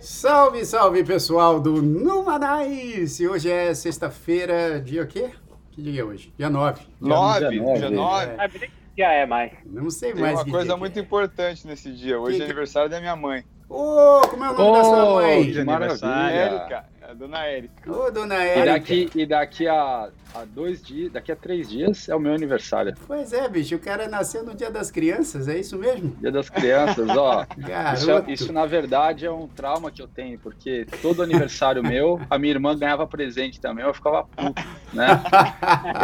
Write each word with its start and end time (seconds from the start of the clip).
Salve, 0.00 0.64
salve 0.64 1.04
pessoal 1.04 1.60
do 1.60 1.80
Numanais! 1.80 3.20
Hoje 3.20 3.50
é 3.50 3.72
sexta-feira, 3.72 4.80
dia 4.80 5.02
o 5.02 5.06
quê? 5.06 5.30
Que 5.70 5.80
dia 5.80 6.00
é 6.00 6.04
hoje? 6.04 6.32
Dia 6.36 6.50
9. 6.50 6.80
Dia 6.80 6.88
9, 7.00 7.78
dia 7.78 7.90
9. 7.90 8.26
É. 8.26 8.77
Dia 8.98 9.12
é 9.12 9.24
mais. 9.26 9.52
Não 9.64 9.90
sei 9.90 10.12
Tem 10.12 10.20
mais 10.22 10.34
uma 10.34 10.44
que 10.44 10.50
coisa 10.50 10.64
dia 10.66 10.74
que 10.74 10.80
muito 10.80 10.98
é. 10.98 11.02
importante 11.02 11.64
nesse 11.68 11.92
dia. 11.92 12.18
Hoje 12.18 12.38
Que 12.38 12.42
é 12.42 12.46
que- 12.46 12.50
aniversário 12.50 12.90
da 12.90 12.98
minha 12.98 13.14
mãe. 13.14 13.44
Ô, 13.68 14.20
como 14.28 14.44
é 14.44 14.50
o 14.50 14.54
nome 14.54 14.76
da 14.78 14.82
sua 14.84 15.14
mãe? 15.14 15.52
de 15.52 15.60
aniversário. 15.60 16.82
Érica, 17.08 17.10
a 17.10 17.14
dona 17.14 17.44
Érica. 17.44 17.90
Ô, 17.90 18.10
dona 18.10 18.34
E 18.36 18.48
Érica. 18.48 18.64
daqui, 18.72 19.10
e 19.14 19.26
daqui 19.26 19.66
a, 19.66 20.10
a 20.34 20.44
dois 20.44 20.82
dias, 20.82 21.12
daqui 21.12 21.32
a 21.32 21.36
três 21.36 21.68
dias 21.68 22.08
é 22.08 22.14
o 22.14 22.20
meu 22.20 22.32
aniversário. 22.34 22.94
Pois 23.06 23.32
é, 23.32 23.48
bicho, 23.48 23.74
o 23.74 23.78
cara 23.78 24.08
nasceu 24.08 24.44
no 24.44 24.54
dia 24.54 24.70
das 24.70 24.90
crianças, 24.90 25.48
é 25.48 25.58
isso 25.58 25.78
mesmo? 25.78 26.10
Dia 26.20 26.30
das 26.30 26.50
crianças, 26.50 27.08
ó. 27.16 27.46
Isso, 27.94 28.10
é- 28.10 28.24
isso, 28.28 28.52
na 28.52 28.66
verdade 28.66 29.24
é 29.26 29.30
um 29.30 29.48
trauma 29.48 29.90
que 29.90 30.02
eu 30.02 30.08
tenho, 30.08 30.38
porque 30.38 30.86
todo 31.02 31.22
aniversário 31.22 31.82
meu, 31.82 32.20
a 32.28 32.38
minha 32.38 32.52
irmã 32.52 32.76
ganhava 32.76 33.06
presente 33.06 33.60
também, 33.60 33.84
eu 33.84 33.94
ficava 33.94 34.24
puto, 34.24 34.62
né? 34.92 35.06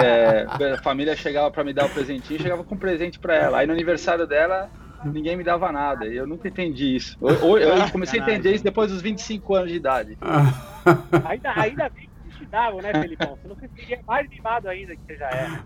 É, 0.04 0.46
a 0.74 0.82
família 0.82 1.14
chegava 1.16 1.50
pra 1.50 1.62
me 1.64 1.72
dar 1.72 1.86
o 1.86 1.90
presentinho, 1.90 2.40
chegava 2.40 2.64
com 2.64 2.76
presente 2.76 3.18
pra 3.18 3.34
ela. 3.36 3.58
Aí 3.58 3.66
no 3.66 3.72
aniversário 3.72 4.26
dela, 4.26 4.70
ninguém 5.04 5.36
me 5.36 5.44
dava 5.44 5.70
nada. 5.72 6.06
E 6.06 6.16
eu 6.16 6.26
nunca 6.26 6.48
entendi 6.48 6.96
isso. 6.96 7.16
Eu, 7.20 7.30
eu- 7.30 7.58
eu 7.58 7.88
comecei 7.90 8.20
a 8.20 8.22
entender 8.22 8.52
isso 8.54 8.64
depois 8.64 8.90
dos 8.90 9.02
25 9.02 9.54
anos 9.54 9.70
de 9.70 9.76
idade. 9.76 10.16
Ainda, 11.24 11.50
ainda 11.56 11.88
bem 11.88 12.10
que 12.30 12.38
te 12.38 12.44
davam, 12.46 12.80
né, 12.82 12.92
Felipão? 12.92 13.38
Você 13.42 13.48
não 13.48 13.56
seria 13.74 13.98
mais 14.06 14.28
mimado 14.28 14.68
ainda 14.68 14.94
que 14.94 15.00
você 15.06 15.16
já 15.16 15.30
é. 15.30 15.48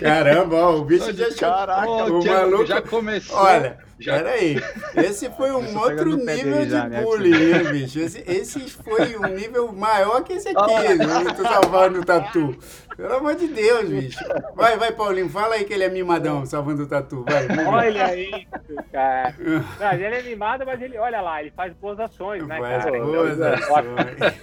Caramba, 0.00 0.56
ó, 0.56 0.76
o 0.76 0.84
bicho 0.84 1.12
já 1.12 1.32
Caraca, 1.34 1.88
o 1.90 2.20
Thiago, 2.20 2.50
maluco- 2.50 2.66
já 2.66 2.82
começou. 2.82 3.36
Olha, 3.38 3.78
já- 3.98 4.16
peraí. 4.16 4.60
Esse 4.96 5.30
foi 5.30 5.50
um 5.52 5.78
outro 5.78 6.16
nível 6.16 6.64
de 6.64 6.70
já, 6.70 6.88
né, 6.88 7.02
bullying, 7.02 7.30
né, 7.52 7.72
bicho? 7.72 7.98
Esse, 8.00 8.22
esse 8.26 8.60
foi 8.70 9.16
um 9.16 9.26
nível 9.34 9.72
maior 9.72 10.22
que 10.22 10.32
esse 10.34 10.48
aqui, 10.48 10.94
né? 10.96 11.06
Tu 11.36 11.42
salvando 11.42 12.00
o 12.00 12.04
tatu. 12.04 12.56
Pelo 12.98 13.14
amor 13.14 13.36
de 13.36 13.46
Deus, 13.46 13.88
bicho. 13.88 14.18
Vai, 14.56 14.76
vai, 14.76 14.90
Paulinho, 14.90 15.28
fala 15.28 15.54
aí 15.54 15.64
que 15.64 15.72
ele 15.72 15.84
é 15.84 15.88
mimadão, 15.88 16.44
salvando 16.44 16.82
o 16.82 16.86
tatu. 16.88 17.24
Vai. 17.28 17.46
Olha 17.64 18.06
aí, 18.06 18.44
cara. 18.90 19.32
Não, 19.78 19.92
ele 19.92 20.04
é 20.16 20.22
mimado, 20.24 20.66
mas 20.66 20.82
ele, 20.82 20.98
olha 20.98 21.20
lá, 21.20 21.40
ele 21.40 21.52
faz 21.52 21.72
boas 21.74 22.00
ações, 22.00 22.44
né, 22.44 22.58
Faz 22.58 22.84
cara? 22.84 22.98
boas 23.00 23.38
Ele- 23.38 23.44
ações. 23.44 24.42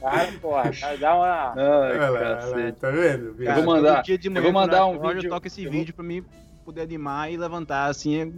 Cara, 0.00 0.28
porra, 0.40 0.70
dá 0.98 1.14
uma. 1.16 1.52
Ai, 1.54 1.98
Olha 1.98 2.08
lá, 2.08 2.18
olha 2.46 2.66
lá, 2.66 2.72
tá 2.72 2.90
vendo? 2.90 3.34
bicho? 3.34 3.50
Eu 3.50 3.54
vou 3.56 3.64
mandar- 3.64 3.96
todo 3.96 4.04
dia 4.06 4.18
de 4.18 4.28
eu 4.34 4.42
vou 4.42 4.52
mandar 4.52 4.86
um 4.86 4.98
vídeo- 4.98 5.26
Eu 5.26 5.30
toco 5.30 5.46
esse 5.46 5.68
vídeo 5.68 5.94
pra 5.94 6.02
mim 6.04 6.24
poder 6.64 6.80
animar 6.80 7.30
e 7.30 7.36
levantar 7.36 7.86
assim. 7.90 8.32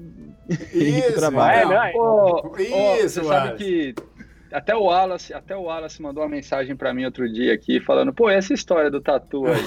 Isso, 0.72 1.14
trabalho. 1.14 1.66
então. 1.68 1.82
É, 1.84 1.92
Pô, 1.92 2.56
Isso, 2.58 2.74
ó, 2.74 2.96
você 2.96 3.24
sabe 3.24 3.56
que 3.56 3.94
até 4.52 4.74
o 4.74 4.84
Wallace, 4.84 5.34
até 5.34 5.56
o 5.56 5.62
Wallace 5.62 6.00
mandou 6.00 6.22
uma 6.22 6.28
mensagem 6.28 6.74
pra 6.76 6.94
mim 6.94 7.04
outro 7.04 7.30
dia 7.30 7.52
aqui 7.54 7.80
falando, 7.80 8.12
pô, 8.12 8.28
essa 8.30 8.52
história 8.52 8.90
do 8.90 9.00
tatu 9.00 9.44
aí. 9.46 9.64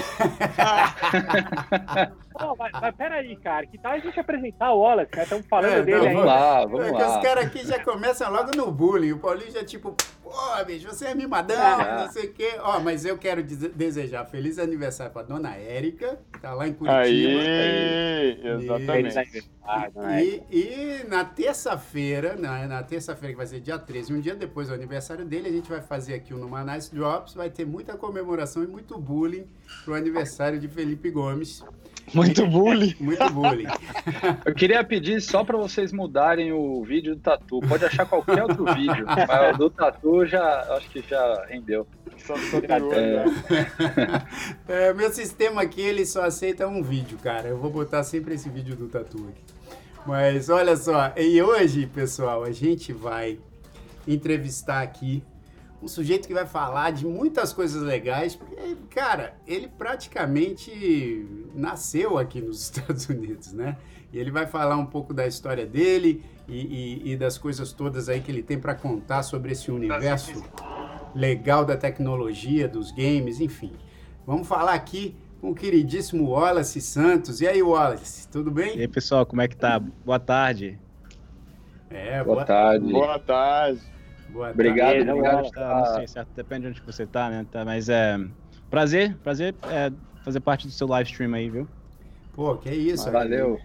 Não, 2.38 2.56
mas, 2.56 2.72
mas 2.72 2.94
peraí, 2.96 3.36
cara, 3.36 3.66
que 3.66 3.78
tal 3.78 3.92
a 3.92 3.98
gente 3.98 4.18
apresentar 4.18 4.72
o 4.72 4.80
Wallace, 4.80 5.10
né? 5.16 5.22
Estamos 5.22 5.46
falando 5.46 5.72
É, 5.72 5.82
dele 5.82 5.98
não, 5.98 6.04
vamos 6.12 6.24
lá, 6.26 6.60
É 6.62 6.66
vamos 6.66 6.86
que 6.88 6.92
os 7.02 7.08
lá. 7.14 7.20
caras 7.22 7.46
aqui 7.46 7.66
já 7.66 7.82
começam 7.84 8.30
logo 8.32 8.50
no 8.56 8.70
bullying. 8.72 9.12
O 9.12 9.18
Paulinho 9.18 9.50
já 9.50 9.64
tipo, 9.64 9.94
pô, 10.22 10.30
bicho, 10.66 10.88
você 10.88 11.06
é 11.06 11.14
mimadão, 11.14 11.56
Ah. 11.60 12.04
não 12.04 12.12
sei 12.12 12.26
o 12.26 12.32
quê. 12.32 12.54
Ó, 12.60 12.80
mas 12.80 13.04
eu 13.04 13.16
quero 13.18 13.42
dese- 13.42 13.68
desejar 13.68 14.24
feliz 14.26 14.58
aniversário 14.58 15.12
pra 15.12 15.22
dona 15.22 15.54
Érica, 15.56 16.18
que 16.32 16.40
tá 16.40 16.54
lá 16.54 16.66
em 16.66 16.72
Curitiba. 16.72 17.00
Aí, 17.00 18.36
Feliz 18.42 18.62
exatamente. 18.64 19.18
aniversário, 19.18 19.92
né? 19.96 20.24
E, 20.24 20.42
e 20.50 21.04
na 21.08 21.24
terça-feira, 21.24 22.36
na, 22.36 22.66
na 22.66 22.82
terça-feira 22.82 23.32
que 23.32 23.36
vai 23.38 23.46
ser 23.46 23.60
dia 23.60 23.78
13, 23.78 24.12
um 24.12 24.20
dia 24.20 24.34
depois 24.34 24.68
do 24.68 24.74
aniversário 24.74 25.24
dele, 25.24 25.48
a 25.48 25.52
gente 25.52 25.68
vai 25.68 25.80
fazer 25.80 26.14
aqui 26.14 26.34
o 26.34 26.38
Numa 26.38 26.64
Nice 26.64 26.92
Drops, 26.94 27.34
vai 27.34 27.48
ter 27.50 27.64
muita 27.64 27.96
comemoração 27.96 28.62
e 28.62 28.66
muito 28.66 28.98
bullying 28.98 29.46
pro 29.84 29.94
aniversário 29.94 30.58
de 30.58 30.68
Felipe 30.68 31.10
Gomes. 31.10 31.64
Muito 32.14 32.46
bullying. 32.46 32.94
Muito 33.00 33.30
bullying. 33.32 33.66
Eu 34.44 34.54
queria 34.54 34.82
pedir 34.84 35.20
só 35.20 35.42
pra 35.44 35.56
vocês 35.56 35.92
mudarem 35.92 36.52
o 36.52 36.82
vídeo 36.82 37.14
do 37.14 37.20
tatu. 37.20 37.60
Pode 37.60 37.84
achar 37.84 38.04
qualquer 38.06 38.42
outro 38.42 38.64
vídeo, 38.74 39.04
mas 39.28 39.54
o 39.54 39.58
do 39.58 39.70
tatu 39.70 40.26
já 40.26 40.60
acho 40.76 40.88
que 40.90 41.02
já 41.08 41.44
rendeu. 41.48 41.86
Só 42.18 42.36
superou, 42.36 42.92
É. 42.92 43.24
né? 43.24 44.26
É, 44.68 44.92
meu 44.92 45.10
sistema 45.12 45.62
aqui, 45.62 45.80
ele 45.80 46.04
só 46.06 46.22
aceita 46.24 46.68
um 46.68 46.82
vídeo, 46.82 47.18
cara. 47.18 47.48
Eu 47.48 47.56
vou 47.58 47.70
botar 47.70 48.02
sempre 48.04 48.34
esse 48.34 48.48
vídeo 48.48 48.76
do 48.76 48.86
tatu 48.88 49.16
aqui. 49.28 49.42
Mas 50.06 50.48
olha 50.48 50.76
só, 50.76 51.12
e 51.16 51.40
hoje, 51.42 51.86
pessoal, 51.86 52.44
a 52.44 52.52
gente 52.52 52.92
vai 52.92 53.38
entrevistar 54.06 54.82
aqui 54.82 55.22
um 55.82 55.88
sujeito 55.88 56.28
que 56.28 56.34
vai 56.34 56.46
falar 56.46 56.92
de 56.92 57.04
muitas 57.04 57.52
coisas 57.52 57.82
legais, 57.82 58.36
porque, 58.36 58.76
cara, 58.88 59.34
ele 59.46 59.66
praticamente 59.66 61.26
nasceu 61.54 62.18
aqui 62.18 62.40
nos 62.40 62.62
Estados 62.70 63.08
Unidos, 63.08 63.52
né? 63.52 63.76
E 64.12 64.18
ele 64.18 64.30
vai 64.30 64.46
falar 64.46 64.76
um 64.76 64.86
pouco 64.86 65.12
da 65.12 65.26
história 65.26 65.66
dele 65.66 66.22
e, 66.46 66.54
e- 67.08 67.12
e 67.12 67.16
das 67.16 67.36
coisas 67.38 67.72
todas 67.72 68.08
aí 68.08 68.20
que 68.20 68.30
ele 68.30 68.42
tem 68.42 68.58
para 68.58 68.74
contar 68.74 69.22
sobre 69.22 69.52
esse 69.52 69.70
universo 69.70 70.42
legal 71.14 71.64
da 71.64 71.76
tecnologia, 71.76 72.68
dos 72.68 72.90
games, 72.92 73.40
enfim. 73.40 73.72
Vamos 74.26 74.46
falar 74.46 74.74
aqui 74.74 75.16
com 75.40 75.50
o 75.50 75.54
queridíssimo 75.54 76.30
Wallace 76.30 76.80
Santos. 76.80 77.40
E 77.40 77.48
aí, 77.48 77.62
Wallace, 77.62 78.28
tudo 78.28 78.50
E 78.56 78.62
aí, 78.62 78.76
bem? 78.78 78.88
pessoal, 78.88 79.26
como 79.26 79.42
é 79.42 79.48
que 79.48 79.56
tá? 79.56 79.80
Boa 79.80 80.20
tarde. 80.20 80.78
É, 81.90 82.22
Boa 82.22 82.44
tarde. 82.44 82.92
Boa 82.92 83.18
tarde. 83.18 83.91
Boa 84.32 84.46
tarde. 84.46 84.60
Obrigado, 84.60 84.92
Beleza, 84.92 85.12
obrigado. 85.12 85.50
Tá, 85.50 85.78
não 85.78 85.96
sei 85.96 86.08
certo, 86.08 86.28
depende 86.34 86.62
de 86.62 86.68
onde 86.68 86.80
você 86.82 87.06
tá, 87.06 87.30
né? 87.30 87.46
Tá, 87.50 87.64
mas 87.64 87.88
é. 87.88 88.18
Prazer, 88.70 89.14
prazer 89.22 89.54
é, 89.68 89.92
fazer 90.24 90.40
parte 90.40 90.66
do 90.66 90.72
seu 90.72 90.86
live 90.86 91.10
stream 91.10 91.34
aí, 91.34 91.50
viu? 91.50 91.68
Pô, 92.32 92.56
que 92.56 92.70
isso. 92.70 93.10
Valeu. 93.10 93.60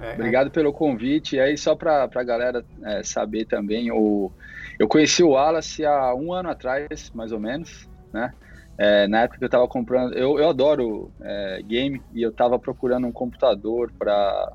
É, 0.00 0.14
Obrigado 0.14 0.50
pelo 0.50 0.72
convite. 0.72 1.36
E 1.36 1.40
aí, 1.40 1.56
só 1.56 1.74
para 1.74 2.08
a 2.14 2.22
galera 2.22 2.64
é, 2.84 3.02
saber 3.02 3.44
também, 3.44 3.90
o, 3.90 4.30
eu 4.78 4.88
conheci 4.88 5.22
o 5.22 5.30
Wallace 5.30 5.84
há 5.84 6.14
um 6.14 6.32
ano 6.32 6.50
atrás, 6.50 7.10
mais 7.14 7.32
ou 7.32 7.40
menos, 7.40 7.88
né? 8.12 8.32
É, 8.78 9.06
na 9.06 9.22
época 9.22 9.38
que 9.38 9.44
eu 9.44 9.48
estava 9.48 9.68
comprando, 9.68 10.14
eu, 10.14 10.38
eu 10.38 10.48
adoro 10.48 11.10
é, 11.20 11.62
game 11.62 12.02
e 12.14 12.22
eu 12.22 12.30
estava 12.30 12.58
procurando 12.58 13.06
um 13.06 13.12
computador 13.12 13.92
para 13.98 14.50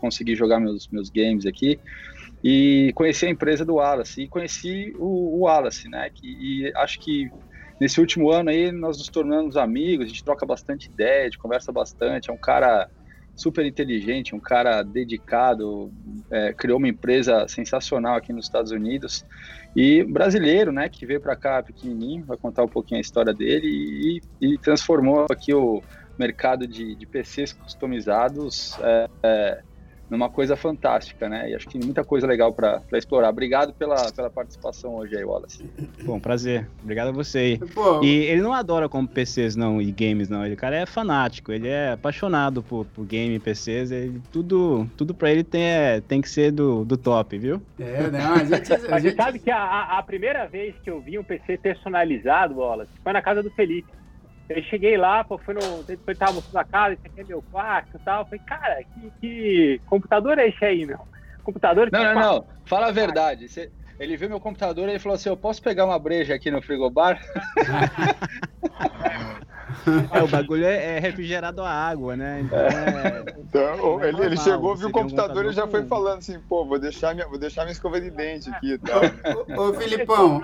conseguir 0.00 0.34
jogar 0.34 0.58
meus, 0.58 0.88
meus 0.88 1.08
games 1.08 1.46
aqui. 1.46 1.78
E 2.46 2.92
conheci 2.94 3.24
a 3.24 3.30
empresa 3.30 3.64
do 3.64 3.76
Wallace 3.76 4.20
e 4.20 4.28
conheci 4.28 4.94
o, 4.98 5.38
o 5.38 5.40
Wallace, 5.44 5.88
né? 5.88 6.10
Que, 6.14 6.26
e 6.26 6.72
acho 6.76 7.00
que 7.00 7.30
nesse 7.80 7.98
último 7.98 8.30
ano 8.30 8.50
aí 8.50 8.70
nós 8.70 8.98
nos 8.98 9.08
tornamos 9.08 9.56
amigos, 9.56 10.04
a 10.04 10.08
gente 10.08 10.22
troca 10.22 10.44
bastante 10.44 10.90
ideia, 10.90 11.22
a 11.22 11.24
gente 11.24 11.38
conversa 11.38 11.72
bastante. 11.72 12.28
É 12.28 12.32
um 12.32 12.38
cara 12.38 12.86
super 13.34 13.64
inteligente, 13.64 14.34
um 14.34 14.40
cara 14.40 14.82
dedicado, 14.82 15.90
é, 16.30 16.52
criou 16.52 16.78
uma 16.78 16.86
empresa 16.86 17.48
sensacional 17.48 18.16
aqui 18.16 18.32
nos 18.32 18.44
Estados 18.44 18.70
Unidos 18.70 19.24
e 19.74 20.04
brasileiro, 20.04 20.70
né, 20.70 20.88
que 20.88 21.04
veio 21.04 21.20
para 21.20 21.34
cá 21.34 21.62
pequenininho, 21.62 22.24
vai 22.24 22.36
contar 22.36 22.62
um 22.62 22.68
pouquinho 22.68 22.98
a 22.98 23.00
história 23.00 23.34
dele 23.34 23.66
e, 23.66 24.20
e 24.40 24.58
transformou 24.58 25.26
aqui 25.30 25.52
o 25.52 25.82
mercado 26.16 26.66
de, 26.66 26.94
de 26.94 27.06
PCs 27.06 27.54
customizados 27.54 28.78
é, 28.80 29.08
é, 29.22 29.62
numa 30.10 30.28
coisa 30.28 30.54
fantástica, 30.56 31.28
né? 31.28 31.50
E 31.50 31.54
acho 31.54 31.66
que 31.68 31.78
muita 31.78 32.04
coisa 32.04 32.26
legal 32.26 32.52
para 32.52 32.82
explorar. 32.92 33.30
Obrigado 33.30 33.72
pela, 33.72 34.10
pela 34.12 34.30
participação 34.30 34.94
hoje 34.96 35.16
aí, 35.16 35.24
Wallace. 35.24 35.64
Bom, 36.04 36.20
prazer. 36.20 36.68
Obrigado 36.82 37.08
a 37.08 37.12
você 37.12 37.38
aí. 37.38 37.58
Pô, 37.58 38.02
E 38.02 38.08
ele 38.24 38.42
não 38.42 38.52
adora 38.52 38.88
como 38.88 39.08
PCs 39.08 39.56
não 39.56 39.80
e 39.80 39.90
games 39.90 40.28
não. 40.28 40.44
Ele 40.44 40.56
cara 40.56 40.76
é 40.76 40.86
fanático, 40.86 41.50
ele 41.52 41.68
é 41.68 41.92
apaixonado 41.92 42.62
por, 42.62 42.84
por 42.86 43.04
game 43.04 43.34
e 43.34 43.38
PCs. 43.40 43.90
Ele, 43.90 44.20
tudo, 44.30 44.86
tudo 44.96 45.14
para 45.14 45.30
ele 45.30 45.42
tem, 45.42 45.62
é, 45.62 46.00
tem 46.00 46.20
que 46.20 46.28
ser 46.28 46.50
do, 46.52 46.84
do 46.84 46.96
top, 46.96 47.36
viu? 47.38 47.60
é, 47.78 48.10
não, 48.10 48.34
a 48.34 48.44
gente... 48.44 48.72
A 48.72 48.78
Mas 48.90 49.02
você 49.02 49.08
gente 49.08 49.16
sabe 49.16 49.38
que 49.38 49.50
a, 49.50 49.56
a- 49.58 49.98
a 49.98 50.02
primeira 50.02 50.46
vez 50.46 50.74
que 50.82 50.90
eu 50.90 51.00
vi 51.00 51.18
um 51.18 51.24
PC 51.24 51.56
personalizado, 51.58 52.56
Wallace, 52.56 52.90
foi 53.02 53.12
na 53.12 53.22
casa 53.22 53.42
do 53.42 53.50
Felipe. 53.50 53.88
Eu 54.48 54.62
cheguei 54.64 54.96
lá, 54.96 55.24
pô, 55.24 55.38
foi 55.38 55.54
no. 55.54 55.82
Depois 55.84 56.18
tava 56.18 56.32
mostrando 56.32 56.58
a 56.58 56.64
casa, 56.64 56.94
esse 56.94 57.06
aqui 57.06 57.20
é 57.20 57.24
meu 57.24 57.42
quarto 57.50 57.96
e 57.96 57.98
tal. 58.00 58.20
Eu 58.20 58.24
falei, 58.26 58.42
cara, 58.46 58.84
que, 58.92 59.12
que 59.20 59.80
computador 59.86 60.38
é 60.38 60.48
esse 60.48 60.64
aí, 60.64 60.84
meu? 60.84 60.98
Computador 61.42 61.88
Não, 61.90 61.98
que- 61.98 62.04
não, 62.06 62.14
não. 62.14 62.46
Fala 62.66 62.88
a 62.88 62.92
verdade. 62.92 63.48
Você- 63.48 63.70
ele 63.98 64.16
viu 64.16 64.28
meu 64.28 64.40
computador 64.40 64.88
e 64.88 64.92
ele 64.92 64.98
falou 64.98 65.14
assim: 65.16 65.28
Eu 65.28 65.36
posso 65.36 65.62
pegar 65.62 65.84
uma 65.84 65.98
breja 65.98 66.34
aqui 66.34 66.50
no 66.50 66.60
frigobar? 66.62 67.18
É, 70.12 70.22
o 70.22 70.28
bagulho 70.28 70.64
é, 70.64 70.96
é 70.96 70.98
refrigerado 70.98 71.62
a 71.62 71.70
água, 71.70 72.16
né? 72.16 72.40
Então 72.40 72.58
é. 72.58 73.24
Então, 73.38 74.02
É 74.02 74.08
ele, 74.08 74.22
ele 74.22 74.36
chegou, 74.36 74.76
viu 74.76 74.86
o 74.86 74.90
um 74.90 74.92
computador 74.92 75.46
e 75.46 75.52
já 75.52 75.66
foi 75.66 75.84
falando 75.84 76.18
assim, 76.18 76.40
pô, 76.40 76.64
vou 76.64 76.78
deixar 76.78 77.14
minha, 77.14 77.26
vou 77.26 77.38
deixar 77.38 77.62
minha 77.62 77.72
escova 77.72 78.00
de 78.00 78.10
dente 78.10 78.50
aqui 78.50 78.72
e 78.72 78.78
tal. 78.78 79.02
Ô, 79.56 79.62
ô, 79.70 79.74
Filipão. 79.74 80.40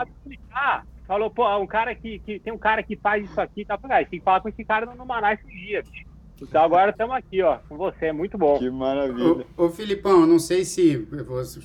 Falou, 1.11 1.29
pô, 1.29 1.45
um 1.59 1.67
cara 1.67 1.93
que, 1.93 2.21
que 2.21 2.39
tem 2.39 2.53
um 2.53 2.57
cara 2.59 2.85
que 2.85 2.95
faz 2.95 3.29
isso 3.29 3.41
aqui, 3.41 3.65
tá? 3.65 3.77
Falei, 3.77 3.97
ah, 4.05 4.07
tem 4.09 4.21
que 4.21 4.25
falar 4.25 4.41
com 4.41 4.49
esse 4.49 4.65
cara 4.65 4.87
no, 4.87 5.05
Manaus 5.05 5.41
esses 5.41 5.51
dias, 5.61 5.89
bicho. 5.89 6.07
Então 6.41 6.63
agora 6.63 6.93
estamos 6.93 7.17
aqui, 7.17 7.43
ó, 7.43 7.59
com 7.69 7.77
você, 7.77 8.07
é 8.07 8.13
muito 8.13 8.39
bom. 8.39 8.61
Que 8.61 8.71
maravilha. 8.71 9.45
Ô, 9.57 9.65
ô 9.65 9.69
Filipão, 9.71 10.21
eu 10.21 10.27
não 10.29 10.39
sei 10.39 10.65
se. 10.65 10.99
você- 11.27 11.59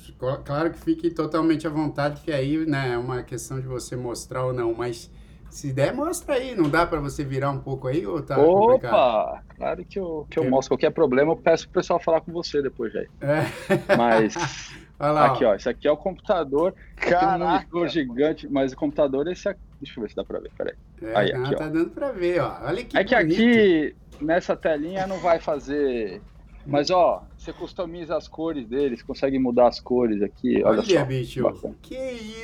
Claro 0.44 0.72
que 0.72 0.80
fique 0.80 1.10
totalmente 1.10 1.64
à 1.64 1.70
vontade, 1.70 2.16
porque 2.16 2.32
aí 2.32 2.66
né, 2.66 2.94
é 2.94 2.98
uma 2.98 3.22
questão 3.22 3.60
de 3.60 3.68
você 3.68 3.94
mostrar 3.94 4.44
ou 4.44 4.52
não, 4.52 4.74
mas 4.74 5.08
se 5.48 5.72
der, 5.72 5.94
mostra 5.94 6.34
aí. 6.34 6.52
Não 6.56 6.68
dá 6.68 6.84
pra 6.84 6.98
você 6.98 7.22
virar 7.22 7.50
um 7.52 7.60
pouco 7.60 7.86
aí 7.86 8.04
ou 8.04 8.20
tá 8.20 8.34
complicado? 8.34 8.94
Opa! 8.94 9.42
Claro 9.56 9.84
que 9.84 10.00
eu, 10.00 10.26
que 10.28 10.40
eu 10.40 10.44
É. 10.44 10.50
mostro. 10.50 10.70
Qualquer 10.76 10.90
problema, 10.90 11.30
eu 11.32 11.36
peço 11.36 11.68
pro 11.68 11.80
pessoal 11.80 12.00
falar 12.00 12.20
com 12.20 12.32
você 12.32 12.60
depois, 12.60 12.92
Jair. 12.92 13.08
É. 13.20 13.96
Mas, 13.96 14.34
lá. 14.98 15.26
aqui, 15.26 15.44
ó, 15.44 15.54
esse 15.54 15.68
aqui 15.68 15.86
é 15.86 15.90
o 15.90 15.96
computador. 15.96 16.74
Tem 16.98 17.08
um 17.08 17.10
Caraca! 17.10 17.38
monitor 17.44 17.88
gigante, 17.88 18.48
mas 18.48 18.72
o 18.72 18.76
computador, 18.76 19.28
esse 19.28 19.48
aqui. 19.48 19.60
Deixa 19.80 19.98
eu 19.98 20.02
ver 20.02 20.08
se 20.10 20.16
dá 20.16 20.24
pra 20.24 20.38
ver, 20.40 20.50
peraí. 20.56 20.74
É, 21.02 21.16
Aí, 21.16 21.32
não, 21.34 21.44
aqui, 21.44 21.54
ó. 21.54 21.58
tá 21.58 21.68
dando 21.68 21.90
pra 21.90 22.10
ver, 22.12 22.40
ó. 22.40 22.58
Olha 22.62 22.82
que 22.82 22.96
É 22.96 23.04
que 23.04 23.14
bonito. 23.14 23.32
aqui, 23.34 23.96
nessa 24.22 24.56
telinha, 24.56 25.06
não 25.06 25.18
vai 25.18 25.38
fazer. 25.38 26.22
Mas, 26.64 26.90
ó, 26.90 27.22
você 27.36 27.52
customiza 27.52 28.16
as 28.16 28.26
cores 28.26 28.66
deles, 28.66 29.02
consegue 29.02 29.38
mudar 29.38 29.68
as 29.68 29.78
cores 29.78 30.20
aqui. 30.22 30.62
Olha, 30.64 30.80
Olha, 30.80 30.82
só. 30.82 31.04
bicho. 31.04 31.42
bacana. 31.42 31.74
Que 31.82 31.94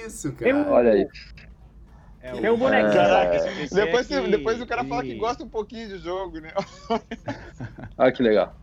isso, 0.07 0.33
cara. 0.35 0.71
Olha 0.71 0.93
aí. 0.93 1.09
é 2.23 2.53
um 2.53 2.57
bonequinho. 2.59 2.93
Caraca, 2.93 3.35
esse 3.37 3.49
PC 3.49 3.75
depois, 3.85 4.13
aqui, 4.13 4.31
depois 4.31 4.61
o 4.61 4.67
cara 4.67 4.85
fala 4.85 5.03
que 5.03 5.15
gosta 5.17 5.43
um 5.43 5.49
pouquinho 5.49 5.89
de 5.89 5.99
jogo, 5.99 6.39
né? 6.39 6.53
Olha 7.99 8.13
que 8.13 8.23
legal. 8.23 8.55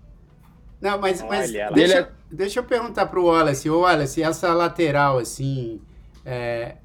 Não, 0.82 1.00
mas, 1.00 1.22
mas 1.22 1.54
lá. 1.54 1.72
deixa, 1.72 1.98
é- 2.00 2.10
deixa 2.32 2.60
eu 2.60 2.64
perguntar 2.64 3.08
pro 3.08 3.26
Wallace. 3.26 3.70
Ô, 3.70 3.82
Wallace, 3.82 4.24
essa 4.24 4.54
lateral, 4.54 5.18
assim, 5.18 5.82
é, 6.26 6.76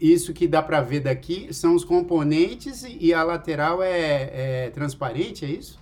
isso 0.00 0.32
que 0.32 0.46
dá 0.46 0.62
pra 0.62 0.80
ver 0.80 1.00
daqui 1.00 1.52
são 1.52 1.74
os 1.74 1.84
componentes 1.84 2.84
e 2.88 3.12
a 3.12 3.22
lateral 3.22 3.82
é, 3.82 4.66
é 4.66 4.70
transparente, 4.70 5.44
é 5.44 5.48
isso? 5.48 5.78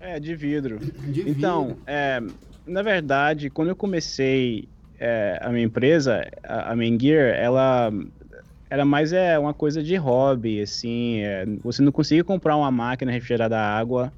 É, 0.00 0.20
de 0.20 0.34
vidro. 0.34 0.78
De 1.08 1.22
vidro. 1.22 1.30
Então, 1.30 1.76
é, 1.86 2.20
na 2.66 2.82
verdade, 2.82 3.48
quando 3.48 3.68
eu 3.68 3.76
comecei 3.76 4.68
é, 4.98 5.38
a 5.40 5.50
minha 5.50 5.64
empresa, 5.64 6.26
a, 6.42 6.72
a 6.72 6.76
Main 6.76 6.98
Gear, 7.00 7.34
ela 7.34 7.90
era 8.68 8.84
mais 8.84 9.12
é, 9.12 9.38
uma 9.38 9.54
coisa 9.54 9.82
de 9.82 9.96
hobby, 9.96 10.60
assim. 10.60 11.20
é, 11.20 11.46
você 11.62 11.82
não 11.82 11.92
conseguia 11.92 12.24
comprar 12.24 12.56
uma 12.56 12.70
máquina 12.70 13.12
refrigerada 13.12 13.56
a 13.58 13.78
água. 13.78 14.12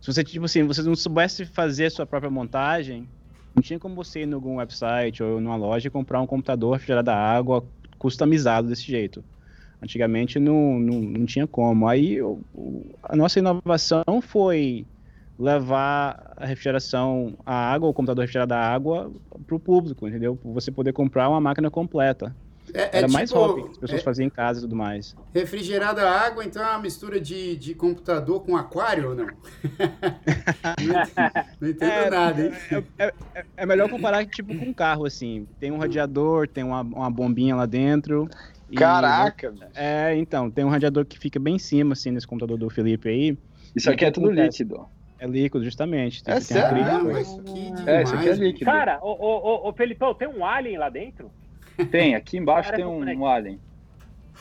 Se 0.00 0.12
você, 0.12 0.24
tipo 0.24 0.44
assim, 0.44 0.64
você 0.64 0.82
não 0.82 0.94
soubesse 0.94 1.44
fazer 1.46 1.86
a 1.86 1.90
sua 1.90 2.06
própria 2.06 2.30
montagem, 2.30 3.12
não 3.54 3.62
tinha 3.62 3.78
como 3.78 3.94
você 3.94 4.20
ir 4.22 4.28
em 4.28 4.32
algum 4.32 4.56
website 4.56 5.22
ou 5.22 5.40
numa 5.40 5.56
loja 5.56 5.88
e 5.88 5.90
comprar 5.90 6.20
um 6.20 6.26
computador 6.26 6.72
refrigerado 6.74 7.10
a 7.10 7.14
água 7.16 7.68
customizado 7.98 8.68
desse 8.68 8.84
jeito. 8.84 9.24
Antigamente 9.82 10.38
não, 10.40 10.78
não, 10.80 11.00
não 11.00 11.26
tinha 11.26 11.46
como. 11.46 11.88
Aí 11.88 12.20
o- 12.22 12.44
a 13.02 13.16
nossa 13.16 13.38
inovação 13.38 14.02
foi 14.22 14.88
levar 15.38 16.32
a 16.36 16.46
refrigeração, 16.46 17.36
a 17.46 17.54
água, 17.72 17.88
o 17.88 17.94
computador 17.94 18.22
refrigerado 18.22 18.54
a 18.54 18.58
água 18.58 19.12
para 19.46 19.56
o 19.56 19.60
público, 19.60 20.08
entendeu? 20.08 20.38
Você 20.44 20.72
poder 20.72 20.92
comprar 20.92 21.28
uma 21.28 21.40
máquina 21.40 21.70
completa. 21.70 22.36
É, 22.74 22.82
é 22.82 22.90
Era 22.98 23.08
mais 23.08 23.30
tipo, 23.30 23.40
hobby, 23.40 23.62
que 23.62 23.68
as 23.70 23.76
pessoas 23.78 24.00
é 24.00 24.04
faziam 24.04 24.26
em 24.26 24.30
casa 24.30 24.58
e 24.60 24.62
tudo 24.62 24.76
mais. 24.76 25.14
refrigerada 25.34 26.02
a 26.08 26.20
água, 26.20 26.44
então 26.44 26.62
é 26.62 26.70
uma 26.70 26.78
mistura 26.80 27.20
de, 27.20 27.56
de 27.56 27.74
computador 27.74 28.40
com 28.44 28.56
aquário 28.56 29.10
ou 29.10 29.14
não? 29.14 29.26
não 29.26 29.28
entendo, 31.02 31.32
não 31.60 31.68
entendo 31.68 31.90
É, 31.92 32.10
nada, 32.10 32.42
hein? 32.42 32.52
É, 32.98 33.04
é- 33.34 33.44
é 33.56 33.66
melhor 33.66 33.88
comparar 33.88 34.24
tipo 34.26 34.54
com 34.56 34.66
um 34.66 34.74
carro, 34.74 35.04
assim. 35.06 35.46
Tem 35.60 35.70
um 35.70 35.78
radiador, 35.78 36.48
tem 36.48 36.64
uma, 36.64 36.80
uma 36.82 37.10
bombinha 37.10 37.54
lá 37.54 37.66
dentro. 37.66 38.28
e- 38.70 38.76
Caraca, 38.76 39.50
bicho. 39.50 39.64
É, 39.74 40.16
então, 40.16 40.50
tem 40.50 40.64
um 40.64 40.68
radiador 40.68 41.04
que 41.06 41.18
fica 41.18 41.38
bem 41.38 41.56
em 41.56 41.58
cima, 41.58 41.92
assim, 41.92 42.10
nesse 42.10 42.26
computador 42.26 42.58
do 42.58 42.70
Felipe 42.70 43.08
aí. 43.08 43.38
Isso 43.74 43.90
aqui 43.90 44.04
é 44.04 44.10
tudo 44.10 44.30
líquido. 44.30 44.86
É 45.20 45.26
líquido, 45.26 45.64
justamente. 45.64 46.22
É 46.26 46.32
Tem 46.34 46.40
sério? 46.40 46.66
acrílico. 46.68 47.08
Ah, 47.08 47.12
mas 47.12 47.28
que 47.44 47.70
demais. 47.72 47.88
É, 47.88 48.02
isso 48.02 48.14
aqui 48.14 48.28
é 48.28 48.32
líquido. 48.34 48.64
Cara, 48.70 48.98
ô, 49.02 49.10
ô, 49.10 49.68
ô, 49.68 49.72
Felipão, 49.72 50.14
tem 50.14 50.28
um 50.28 50.44
alien 50.44 50.78
lá 50.78 50.88
dentro? 50.88 51.30
Tem, 51.86 52.14
aqui 52.14 52.36
embaixo 52.38 52.70
Cara, 52.70 52.76
tem 52.76 52.84
é 52.84 52.88
um, 52.88 53.20
um 53.20 53.26
alien. 53.26 53.58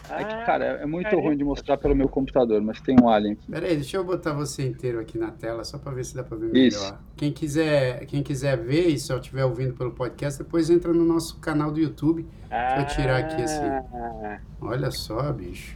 É 0.09 0.23
que, 0.23 0.33
Ah, 0.33 0.43
cara, 0.45 0.65
é 0.65 0.85
muito 0.85 1.05
caramba. 1.05 1.23
ruim 1.27 1.37
de 1.37 1.43
mostrar 1.43 1.75
pelo 1.77 1.95
meu 1.95 2.07
computador, 2.07 2.61
mas 2.61 2.79
tem 2.79 2.95
um 3.01 3.09
alien 3.09 3.33
aqui. 3.33 3.51
Pera 3.51 3.65
aí, 3.67 3.75
deixa 3.75 3.97
eu 3.97 4.03
botar 4.03 4.31
você 4.31 4.65
inteiro 4.65 4.99
aqui 4.99 5.17
na 5.17 5.31
tela, 5.31 5.63
só 5.63 5.77
para 5.77 5.91
ver 5.91 6.05
se 6.05 6.15
dá 6.15 6.23
para 6.23 6.37
ver 6.37 6.55
Isso. 6.55 6.79
melhor. 6.83 6.99
Quem 7.15 7.31
quiser, 7.31 8.05
quem 8.05 8.21
quiser 8.23 8.57
ver 8.57 8.87
e 8.87 8.99
só 8.99 9.17
estiver 9.17 9.43
ouvindo 9.43 9.73
pelo 9.73 9.91
podcast, 9.91 10.41
depois 10.41 10.69
entra 10.69 10.93
no 10.93 11.03
nosso 11.03 11.37
canal 11.39 11.71
do 11.71 11.79
YouTube. 11.79 12.25
eu 12.79 12.85
tirar 12.87 13.17
aqui 13.17 13.41
esse- 13.41 13.59
Ah, 13.59 14.39
Olha 14.61 14.91
só, 14.91 15.33
bicho. 15.33 15.75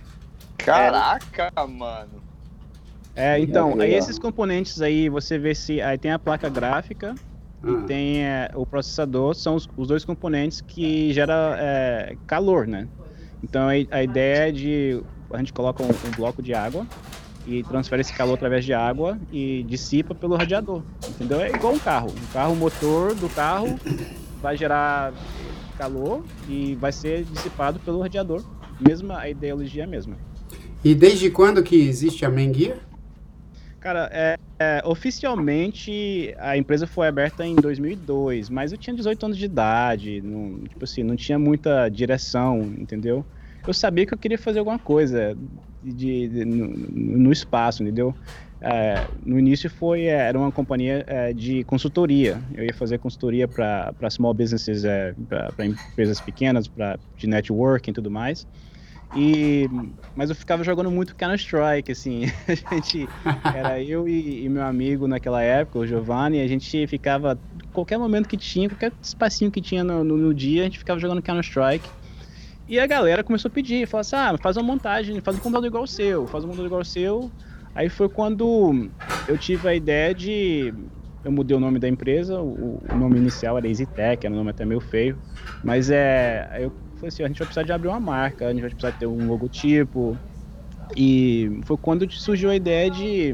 Caraca, 0.57 1.51
mano. 1.67 2.21
É, 3.15 3.37
então, 3.39 3.77
aí 3.81 3.93
esses 3.93 4.17
componentes 4.17 4.81
aí, 4.81 5.09
você 5.09 5.37
vê 5.37 5.53
se. 5.53 5.81
Aí 5.81 5.97
tem 5.97 6.11
a 6.11 6.19
placa 6.19 6.47
gráfica 6.47 7.13
Ah, 7.63 7.69
e 7.69 7.83
tem 7.85 8.23
é, 8.23 8.51
o 8.55 8.65
processador, 8.65 9.35
são 9.35 9.55
os, 9.55 9.69
os 9.77 9.87
dois 9.87 10.03
componentes 10.05 10.61
que 10.61 11.13
gera 11.13 11.57
é, 11.59 12.15
calor, 12.25 12.67
né? 12.67 12.87
Então 13.43 13.67
a, 13.67 13.71
a 13.71 14.03
ideia 14.03 14.49
é 14.49 14.51
de. 14.51 15.03
A 15.31 15.37
gente 15.37 15.53
coloca 15.53 15.81
um, 15.81 15.87
um 15.87 16.11
bloco 16.15 16.41
de 16.41 16.53
água 16.53 16.85
e 17.45 17.63
transfere 17.63 18.01
esse 18.01 18.13
calor 18.13 18.35
através 18.35 18.65
de 18.65 18.73
água 18.73 19.17
e 19.31 19.63
dissipa 19.63 20.13
pelo 20.13 20.35
radiador. 20.35 20.83
Entendeu? 21.07 21.39
É 21.39 21.49
igual 21.49 21.73
um 21.73 21.79
carro. 21.79 22.09
Um 22.09 22.33
carro, 22.33 22.53
o 22.53 22.55
motor 22.55 23.15
do 23.15 23.29
carro 23.29 23.79
vai 24.41 24.57
gerar 24.57 25.13
calor 25.77 26.23
e 26.47 26.75
vai 26.75 26.91
ser 26.91 27.23
dissipado 27.23 27.79
pelo 27.79 28.01
radiador. 28.01 28.43
Mesma 28.79 29.19
a 29.19 29.29
ideologia 29.29 29.83
é 29.83 29.85
a 29.85 29.87
mesma. 29.87 30.15
E 30.83 30.93
desde 30.95 31.29
quando 31.29 31.63
que 31.63 31.75
existe 31.75 32.25
a 32.25 32.29
Menguia? 32.29 32.77
Cara, 33.81 34.09
é, 34.13 34.35
é, 34.59 34.81
oficialmente 34.85 36.35
a 36.37 36.55
empresa 36.55 36.85
foi 36.87 37.07
aberta 37.07 37.45
em 37.45 37.59
2002, 37.59 38.49
mas 38.49 38.71
eu 38.71 38.77
tinha 38.77 38.95
18 38.95 39.25
anos 39.25 39.37
de 39.37 39.45
idade, 39.45 40.21
não, 40.21 40.63
tipo 40.67 40.83
assim, 40.85 41.03
não 41.03 41.15
tinha 41.15 41.39
muita 41.39 41.89
direção, 41.89 42.71
entendeu? 42.77 43.27
Eu 43.65 43.73
sabia 43.73 44.05
que 44.05 44.13
eu 44.13 44.17
queria 44.19 44.37
fazer 44.37 44.59
alguma 44.59 44.77
coisa 44.79 45.35
de, 45.81 46.27
de- 46.29 46.45
no, 46.45 46.67
no 46.67 47.31
espaço, 47.31 47.81
entendeu? 47.83 48.15
É, 48.63 49.07
no 49.25 49.39
início 49.39 49.67
foi 49.69 50.03
é, 50.03 50.09
era 50.27 50.37
uma 50.37 50.51
companhia 50.51 51.03
é, 51.07 51.33
de 51.33 51.63
consultoria. 51.63 52.43
Eu 52.53 52.63
ia 52.63 52.73
fazer 52.73 52.99
consultoria 52.99 53.47
para 53.47 53.95
small 54.11 54.33
businesses, 54.35 54.83
é, 54.85 55.13
para 55.27 55.65
empresas 55.65 56.21
pequenas, 56.21 56.67
para 56.67 56.99
de 57.17 57.25
networking 57.27 57.89
e 57.91 57.93
tudo 57.93 58.11
mais. 58.11 58.45
E, 59.13 59.69
mas 60.15 60.29
eu 60.29 60.35
ficava 60.35 60.63
jogando 60.63 60.89
muito 60.89 61.15
Counter 61.15 61.37
Strike, 61.37 61.91
assim. 61.91 62.23
A 62.71 62.75
gente 62.75 63.07
era 63.55 63.81
eu 63.83 64.07
e, 64.07 64.45
e 64.45 64.49
meu 64.49 64.63
amigo 64.63 65.07
naquela 65.07 65.41
época, 65.41 65.79
o 65.79 65.85
Giovanni, 65.87 66.39
a 66.41 66.47
gente 66.47 66.87
ficava 66.87 67.37
qualquer 67.73 67.97
momento 67.97 68.27
que 68.29 68.37
tinha, 68.37 68.69
qualquer 68.69 68.91
espacinho 69.01 69.51
que 69.51 69.61
tinha 69.61 69.83
no, 69.83 70.03
no- 70.03 70.17
no 70.17 70.33
dia, 70.33 70.61
a 70.61 70.63
gente 70.65 70.79
ficava 70.79 70.99
jogando 70.99 71.21
Counter 71.21 71.43
Strike. 71.43 71.87
E 72.69 72.79
a 72.79 72.87
galera 72.87 73.21
começou 73.23 73.49
a 73.49 73.53
pedir, 73.53 73.85
falou 73.87 74.01
assim: 74.01 74.15
"Ah, 74.15 74.35
faz 74.41 74.55
uma 74.55 74.63
montagem, 74.63 75.19
faz 75.19 75.35
um 75.35 75.39
computador 75.41 75.67
igual 75.67 75.83
o 75.83 75.87
seu, 75.87 76.25
faz 76.27 76.43
um 76.43 76.47
computador 76.47 76.67
igual 76.67 76.81
o 76.81 76.85
seu". 76.85 77.29
Aí 77.75 77.89
foi 77.89 78.07
quando 78.07 78.89
eu 79.27 79.37
tive 79.37 79.67
a 79.67 79.75
ideia 79.75 80.13
de 80.15 80.73
eu 81.23 81.31
mudei 81.31 81.55
o 81.55 81.59
nome 81.59 81.79
da 81.79 81.87
empresa, 81.89 82.39
o, 82.41 82.81
o 82.91 82.97
nome 82.97 83.17
inicial 83.17 83.57
era 83.57 83.67
EasyTech, 83.67 84.25
era 84.25 84.33
um 84.33 84.37
nome 84.37 84.49
até 84.51 84.65
meio 84.65 84.79
feio, 84.79 85.17
mas 85.63 85.89
é, 85.89 86.49
eu 86.59 86.71
falei 87.01 87.09
assim, 87.09 87.23
a 87.23 87.27
gente 87.27 87.39
vai 87.39 87.47
precisar 87.47 87.63
de 87.63 87.73
abrir 87.73 87.89
uma 87.89 87.99
marca, 87.99 88.47
a 88.47 88.51
gente 88.51 88.61
vai 88.61 88.69
precisar 88.71 88.93
ter 88.93 89.07
um 89.07 89.27
logotipo, 89.27 90.19
e 90.95 91.61
foi 91.65 91.77
quando 91.77 92.09
surgiu 92.11 92.49
a 92.49 92.55
ideia 92.55 92.89
de, 92.91 93.33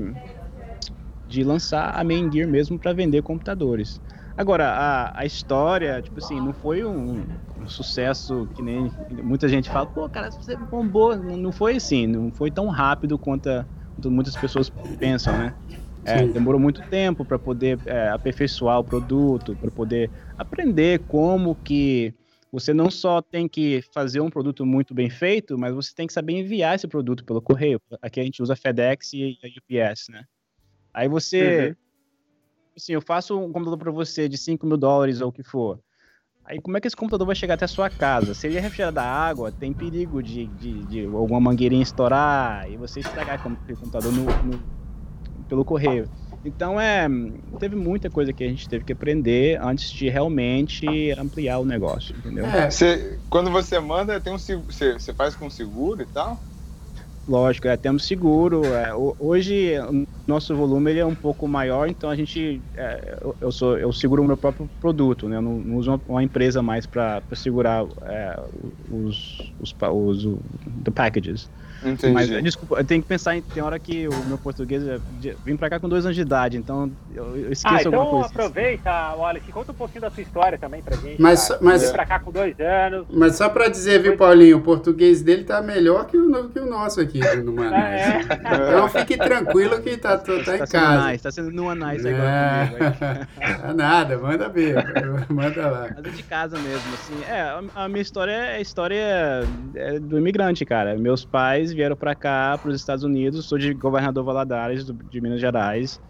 de 1.26 1.44
lançar 1.44 1.92
a 1.96 2.04
Main 2.04 2.32
Gear 2.32 2.48
mesmo 2.48 2.80
para 2.80 2.94
vender 2.94 3.22
computadores. 3.22 4.02
Agora, 4.36 4.70
a, 4.70 5.22
a 5.22 5.26
história, 5.26 6.02
tipo 6.02 6.20
assim, 6.20 6.40
não 6.40 6.54
foi 6.54 6.86
um, 6.86 7.38
um 7.60 7.68
sucesso 7.68 8.48
que 8.54 8.62
nem 8.62 8.94
muita 9.24 9.50
gente 9.50 9.70
fala, 9.70 9.88
pô, 9.88 10.08
cara, 10.10 10.30
você 10.32 10.56
bombou. 10.56 11.16
Não, 11.18 11.36
não 11.38 11.52
foi 11.52 11.76
assim, 11.78 12.06
não 12.08 12.32
foi 12.32 12.52
tão 12.52 12.68
rápido 12.68 13.18
quanto, 13.18 13.48
a- 13.50 13.68
quanto 13.96 14.12
muitas 14.12 14.38
pessoas 14.38 14.72
pensam, 15.00 15.36
né? 15.36 15.54
É, 16.04 16.26
demorou 16.28 16.62
muito 16.62 16.82
tempo 16.84 17.26
para 17.26 17.38
poder 17.40 17.82
é, 17.86 18.10
aperfeiçoar 18.10 18.80
o 18.80 18.84
produto, 18.84 19.56
para 19.58 19.72
poder 19.72 20.12
aprender 20.38 21.00
como 21.08 21.56
que 21.56 22.14
você 22.52 22.74
não 22.74 22.90
só 22.90 23.22
tem 23.22 23.48
que 23.48 23.82
fazer 23.94 24.22
um 24.22 24.30
produto 24.30 24.66
muito 24.66 24.94
bem 24.94 25.10
feito, 25.10 25.58
mas 25.58 25.74
você 25.74 25.94
tem 25.94 26.08
que 26.08 26.14
saber 26.14 26.34
enviar 26.34 26.76
esse 26.76 26.88
produto 26.88 27.26
pelo 27.26 27.42
correio. 27.42 27.82
Aqui 28.02 28.20
a 28.20 28.24
gente 28.24 28.42
usa 28.42 28.56
FedEx 28.56 29.14
e 29.14 29.38
a 29.44 29.48
UPS, 29.48 30.10
né? 30.10 30.24
Aí 30.94 31.08
você, 31.08 31.76
assim, 32.76 32.94
eu 32.94 33.02
faço 33.02 33.38
um 33.38 33.52
computador 33.52 33.78
para 33.78 33.92
você 33.92 34.28
de 34.30 34.38
5 34.38 34.66
mil 34.66 34.78
dólares 34.78 35.22
ou 35.22 35.30
o 35.30 35.32
que 35.32 35.44
for. 35.44 35.80
Aí 36.46 36.62
como 36.62 36.78
é 36.78 36.82
que 36.82 36.88
esse 36.88 36.96
computador 36.96 37.28
vai 37.28 37.36
chegar 37.36 37.56
até 37.56 37.66
a 37.66 37.68
sua 37.68 37.90
casa? 37.90 38.34
Se 38.34 38.48
ele 38.48 38.58
é 38.58 38.62
refrigerado 38.62 39.00
a 39.02 39.04
água, 39.04 39.52
tem 39.52 39.74
perigo 39.74 40.24
de, 40.24 40.46
de, 40.46 40.86
de 40.86 41.06
alguma 41.06 41.42
mangueirinha 41.42 41.84
estourar 41.84 42.72
e 42.72 42.78
você 42.78 43.02
estragar 43.02 43.38
o 43.38 43.44
computador 43.44 44.14
no, 44.14 44.24
no, 44.24 45.46
pelo 45.50 45.66
correio. 45.66 46.10
Então 46.48 46.80
é, 46.80 47.08
teve 47.60 47.76
muita 47.76 48.10
coisa 48.10 48.32
que 48.32 48.44
a 48.44 48.48
gente 48.48 48.68
teve 48.70 48.86
que 48.86 48.94
aprender 48.94 49.60
antes 49.62 49.92
de 49.92 50.10
realmente 50.10 50.86
ampliar 51.18 51.60
o 51.60 51.66
negócio, 51.66 52.16
entendeu? 52.16 52.46
É, 52.46 52.72
você, 52.72 53.20
quando 53.30 53.52
você 53.52 53.80
manda, 53.80 54.20
tem 54.20 54.34
um 54.34 54.38
você, 54.38 55.14
faz 55.14 55.36
com 55.36 55.50
seguro 55.50 56.02
e 56.02 56.06
tal? 56.06 56.42
Lógico, 57.28 57.68
é, 57.68 57.76
temos 57.76 58.06
seguro. 58.06 58.64
É, 58.74 58.94
hoje 59.20 59.74
nosso 60.26 60.56
volume 60.56 60.92
ele 60.92 61.00
é 61.00 61.06
um 61.06 61.16
pouco 61.16 61.46
maior, 61.48 61.90
então 61.90 62.10
a 62.10 62.16
gente 62.16 62.62
é, 62.76 63.20
eu 63.42 63.52
sou 63.52 63.78
eu 63.78 63.92
seguro 63.92 64.24
o 64.24 64.26
meu 64.26 64.38
próprio 64.38 64.70
produto, 64.80 65.28
né? 65.28 65.36
Eu 65.36 65.42
não, 65.42 65.60
não 65.60 65.76
uso 65.76 65.92
uma, 65.92 66.02
uma 66.08 66.24
empresa 66.24 66.62
mais 66.62 66.86
para 66.86 67.22
segurar 67.34 67.86
é, 68.04 68.40
os, 68.90 69.54
os, 69.60 69.76
os, 69.82 70.26
os 70.26 70.40
the 70.86 70.92
packages. 70.92 71.50
Entendi. 71.84 72.14
Mas, 72.14 72.28
desculpa, 72.44 72.80
eu 72.80 72.86
tenho 72.86 73.02
que 73.02 73.08
pensar 73.08 73.36
em. 73.36 73.42
Tem 73.42 73.62
hora 73.62 73.78
que 73.80 74.08
o 74.08 74.26
meu 74.26 74.38
português. 74.38 74.86
É, 74.88 75.00
vim 75.46 75.56
pra 75.56 75.70
cá 75.70 75.80
com 75.80 75.88
dois 75.88 76.06
anos 76.06 76.16
de 76.16 76.22
idade, 76.22 76.58
então 76.58 76.92
eu, 77.14 77.38
eu 77.38 77.52
esqueço 77.52 77.76
ah, 77.76 77.82
então 77.82 77.94
alguma 77.94 78.22
coisa. 78.22 78.28
aproveita, 78.28 79.16
Wallace, 79.16 79.52
conta 79.52 79.72
um 79.72 79.76
pouquinho 79.76 80.02
da 80.02 80.10
sua 80.10 80.24
história 80.24 80.58
também 80.58 80.82
pra 80.82 80.96
gente. 80.96 81.22
Mas, 81.22 81.48
cara. 81.48 81.60
mas, 81.62 81.84
Vim 81.84 81.92
pra 81.92 82.06
cá 82.06 82.20
com 82.20 82.32
dois 82.32 82.60
anos. 82.60 83.06
Mas 83.12 83.36
só 83.36 83.50
pra 83.50 83.68
dizer, 83.68 84.02
viu, 84.02 84.18
Paulinho, 84.18 84.58
o 84.58 84.62
português 84.62 85.22
dele 85.22 85.44
tá 85.44 85.62
melhor 85.62 86.06
que 86.08 86.18
o, 86.18 86.50
que 86.50 86.60
o 86.60 86.66
nosso 86.66 87.02
aqui 87.02 87.20
no 87.44 87.54
Manaus. 87.54 87.84
É. 87.84 88.20
Então 88.22 88.90
fique 88.90 89.18
tranquilo 89.18 89.82
que 89.82 89.98
tá, 89.98 90.18
tá, 90.18 90.44
tá 90.44 90.56
em 90.56 90.60
tá 90.60 90.68
casa. 90.68 91.12
Nice, 91.12 91.24
tá 91.24 91.32
sendo 91.32 91.52
no 91.52 91.74
nice 91.74 92.08
agora 92.08 92.68
comigo. 92.68 92.88
É, 93.40 93.74
nada, 93.74 94.18
manda 94.18 94.50
ver, 94.50 94.76
manda 95.30 95.70
lá. 95.70 95.90
Mas 95.96 96.06
é 96.06 96.10
de 96.10 96.24
casa 96.24 96.58
mesmo, 96.58 96.94
assim. 96.94 97.24
É, 97.28 97.42
a, 97.42 97.64
a 97.76 97.90
minha 97.90 98.02
história 98.02 98.32
é 98.32 98.56
a 98.58 98.62
história 98.62 99.48
é 99.76 100.00
do 100.00 100.18
imigrante, 100.18 100.66
cara. 100.66 100.98
Meus 100.98 101.26
pais 101.26 101.67
vieram 101.74 101.96
pra 101.96 102.16
cá 102.16 102.58
para 102.58 102.70
os 102.70 102.76
Estados 102.76 103.04
Unidos, 103.04 103.46
sou 103.46 103.58
de 103.58 103.74
governador 103.74 104.24
Valadares, 104.24 104.86
do, 104.86 104.94
de 104.94 105.22
Minas 105.22 105.40
Gerais, 105.40 106.02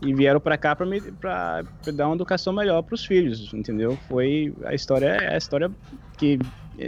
e 0.00 0.12
vieram 0.14 0.40
para 0.40 0.58
cá 0.58 0.76
para 0.76 1.62
dar 1.92 2.06
uma 2.06 2.14
educação 2.14 2.52
melhor 2.52 2.82
para 2.82 2.94
os 2.94 3.04
filhos, 3.04 3.52
entendeu? 3.52 3.98
Foi 4.08 4.54
a 4.64 4.74
história 4.74 5.06
é 5.06 5.34
a 5.34 5.38
história 5.38 5.70
que 6.16 6.38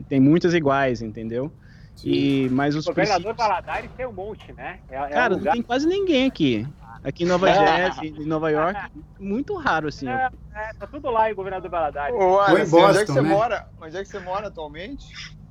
tem 0.09 0.21
muitas 0.21 0.55
iguais, 0.55 1.01
entendeu? 1.01 1.51
E 2.05 2.49
mas 2.51 2.77
os 2.77 2.87
o 2.87 2.91
governador 2.91 3.35
Valadares 3.35 3.91
tem 3.97 4.07
um 4.07 4.13
monte, 4.13 4.53
né? 4.53 4.79
É, 4.89 4.97
é 4.97 5.09
Cara, 5.09 5.35
um 5.35 5.41
não 5.41 5.53
tem 5.53 5.63
quase 5.63 5.87
ninguém 5.87 6.27
aqui. 6.27 6.67
Aqui 7.03 7.25
em 7.25 7.27
Nova 7.27 7.49
Jersey, 7.53 8.15
em 8.19 8.27
Nova 8.27 8.51
York, 8.51 8.81
muito 9.19 9.57
raro 9.57 9.89
assim. 9.89 10.09
É, 10.09 10.31
é, 10.55 10.75
tá 10.79 10.87
tudo 10.87 11.11
lá 11.11 11.31
em 11.31 11.35
governador 11.35 11.71
Valadares. 11.71 12.15
Ô, 12.15 12.39
Boston, 12.39 12.89
onde 12.89 12.99
é 12.99 13.05
que 13.05 13.13
você 13.13 13.23
né? 13.23 13.29
mora? 13.29 13.69
Onde 13.81 13.97
é 13.97 14.03
que 14.03 14.09
você 14.09 14.19
mora 14.21 14.49
atualmente? 14.49 15.07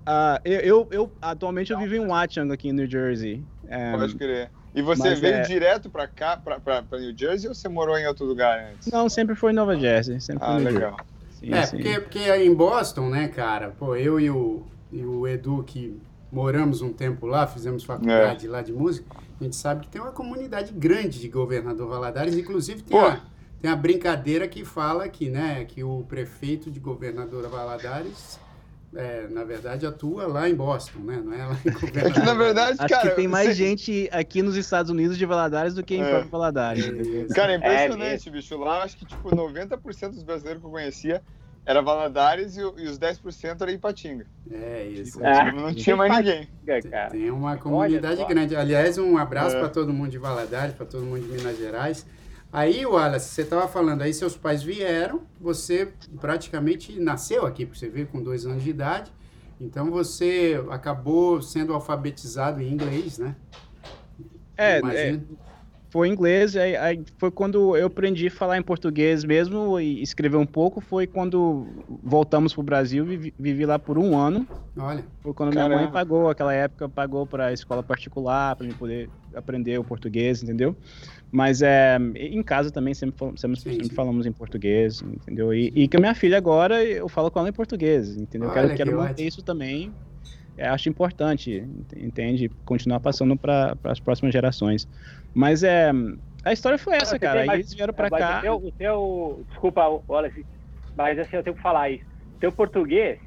Uh, 0.08 0.40
eu, 0.46 0.62
eu, 0.62 0.88
eu, 0.90 1.12
atualmente 1.22 1.74
eu 1.74 1.78
vivo 1.80 1.96
em 1.96 2.08
Watchung, 2.08 2.50
aqui 2.54 2.70
em 2.70 2.72
New 2.72 2.90
Jersey. 2.90 3.44
Um, 3.66 4.00
Pode 4.00 4.16
crer. 4.16 4.50
E 4.74 4.82
você 4.82 5.16
veio 5.16 5.36
é... 5.36 5.42
direto 5.42 5.90
pra 5.90 6.08
cá, 6.08 6.38
pra, 6.38 6.62
pra, 6.62 6.82
pra, 6.82 6.98
New 6.98 7.14
Jersey, 7.18 7.50
ou 7.50 7.54
você 7.54 7.68
morou 7.68 7.98
em 7.98 8.08
outro 8.08 8.26
lugar 8.26 8.72
antes? 8.72 8.90
Não, 8.90 9.10
sempre 9.10 9.36
foi 9.36 9.52
em 9.52 9.56
Nova 9.56 9.76
Jersey. 9.76 10.22
Sempre 10.22 10.46
ah, 10.46 10.56
legal. 10.56 10.98
Sim, 11.32 11.54
é, 11.54 11.66
sim. 11.66 11.76
Porque, 11.76 12.00
porque 12.00 12.36
em 12.38 12.54
Boston, 12.54 13.10
né, 13.10 13.28
cara, 13.28 13.72
pô, 13.78 13.98
eu 13.98 14.18
e 14.18 14.30
o, 14.30 14.64
e 14.94 15.04
o 15.04 15.28
Edu, 15.28 15.62
que 15.64 16.00
moramos 16.32 16.82
um 16.82 16.94
tempo 16.94 17.26
lá, 17.26 17.46
fizemos 17.46 17.84
faculdade 17.84 18.48
é. 18.48 18.50
lá 18.50 18.62
de 18.62 18.72
música, 18.72 19.06
a 19.40 19.44
gente 19.44 19.58
sabe 19.58 19.82
que 19.82 19.90
tem 19.90 20.02
uma 20.02 20.12
comunidade 20.12 20.72
grande 20.72 21.20
de 21.20 21.28
governador 21.28 21.90
Valadares, 21.90 22.38
inclusive 22.38 22.82
tem 22.82 22.98
a, 22.98 23.22
tem 23.62 23.70
a 23.70 23.76
brincadeira 23.76 24.48
que 24.48 24.64
fala 24.64 25.10
que, 25.10 25.30
né, 25.30 25.66
que 25.66 25.84
o 25.84 26.06
prefeito 26.08 26.72
de 26.72 26.80
governador 26.80 27.48
Valadares 27.50 28.40
é, 28.96 29.27
na 29.29 29.44
verdade, 29.44 29.86
atua 29.86 30.27
lá 30.27 30.50
em 30.50 30.56
Boston, 30.56 31.00
né? 31.00 31.22
Não 31.24 31.34
é 31.34 31.46
lá 31.46 31.53
em 31.53 31.67
É 32.08 32.12
que, 32.12 32.20
na 32.20 32.34
verdade, 32.34 32.77
Acho 32.79 32.94
cara, 32.94 33.10
que 33.10 33.15
tem 33.15 33.27
mais 33.27 33.50
você... 33.50 33.53
gente 33.53 34.10
aqui 34.12 34.41
nos 34.41 34.56
Estados 34.56 34.89
Unidos 34.89 35.17
de 35.17 35.25
Valadares 35.25 35.74
do 35.74 35.84
que 35.84 35.96
em 35.96 36.01
é. 36.01 36.10
próprio 36.10 36.29
Valadares. 36.29 36.86
Cara, 37.34 37.53
é 37.53 37.56
impressionante, 37.58 38.29
bicho. 38.29 38.58
Lá, 38.58 38.84
acho 38.84 38.98
que, 38.98 39.06
tipo, 39.06 39.29
90% 39.29 40.12
dos 40.12 40.24
brasileiros 40.24 40.62
que 40.62 40.67
eu 40.67 40.72
conhecia 40.72 41.22
era 41.65 41.82
Valadares 41.82 42.56
e, 42.56 42.62
e 42.62 42.88
os 42.88 42.98
10% 42.98 43.62
era 43.62 43.72
Ipatinga. 43.72 44.25
É, 44.50 44.86
isso. 44.86 45.22
É. 45.24 45.51
Não 45.51 45.74
tinha 45.74 45.98
mais 45.98 46.15
ninguém. 46.15 46.48
Tem 47.12 47.29
uma 47.29 47.58
comunidade 47.58 48.24
grande. 48.25 48.56
Aliás, 48.56 48.98
um 48.98 49.17
abraço 49.17 49.58
é. 49.58 49.60
para 49.60 49.70
todo 49.70 49.94
mundo 49.94 50.10
de 50.10 50.17
Valadares, 50.17 50.74
para 50.74 50.86
todo 50.86 51.03
mundo 51.03 51.20
de 51.20 51.27
Minas 51.27 51.58
Gerais. 51.58 52.06
Aí, 52.51 52.86
Wallace, 52.86 53.30
você 53.30 53.42
estava 53.42 53.68
falando, 53.68 54.01
aí 54.01 54.13
seus 54.13 54.38
pais 54.38 54.63
vieram, 54.63 55.22
você 55.39 55.94
praticamente 56.20 57.00
nasceu 57.00 57.46
aqui, 57.46 57.66
porque 57.66 57.80
você 57.80 57.89
veio 57.89 58.08
com 58.08 58.24
dois 58.24 58.46
anos 58.46 58.63
de 58.63 58.70
idade, 58.70 59.12
então 59.60 59.92
você 59.92 60.63
acabou 60.70 61.42
sendo 61.42 61.74
alfabetizado 61.74 62.62
em 62.62 62.72
inglês, 62.72 63.18
né? 63.18 63.36
É, 64.58 64.80
é 64.80 65.20
foi 65.89 66.10
inglês, 66.10 66.56
aí, 66.56 66.75
aí, 66.75 67.04
foi 67.18 67.32
quando 67.32 67.75
eu 67.77 67.88
aprendi 67.88 68.27
a 68.27 68.32
falar 68.32 68.58
em 68.58 68.62
português 68.62 69.24
mesmo 69.24 69.80
e 69.80 70.01
escrever 70.01 70.36
um 70.36 70.46
pouco, 70.46 70.82
foi 70.82 71.08
quando 71.08 71.66
voltamos 72.04 72.54
para 72.54 72.62
o 72.62 72.63
Brasil, 72.63 73.06
vivi, 73.06 73.34
vivi, 73.39 73.66
lá 73.66 73.80
por 73.80 73.98
um 73.98 74.18
ano. 74.18 74.46
Olha. 74.77 75.04
Foi 75.22 75.34
quando 75.34 75.54
Caramba. 75.54 75.75
minha 75.75 75.84
mãe 75.84 75.92
pagou, 75.92 76.30
aquela 76.30 76.54
época, 76.54 76.89
pagou 76.89 77.25
para 77.25 77.48
a 77.48 77.54
escola 77.54 77.82
particular, 77.82 78.56
para 78.58 78.68
eu 78.68 78.75
poder 78.75 79.10
aprender 79.34 79.80
o 79.80 79.84
português, 79.84 80.44
entendeu? 80.44 80.75
Mas 81.32 81.62
é, 81.62 81.98
em 82.16 82.42
casa 82.42 82.72
também 82.72 82.94
sempre, 82.94 83.18
sempre, 83.36 83.60
sim, 83.60 83.72
sempre 83.72 83.88
sim. 83.88 83.94
falamos 83.94 84.26
em 84.26 84.32
português, 84.32 85.02
entendeu? 85.02 85.54
E, 85.54 85.72
e 85.76 85.88
com 85.88 85.98
a 85.98 86.00
minha 86.00 86.16
filha 86.16 86.38
agora 86.38 86.84
eu 86.84 87.10
falo 87.10 87.30
com 87.30 87.40
ela 87.40 87.50
em 87.50 87.54
português, 87.54 88.16
entendeu? 88.16 88.50
Olha, 88.50 88.62
quero, 88.62 88.70
que 88.70 88.76
quero 88.78 88.98
manter 88.98 89.28
isso 89.28 89.44
também. 89.44 89.94
É, 90.58 90.68
acho 90.68 90.90
importante, 90.90 91.64
entende? 91.96 92.50
Continuar 92.66 93.00
passando 93.00 93.38
para 93.38 93.78
as 93.84 94.00
próximas 94.00 94.34
gerações. 94.34 94.88
Mas 95.34 95.64
é. 95.64 95.92
A 96.44 96.54
história 96.54 96.78
foi 96.78 96.96
essa, 96.96 97.20
cara. 97.20 97.42
Aí 97.42 97.60
eles 97.60 97.74
vieram 97.74 97.94
para 97.94 98.10
cá. 98.10 98.40
O 98.40 98.42
teu, 98.42 98.56
o 98.56 98.72
teu, 98.72 99.46
desculpa, 99.50 100.02
olha, 100.08 100.32
mas 100.96 101.20
assim, 101.20 101.36
eu 101.36 101.44
tenho 101.44 101.56
que 101.56 101.62
falar 101.62 101.90
isso. 101.92 102.06
O 102.38 102.40
teu 102.40 102.52
português 102.52 103.20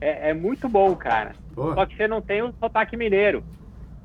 é, 0.00 0.30
é 0.30 0.34
muito 0.34 0.68
bom, 0.68 0.94
cara. 0.96 1.34
Pô. 1.54 1.74
Só 1.74 1.84
que 1.84 1.96
você 1.96 2.08
não 2.08 2.22
tem 2.22 2.42
o 2.42 2.54
sotaque 2.58 2.96
mineiro. 2.96 3.44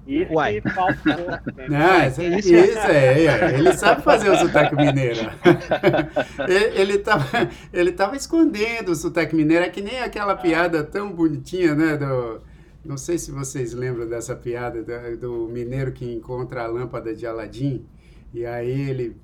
Isso 0.07 0.33
Uai. 0.33 0.62
que 0.62 0.69
falta 0.69 1.00
um. 1.09 1.55
Né? 1.55 1.67
Não, 1.67 2.07
isso, 2.07 2.21
isso, 2.21 2.77
é, 2.88 3.25
é, 3.25 3.57
ele 3.57 3.74
sabe 3.74 4.03
fazer 4.03 4.29
o 4.29 4.38
sotaque 4.38 4.75
mineiro. 4.75 5.19
ele, 6.47 6.81
ele, 6.81 6.97
tava, 7.00 7.50
ele 7.74 7.91
tava 7.91 8.15
escondendo 8.15 8.91
o 8.91 8.95
sotaque 8.95 9.35
mineiro, 9.35 9.65
é 9.65 9.69
que 9.69 9.81
nem 9.81 10.00
aquela 10.00 10.35
piada 10.35 10.83
tão 10.83 11.12
bonitinha, 11.12 11.74
né, 11.74 11.97
do... 11.97 12.41
Não 12.83 12.97
sei 12.97 13.17
se 13.17 13.31
vocês 13.31 13.74
lembram 13.74 14.07
dessa 14.07 14.35
piada 14.35 14.83
do, 14.83 15.17
do 15.17 15.47
mineiro 15.51 15.91
que 15.91 16.05
encontra 16.05 16.63
a 16.63 16.67
lâmpada 16.67 17.15
de 17.15 17.25
Aladim, 17.25 17.83
e 18.31 18.45
aí 18.45 18.89
ele 18.89 19.15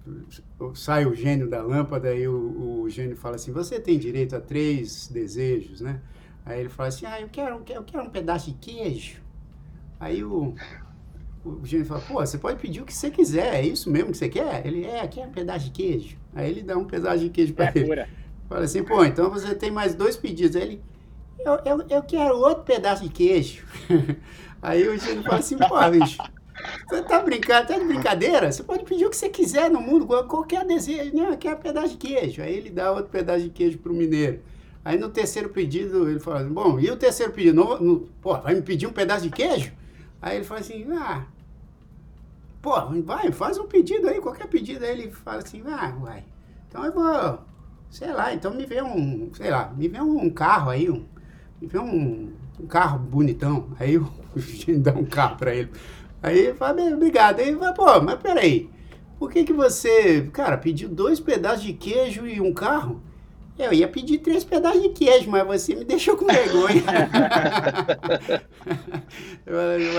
sai 0.73 1.05
o 1.05 1.13
gênio 1.13 1.47
da 1.47 1.61
lâmpada 1.61 2.15
e 2.15 2.27
o, 2.27 2.81
o 2.81 2.89
gênio 2.89 3.15
fala 3.15 3.35
assim, 3.35 3.51
você 3.51 3.79
tem 3.79 3.99
direito 3.99 4.35
a 4.35 4.41
três 4.41 5.07
desejos, 5.09 5.79
né? 5.79 6.01
Aí 6.43 6.59
ele 6.59 6.69
fala 6.69 6.89
assim, 6.89 7.05
ah, 7.05 7.21
eu 7.21 7.29
quero, 7.29 7.61
eu 7.69 7.83
quero 7.83 8.03
um 8.03 8.09
pedaço 8.09 8.49
de 8.49 8.57
queijo. 8.57 9.20
Aí 10.01 10.23
o, 10.23 10.55
o 11.45 11.63
gênio 11.63 11.85
fala, 11.85 12.01
pô, 12.01 12.15
você 12.15 12.39
pode 12.39 12.59
pedir 12.59 12.81
o 12.81 12.85
que 12.85 12.93
você 12.93 13.11
quiser, 13.11 13.53
é 13.53 13.61
isso 13.61 13.87
mesmo 13.87 14.11
que 14.11 14.17
você 14.17 14.29
quer? 14.29 14.65
Ele, 14.65 14.83
é, 14.83 15.07
quer 15.07 15.27
um 15.27 15.31
pedaço 15.31 15.65
de 15.65 15.71
queijo. 15.71 16.17
Aí 16.33 16.49
ele 16.49 16.63
dá 16.63 16.75
um 16.75 16.85
pedaço 16.85 17.19
de 17.19 17.29
queijo 17.29 17.53
para 17.53 17.65
é 17.65 17.71
ele. 17.75 17.85
Pura. 17.85 18.09
Fala 18.49 18.63
assim, 18.63 18.83
pô, 18.83 19.05
então 19.05 19.29
você 19.29 19.53
tem 19.53 19.69
mais 19.69 19.93
dois 19.93 20.17
pedidos. 20.17 20.55
Aí 20.55 20.63
ele, 20.63 20.83
eu, 21.45 21.59
eu, 21.63 21.85
eu 21.87 22.01
quero 22.01 22.35
outro 22.35 22.63
pedaço 22.63 23.03
de 23.03 23.09
queijo. 23.09 23.63
Aí 24.59 24.87
o 24.87 24.97
gênio 24.97 25.23
fala 25.23 25.37
assim, 25.37 25.55
pô, 25.55 25.89
bicho, 25.91 26.17
você 26.89 27.03
tá 27.03 27.19
brincando, 27.19 27.67
tá 27.67 27.77
de 27.77 27.85
brincadeira? 27.85 28.51
Você 28.51 28.63
pode 28.63 28.83
pedir 28.83 29.05
o 29.05 29.09
que 29.11 29.17
você 29.17 29.29
quiser 29.29 29.69
no 29.69 29.79
mundo, 29.79 30.07
qualquer 30.07 30.65
desejo, 30.65 31.15
né? 31.15 31.37
Quer 31.37 31.55
um 31.55 31.59
pedaço 31.59 31.89
de 31.89 31.97
queijo. 31.97 32.41
Aí 32.41 32.55
ele 32.55 32.71
dá 32.71 32.91
outro 32.91 33.11
pedaço 33.11 33.43
de 33.43 33.49
queijo 33.51 33.77
pro 33.77 33.93
mineiro. 33.93 34.39
Aí 34.83 34.97
no 34.97 35.09
terceiro 35.09 35.49
pedido, 35.49 36.09
ele 36.09 36.19
fala 36.19 36.39
assim, 36.39 36.49
bom, 36.51 36.79
e 36.79 36.89
o 36.89 36.97
terceiro 36.97 37.31
pedido? 37.31 37.63
No, 37.63 37.79
no, 37.79 37.99
pô, 38.19 38.35
vai 38.39 38.55
me 38.55 38.63
pedir 38.63 38.87
um 38.87 38.91
pedaço 38.91 39.21
de 39.21 39.29
queijo? 39.29 39.71
Aí 40.21 40.37
ele 40.37 40.45
fala 40.45 40.59
assim, 40.59 40.85
ah, 40.93 41.25
pô, 42.61 42.73
vai, 43.03 43.31
faz 43.31 43.57
um 43.57 43.65
pedido 43.65 44.07
aí, 44.07 44.21
qualquer 44.21 44.47
pedido. 44.47 44.85
Aí 44.85 44.91
ele 44.91 45.11
fala 45.11 45.39
assim, 45.39 45.63
ah, 45.65 45.95
vai, 45.99 46.23
então 46.67 46.85
eu 46.85 46.91
vou, 46.91 47.39
sei 47.89 48.11
lá, 48.11 48.33
então 48.33 48.53
me 48.53 48.65
vê 48.65 48.81
um, 48.81 49.31
sei 49.33 49.49
lá, 49.49 49.73
me 49.75 49.87
vê 49.87 49.99
um 50.01 50.29
carro 50.29 50.69
aí, 50.69 50.89
um, 50.89 51.05
me 51.59 51.67
vê 51.67 51.79
um, 51.79 52.31
um 52.59 52.67
carro 52.67 52.99
bonitão. 52.99 53.69
Aí 53.79 53.97
o 53.97 54.07
gente 54.37 54.77
dá 54.77 54.93
um 54.93 55.05
carro 55.05 55.37
pra 55.37 55.53
ele. 55.53 55.71
Aí 56.21 56.37
ele 56.37 56.53
fala, 56.53 56.81
obrigado. 56.93 57.39
Aí 57.39 57.49
ele 57.49 57.57
fala, 57.57 57.73
pô, 57.73 58.01
mas 58.01 58.19
peraí, 58.19 58.69
por 59.17 59.31
que 59.31 59.43
que 59.43 59.53
você, 59.53 60.29
cara, 60.33 60.57
pediu 60.57 60.89
dois 60.89 61.19
pedaços 61.19 61.63
de 61.63 61.73
queijo 61.73 62.25
e 62.27 62.39
um 62.39 62.53
carro? 62.53 63.01
Eu 63.59 63.73
ia 63.73 63.87
pedir 63.87 64.19
três 64.19 64.43
pedaços 64.43 64.81
de 64.81 64.89
queijo, 64.89 65.29
mas 65.29 65.45
você 65.45 65.75
me 65.75 65.85
deixou 65.85 66.17
com 66.17 66.25
vergonha. 66.25 66.83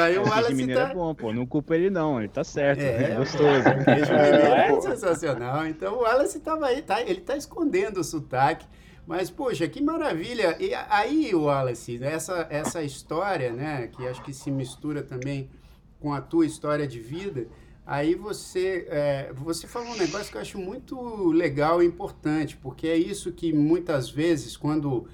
Aí 0.02 0.18
o 0.18 0.22
Wallace 0.22 0.54
mineiro 0.54 0.80
tá... 0.80 0.90
é 0.90 0.94
bom, 0.94 1.14
pô. 1.14 1.32
Não 1.32 1.46
culpa 1.46 1.76
ele 1.76 1.90
não, 1.90 2.18
ele 2.18 2.28
tá 2.28 2.42
certo. 2.42 2.80
É, 2.80 3.12
é 3.12 3.14
gostoso. 3.14 3.62
queijo 3.84 4.12
mineiro 4.12 4.54
é 4.54 4.80
sensacional. 4.80 5.66
Então 5.66 5.94
o 5.94 6.00
Wallace 6.02 6.40
tava 6.40 6.66
aí, 6.66 6.82
tá? 6.82 7.00
Ele 7.00 7.20
tá 7.20 7.36
escondendo 7.36 8.00
o 8.00 8.04
sotaque. 8.04 8.66
Mas, 9.06 9.30
poxa, 9.30 9.66
que 9.66 9.82
maravilha! 9.82 10.56
E 10.60 10.72
aí, 10.74 11.34
Wallace, 11.34 12.02
essa, 12.02 12.46
essa 12.48 12.82
história, 12.82 13.52
né, 13.52 13.88
que 13.88 14.06
acho 14.06 14.22
que 14.22 14.32
se 14.32 14.48
mistura 14.50 15.02
também 15.02 15.50
com 15.98 16.12
a 16.12 16.20
tua 16.20 16.46
história 16.46 16.86
de 16.86 17.00
vida, 17.00 17.46
aí 17.86 18.14
você, 18.14 18.86
é, 18.88 19.32
você 19.34 19.66
falou 19.66 19.88
um 19.88 19.96
negócio 19.96 20.30
que 20.30 20.36
eu 20.36 20.40
acho 20.40 20.58
muito 20.58 21.30
legal 21.30 21.82
e 21.82 21.86
importante, 21.86 22.56
porque 22.56 22.86
é 22.86 22.96
isso 22.96 23.32
que 23.32 23.52
muitas 23.52 24.08
vezes, 24.10 24.56
quando 24.56 25.06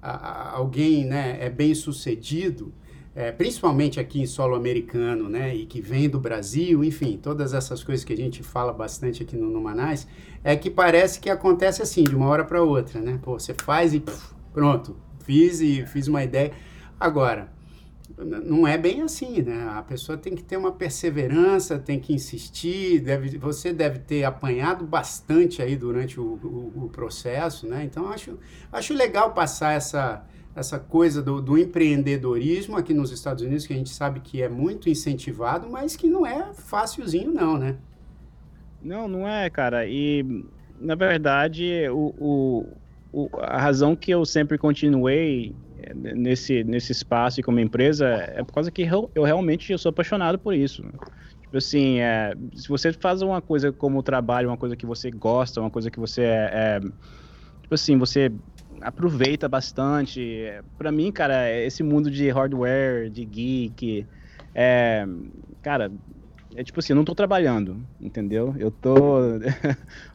a, 0.00 0.10
a, 0.10 0.56
alguém 0.56 1.04
né, 1.04 1.38
é 1.40 1.50
bem 1.50 1.74
sucedido, 1.74 2.72
é, 3.14 3.30
principalmente 3.30 4.00
aqui 4.00 4.20
em 4.20 4.26
solo 4.26 4.56
americano, 4.56 5.28
né, 5.28 5.54
e 5.54 5.66
que 5.66 5.80
vem 5.80 6.08
do 6.08 6.18
Brasil, 6.18 6.82
enfim, 6.82 7.16
todas 7.16 7.54
essas 7.54 7.84
coisas 7.84 8.04
que 8.04 8.12
a 8.12 8.16
gente 8.16 8.42
fala 8.42 8.72
bastante 8.72 9.22
aqui 9.22 9.36
no, 9.36 9.48
no 9.48 9.60
Manais, 9.60 10.06
é 10.42 10.56
que 10.56 10.68
parece 10.68 11.20
que 11.20 11.30
acontece 11.30 11.80
assim, 11.80 12.02
de 12.02 12.16
uma 12.16 12.26
hora 12.26 12.44
para 12.44 12.62
outra, 12.62 13.00
né? 13.00 13.18
Pô, 13.22 13.38
você 13.38 13.54
faz 13.54 13.94
e 13.94 14.00
pff, 14.00 14.34
pronto, 14.52 14.96
fiz 15.24 15.60
e 15.60 15.86
fiz 15.86 16.08
uma 16.08 16.24
ideia. 16.24 16.52
Agora, 16.98 17.53
não 18.18 18.66
é 18.66 18.76
bem 18.76 19.02
assim, 19.02 19.42
né? 19.42 19.66
A 19.70 19.82
pessoa 19.82 20.16
tem 20.16 20.34
que 20.34 20.42
ter 20.42 20.56
uma 20.56 20.70
perseverança, 20.72 21.78
tem 21.78 21.98
que 21.98 22.12
insistir, 22.12 23.00
deve, 23.00 23.38
você 23.38 23.72
deve 23.72 23.98
ter 23.98 24.24
apanhado 24.24 24.84
bastante 24.84 25.62
aí 25.62 25.74
durante 25.74 26.20
o, 26.20 26.24
o, 26.24 26.84
o 26.84 26.88
processo, 26.90 27.66
né? 27.66 27.82
Então, 27.84 28.08
acho, 28.08 28.38
acho 28.70 28.94
legal 28.94 29.32
passar 29.32 29.72
essa 29.72 30.24
essa 30.56 30.78
coisa 30.78 31.20
do, 31.20 31.42
do, 31.42 31.58
empreendedorismo 31.58 32.76
aqui 32.76 32.94
nos 32.94 33.10
Estados 33.10 33.42
Unidos, 33.42 33.66
que 33.66 33.72
a 33.72 33.76
gente 33.76 33.90
sabe 33.90 34.20
que 34.20 34.40
é 34.40 34.48
muito 34.48 34.88
incentivado, 34.88 35.68
mas 35.68 35.96
que 35.96 36.06
não 36.06 36.24
é 36.24 36.52
fácilzinho 36.54 37.32
não, 37.32 37.58
né? 37.58 37.76
Não, 38.80 39.08
não 39.08 39.26
é, 39.26 39.50
cara. 39.50 39.84
E, 39.84 40.44
na 40.78 40.94
verdade, 40.94 41.88
o, 41.90 42.14
o, 42.20 42.66
o 43.12 43.30
a 43.40 43.60
razão 43.60 43.96
que 43.96 44.12
eu 44.12 44.24
sempre 44.24 44.56
continuei 44.56 45.56
nesse, 45.94 46.64
nesse 46.64 46.92
espaço 46.92 47.40
e 47.40 47.42
como 47.42 47.60
empresa 47.60 48.06
é 48.06 48.42
por 48.42 48.52
causa 48.52 48.70
que 48.70 48.82
eu, 48.82 49.10
eu 49.14 49.22
realmente 49.22 49.72
eu 49.72 49.78
sou 49.78 49.90
apaixonado 49.90 50.38
por 50.38 50.54
isso. 50.54 50.82
Tipo 51.42 51.58
assim, 51.58 52.00
é, 52.00 52.34
se 52.54 52.68
você 52.68 52.92
faz 52.92 53.22
uma 53.22 53.40
coisa 53.40 53.72
como 53.72 54.02
trabalho, 54.02 54.48
uma 54.48 54.56
coisa 54.56 54.74
que 54.74 54.86
você 54.86 55.10
gosta, 55.10 55.60
uma 55.60 55.70
coisa 55.70 55.90
que 55.90 56.00
você 56.00 56.22
é, 56.22 56.50
é 56.52 56.80
tipo 57.62 57.74
assim, 57.74 57.96
você 57.96 58.32
aproveita 58.80 59.48
bastante. 59.48 60.48
Para 60.76 60.90
mim, 60.90 61.12
cara, 61.12 61.50
esse 61.50 61.82
mundo 61.82 62.10
de 62.10 62.28
hardware, 62.28 63.08
de 63.10 63.24
geek, 63.24 64.06
é, 64.54 65.06
cara, 65.62 65.92
é 66.54 66.62
tipo 66.62 66.78
assim, 66.78 66.92
eu 66.92 66.96
não 66.96 67.04
tô 67.04 67.14
trabalhando, 67.14 67.84
entendeu? 68.00 68.54
Eu 68.58 68.70
tô, 68.70 68.94
tô 69.40 69.46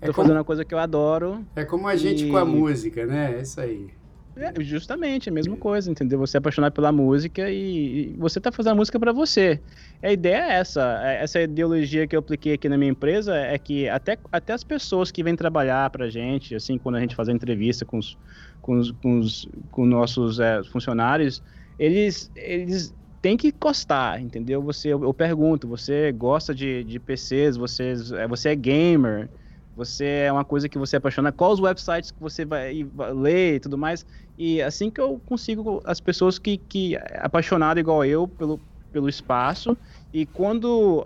é 0.01 0.07
como, 0.07 0.13
fazendo 0.13 0.37
uma 0.37 0.43
coisa 0.43 0.63
que 0.63 0.73
eu 0.73 0.79
adoro. 0.79 1.45
É 1.55 1.65
como 1.65 1.87
a 1.87 1.95
gente 1.95 2.25
e... 2.25 2.29
com 2.29 2.37
a 2.37 2.45
música, 2.45 3.05
né? 3.05 3.35
É 3.37 3.41
isso 3.41 3.59
aí. 3.59 3.98
É, 4.41 4.63
justamente, 4.63 5.29
a 5.29 5.31
mesma 5.31 5.57
coisa, 5.57 5.91
entendeu? 5.91 6.17
Você 6.19 6.37
é 6.37 6.39
apaixonado 6.39 6.71
pela 6.73 6.91
música 6.91 7.49
e, 7.51 8.13
e 8.13 8.17
você 8.17 8.39
tá 8.39 8.51
fazendo 8.51 8.73
a 8.73 8.75
música 8.75 8.99
para 8.99 9.11
você. 9.11 9.61
A 10.01 10.11
ideia 10.11 10.35
é 10.37 10.53
essa, 10.53 11.01
é, 11.03 11.21
essa 11.21 11.41
ideologia 11.41 12.07
que 12.07 12.15
eu 12.15 12.19
apliquei 12.19 12.53
aqui 12.53 12.69
na 12.69 12.77
minha 12.77 12.91
empresa 12.91 13.35
é 13.35 13.57
que 13.59 13.89
até, 13.89 14.17
até 14.31 14.53
as 14.53 14.63
pessoas 14.63 15.11
que 15.11 15.21
vêm 15.23 15.35
trabalhar 15.35 15.89
pra 15.89 16.09
gente, 16.09 16.55
assim, 16.55 16.77
quando 16.77 16.95
a 16.95 16.99
gente 17.01 17.15
faz 17.15 17.27
a 17.27 17.33
entrevista 17.33 17.85
com 17.85 17.97
os, 17.97 18.17
com 18.61 18.77
os, 18.77 18.91
com 18.91 19.19
os 19.19 19.49
com 19.71 19.85
nossos 19.85 20.39
é, 20.39 20.63
funcionários, 20.63 21.43
eles, 21.77 22.31
eles 22.35 22.95
têm 23.21 23.35
que 23.37 23.51
gostar, 23.51 24.21
entendeu? 24.21 24.61
Você, 24.63 24.89
eu, 24.89 25.03
eu 25.03 25.13
pergunto, 25.13 25.67
você 25.67 26.11
gosta 26.11 26.53
de, 26.55 26.83
de 26.83 26.99
PCs, 26.99 27.57
você, 27.57 27.93
é, 28.17 28.27
você 28.27 28.49
é 28.49 28.55
gamer, 28.55 29.29
você 29.75 30.05
é 30.27 30.31
uma 30.31 30.43
coisa 30.43 30.67
que 30.67 30.77
você 30.77 30.97
apaixona, 30.97 31.31
quais 31.31 31.53
os 31.53 31.59
websites 31.61 32.11
que 32.11 32.19
você 32.19 32.43
vai, 32.45 32.83
vai 32.83 33.13
ler 33.13 33.55
e 33.55 33.59
tudo 33.59 33.77
mais. 33.77 34.05
E 34.39 34.61
assim 34.61 34.89
que 34.89 35.01
eu 35.01 35.19
consigo 35.25 35.81
as 35.83 35.99
pessoas 35.99 36.39
que, 36.39 36.57
que 36.57 36.95
apaixonado 37.15 37.77
igual 37.77 38.05
eu 38.05 38.25
pelo, 38.25 38.57
pelo 38.89 39.09
espaço, 39.09 39.77
e 40.13 40.25
quando 40.25 41.05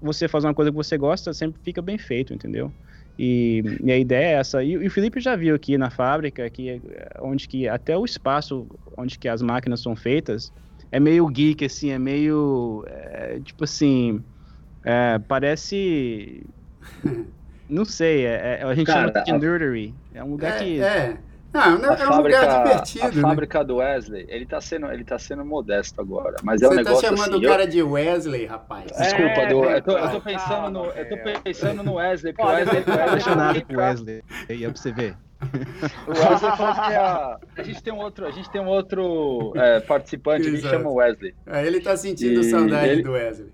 você 0.00 0.26
faz 0.26 0.42
uma 0.42 0.54
coisa 0.54 0.70
que 0.70 0.76
você 0.76 0.96
gosta, 0.96 1.34
sempre 1.34 1.60
fica 1.62 1.82
bem 1.82 1.98
feito, 1.98 2.32
entendeu? 2.32 2.72
E, 3.18 3.62
e, 3.84 3.92
a 3.92 3.98
ideia 3.98 4.28
é 4.28 4.32
essa. 4.32 4.64
E, 4.64 4.70
e, 4.70 4.86
o 4.86 4.90
Felipe 4.90 5.20
já 5.20 5.36
viu 5.36 5.54
aqui 5.54 5.76
na 5.76 5.90
fábrica 5.90 6.48
que 6.48 6.80
onde 7.20 7.46
que 7.46 7.68
até 7.68 7.94
o 7.98 8.06
espaço 8.06 8.66
onde 8.96 9.18
que 9.18 9.28
as 9.28 9.42
máquinas 9.42 9.82
são 9.82 9.94
feitas 9.94 10.50
é 10.90 10.98
meio 10.98 11.26
geek 11.26 11.66
assim, 11.66 11.90
é 11.90 11.98
meio 11.98 12.82
é, 12.88 13.40
tipo 13.40 13.64
assim, 13.64 14.24
é, 14.86 15.18
parece 15.18 16.46
Não 17.68 17.84
sei, 17.84 18.24
é, 18.24 18.60
é 18.60 18.62
a 18.64 18.74
gente 18.74 18.86
Cara, 18.86 19.12
chama 19.12 19.24
de 19.24 19.32
nerdery. 19.32 19.94
É 20.12 20.24
um 20.24 20.30
lugar 20.30 20.56
é, 20.56 20.64
que. 20.64 20.80
É. 20.80 21.18
Não, 21.52 21.78
não 21.78 21.88
é 21.90 21.92
um 21.92 21.96
fábrica, 21.96 22.40
lugar 22.40 22.62
divertido. 22.62 23.04
A 23.04 23.10
né? 23.10 23.20
fábrica 23.20 23.64
do 23.64 23.76
Wesley, 23.76 24.26
ele 24.28 24.46
tá, 24.46 24.60
sendo, 24.60 24.86
ele 24.90 25.04
tá 25.04 25.18
sendo 25.18 25.44
modesto 25.44 26.00
agora. 26.00 26.36
Mas 26.42 26.60
Você 26.60 26.66
é 26.66 26.68
um 26.68 26.70
tá 26.70 26.76
negócio. 26.76 27.00
Você 27.00 27.06
tá 27.10 27.16
chamando 27.16 27.36
assim, 27.36 27.46
o 27.46 27.48
cara 27.48 27.64
eu... 27.64 27.68
de 27.68 27.82
Wesley, 27.82 28.46
rapaz. 28.46 28.84
Desculpa, 28.86 29.46
do, 29.46 29.64
eu, 29.64 29.82
tô, 29.82 29.98
eu, 29.98 30.10
tô, 30.10 30.20
pensando 30.20 30.70
no, 30.70 30.84
eu 30.86 31.08
tô 31.08 31.40
pensando 31.42 31.82
no 31.82 31.94
Wesley, 31.94 32.32
porque 32.32 32.48
o 32.48 32.54
Wesley, 32.54 32.84
é 32.86 33.02
apaixonado 33.02 33.66
por 33.66 33.76
Wesley. 33.76 34.22
E 34.48 34.64
é 34.64 34.68
pra 34.68 34.76
você 34.76 34.92
ver. 34.92 35.16
O 36.06 36.10
Wesley 36.10 36.56
falou 36.56 36.74
que 36.74 36.94
a, 36.94 37.38
a 37.56 37.62
gente 37.62 37.82
tem 37.82 37.92
um 37.92 37.98
outro, 37.98 38.26
a 38.26 38.30
gente 38.30 38.50
tem 38.50 38.60
um 38.60 38.68
outro 38.68 39.52
é, 39.56 39.80
participante 39.80 40.46
Exato. 40.46 40.62
que 40.62 40.68
chama 40.68 40.90
Wesley. 40.90 41.34
É, 41.46 41.66
ele 41.66 41.80
tá 41.80 41.96
sentindo 41.96 42.40
e 42.40 42.44
saudade 42.44 42.88
ele... 42.90 43.02
do 43.02 43.12
Wesley. 43.12 43.50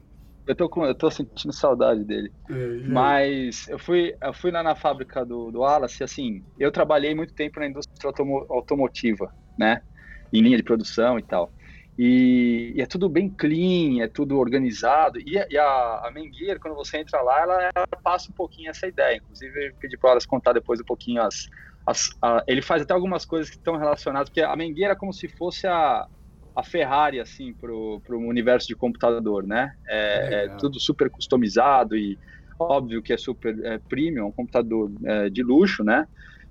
Eu 0.46 0.54
tô, 0.54 0.68
com, 0.68 0.84
eu 0.84 0.94
tô 0.94 1.10
sentindo 1.10 1.52
saudade 1.52 2.04
dele. 2.04 2.32
É. 2.48 2.54
Mas 2.86 3.66
eu 3.68 3.78
fui, 3.78 4.14
eu 4.22 4.32
fui 4.32 4.50
lá 4.50 4.62
na 4.62 4.76
fábrica 4.76 5.24
do, 5.24 5.50
do 5.50 5.60
Wallace, 5.60 6.04
assim, 6.04 6.44
eu 6.56 6.70
trabalhei 6.70 7.14
muito 7.14 7.34
tempo 7.34 7.58
na 7.58 7.66
indústria 7.66 8.08
automo, 8.08 8.46
automotiva, 8.48 9.32
né? 9.58 9.82
Em 10.32 10.40
linha 10.40 10.56
de 10.56 10.62
produção 10.62 11.18
e 11.18 11.22
tal. 11.22 11.52
E, 11.98 12.74
e, 12.76 12.82
é 12.82 12.86
tudo 12.86 13.08
bem 13.08 13.28
clean, 13.28 14.02
é 14.02 14.08
tudo 14.08 14.38
organizado. 14.38 15.18
E, 15.18 15.34
e 15.50 15.58
a, 15.58 16.02
a 16.04 16.10
Mengueira, 16.14 16.60
quando 16.60 16.74
você 16.74 16.98
entra 16.98 17.20
lá, 17.22 17.40
ela, 17.40 17.70
ela, 17.74 17.86
passa 18.04 18.30
um 18.30 18.34
pouquinho 18.34 18.70
essa 18.70 18.86
ideia. 18.86 19.16
Inclusive, 19.16 19.68
eu 19.68 19.72
pedi 19.80 19.96
para 19.96 20.10
elas 20.10 20.26
contar 20.26 20.52
depois 20.52 20.80
um 20.80 20.84
pouquinho 20.84 21.22
as. 21.22 21.46
as 21.86 22.08
a, 22.22 22.44
ele 22.46 22.62
faz 22.62 22.82
até 22.82 22.92
algumas 22.92 23.24
coisas 23.24 23.48
que 23.50 23.56
estão 23.56 23.76
relacionadas, 23.76 24.28
porque 24.28 24.42
a 24.42 24.54
Mengueira 24.54 24.92
é 24.92 24.96
como 24.96 25.12
se 25.12 25.26
fosse 25.26 25.66
a, 25.66 26.06
a 26.56 26.62
Ferrari 26.62 27.20
assim 27.20 27.52
pro, 27.52 28.00
pro 28.00 28.18
universo 28.18 28.66
de 28.66 28.74
computador, 28.74 29.46
né? 29.46 29.70
É, 29.86 30.46
é, 30.46 30.48
tudo 30.56 30.80
super 30.80 31.10
customizado 31.10 31.94
e 31.94 32.18
óbvio 32.58 33.02
que 33.02 33.12
é 33.12 33.18
super 33.18 33.54
é, 33.62 33.78
premium, 33.78 34.28
um 34.28 34.32
computador 34.32 34.90
é, 35.04 35.28
de 35.28 35.42
luxo, 35.42 35.84
né? 35.84 36.08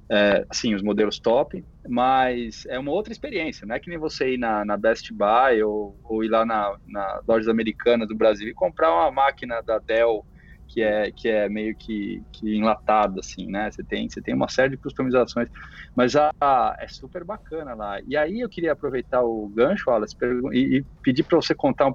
É, 0.08 0.46
assim, 0.48 0.76
os 0.76 0.84
modelos 0.84 1.20
top, 1.20 1.66
mas 1.90 2.64
é 2.68 2.78
uma 2.78 2.92
outra 2.92 3.12
experiência, 3.12 3.66
não 3.66 3.74
é 3.74 3.80
que 3.80 3.90
nem 3.90 3.98
você 3.98 4.36
ir 4.36 4.38
na, 4.38 4.64
na 4.64 4.78
Best 4.78 5.12
Buy 5.12 5.64
ou, 5.64 6.00
ou 6.04 6.24
ir 6.24 6.28
lá 6.28 6.46
na, 6.46 6.78
na 6.86 7.22
lojas 7.28 7.48
americanas 7.48 8.08
do 8.08 8.16
Brasil 8.16 8.48
e 8.48 8.54
comprar 8.54 8.94
uma 8.94 9.10
máquina 9.10 9.64
da 9.64 9.80
Dell 9.80 10.24
que 10.68 10.82
é, 10.82 11.12
que 11.12 11.28
é 11.28 11.48
meio 11.50 11.76
que, 11.76 12.24
que 12.32 12.56
enlatado, 12.56 13.20
assim, 13.20 13.48
né? 13.48 13.70
Você 13.72 13.84
tem, 13.84 14.10
você 14.10 14.22
tem 14.22 14.34
uma 14.34 14.50
série 14.50 14.72
de 14.72 14.78
customizações, 14.78 15.50
mas 15.96 16.16
a, 16.16 16.32
a 16.42 16.76
é 16.80 16.88
super 16.88 17.24
bacana 17.24 17.74
lá. 17.74 18.00
E 18.06 18.18
aí 18.18 18.40
eu 18.40 18.50
queria 18.50 18.74
aproveitar 18.74 19.22
o 19.22 19.48
gancho, 19.50 19.90
Wallace, 19.90 20.16
e, 20.54 20.78
e 20.78 20.86
pedir 21.02 21.24
para 21.24 21.38
você 21.38 21.56
contar 21.56 21.88
um 21.88 21.94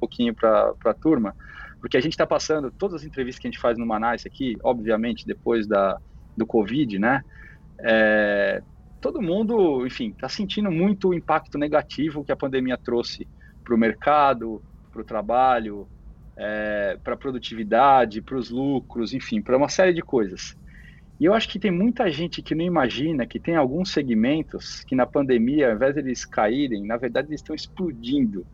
pouquinho 0.00 0.34
para 0.34 0.74
a 0.84 0.94
turma, 0.94 1.34
porque 1.80 1.96
a 1.96 2.00
gente 2.00 2.12
está 2.12 2.26
passando 2.26 2.70
todas 2.70 3.02
as 3.02 3.04
entrevistas 3.04 3.40
que 3.40 3.46
a 3.46 3.50
gente 3.50 3.60
faz 3.60 3.78
no 3.78 3.86
Manaus 3.86 4.24
aqui, 4.24 4.56
obviamente, 4.62 5.26
depois 5.26 5.66
da, 5.66 5.98
do 6.36 6.46
Covid, 6.46 6.98
né? 6.98 7.20
É, 7.80 8.62
todo 9.00 9.20
mundo, 9.20 9.86
enfim, 9.86 10.10
está 10.10 10.28
sentindo 10.28 10.70
muito 10.70 11.08
o 11.08 11.14
impacto 11.14 11.58
negativo 11.58 12.24
que 12.24 12.32
a 12.32 12.36
pandemia 12.36 12.78
trouxe 12.82 13.28
para 13.62 13.74
o 13.74 13.78
mercado, 13.78 14.62
para 14.90 15.02
o 15.02 15.04
trabalho, 15.04 15.88
é, 16.36 16.98
para 17.02 17.14
a 17.14 17.18
produtividade, 17.18 18.22
para 18.22 18.36
os 18.36 18.50
lucros, 18.50 19.12
enfim, 19.12 19.40
para 19.40 19.56
uma 19.56 19.68
série 19.68 19.92
de 19.92 20.02
coisas. 20.02 20.54
E 21.20 21.24
eu 21.26 21.34
acho 21.34 21.48
que 21.48 21.60
tem 21.60 21.70
muita 21.70 22.10
gente 22.10 22.42
que 22.42 22.54
não 22.54 22.64
imagina 22.64 23.26
que 23.26 23.38
tem 23.38 23.54
alguns 23.54 23.92
segmentos 23.92 24.82
que 24.86 24.96
na 24.96 25.06
pandemia, 25.06 25.68
ao 25.68 25.76
invés 25.76 25.94
de 25.94 26.00
eles 26.00 26.24
caírem, 26.24 26.84
na 26.86 26.96
verdade 26.96 27.28
eles 27.28 27.40
estão 27.40 27.54
explodindo. 27.54 28.44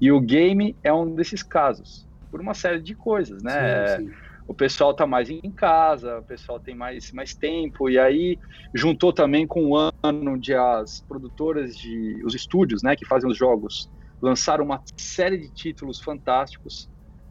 E 0.00 0.12
o 0.12 0.20
game 0.20 0.76
é 0.82 0.92
um 0.92 1.14
desses 1.14 1.42
casos, 1.42 2.06
por 2.30 2.40
uma 2.40 2.54
série 2.54 2.80
de 2.80 2.94
coisas, 2.94 3.42
né? 3.42 3.96
Sim, 3.96 4.06
sim. 4.06 4.14
O 4.46 4.54
pessoal 4.54 4.90
está 4.90 5.06
mais 5.06 5.30
em 5.30 5.40
casa, 5.56 6.18
o 6.18 6.22
pessoal 6.22 6.60
tem 6.60 6.74
mais, 6.74 7.10
mais 7.12 7.34
tempo, 7.34 7.88
e 7.88 7.98
aí 7.98 8.38
juntou 8.74 9.10
também 9.10 9.46
com 9.46 9.70
o 9.70 9.76
ano 9.76 10.32
onde 10.32 10.54
as 10.54 11.00
produtoras 11.08 11.74
de. 11.74 12.22
os 12.24 12.34
estúdios, 12.34 12.82
né, 12.82 12.94
que 12.94 13.06
fazem 13.06 13.30
os 13.30 13.38
jogos, 13.38 13.88
lançaram 14.20 14.64
uma 14.64 14.82
série 14.98 15.38
de 15.38 15.50
títulos 15.50 16.00
fantásticos 16.00 16.88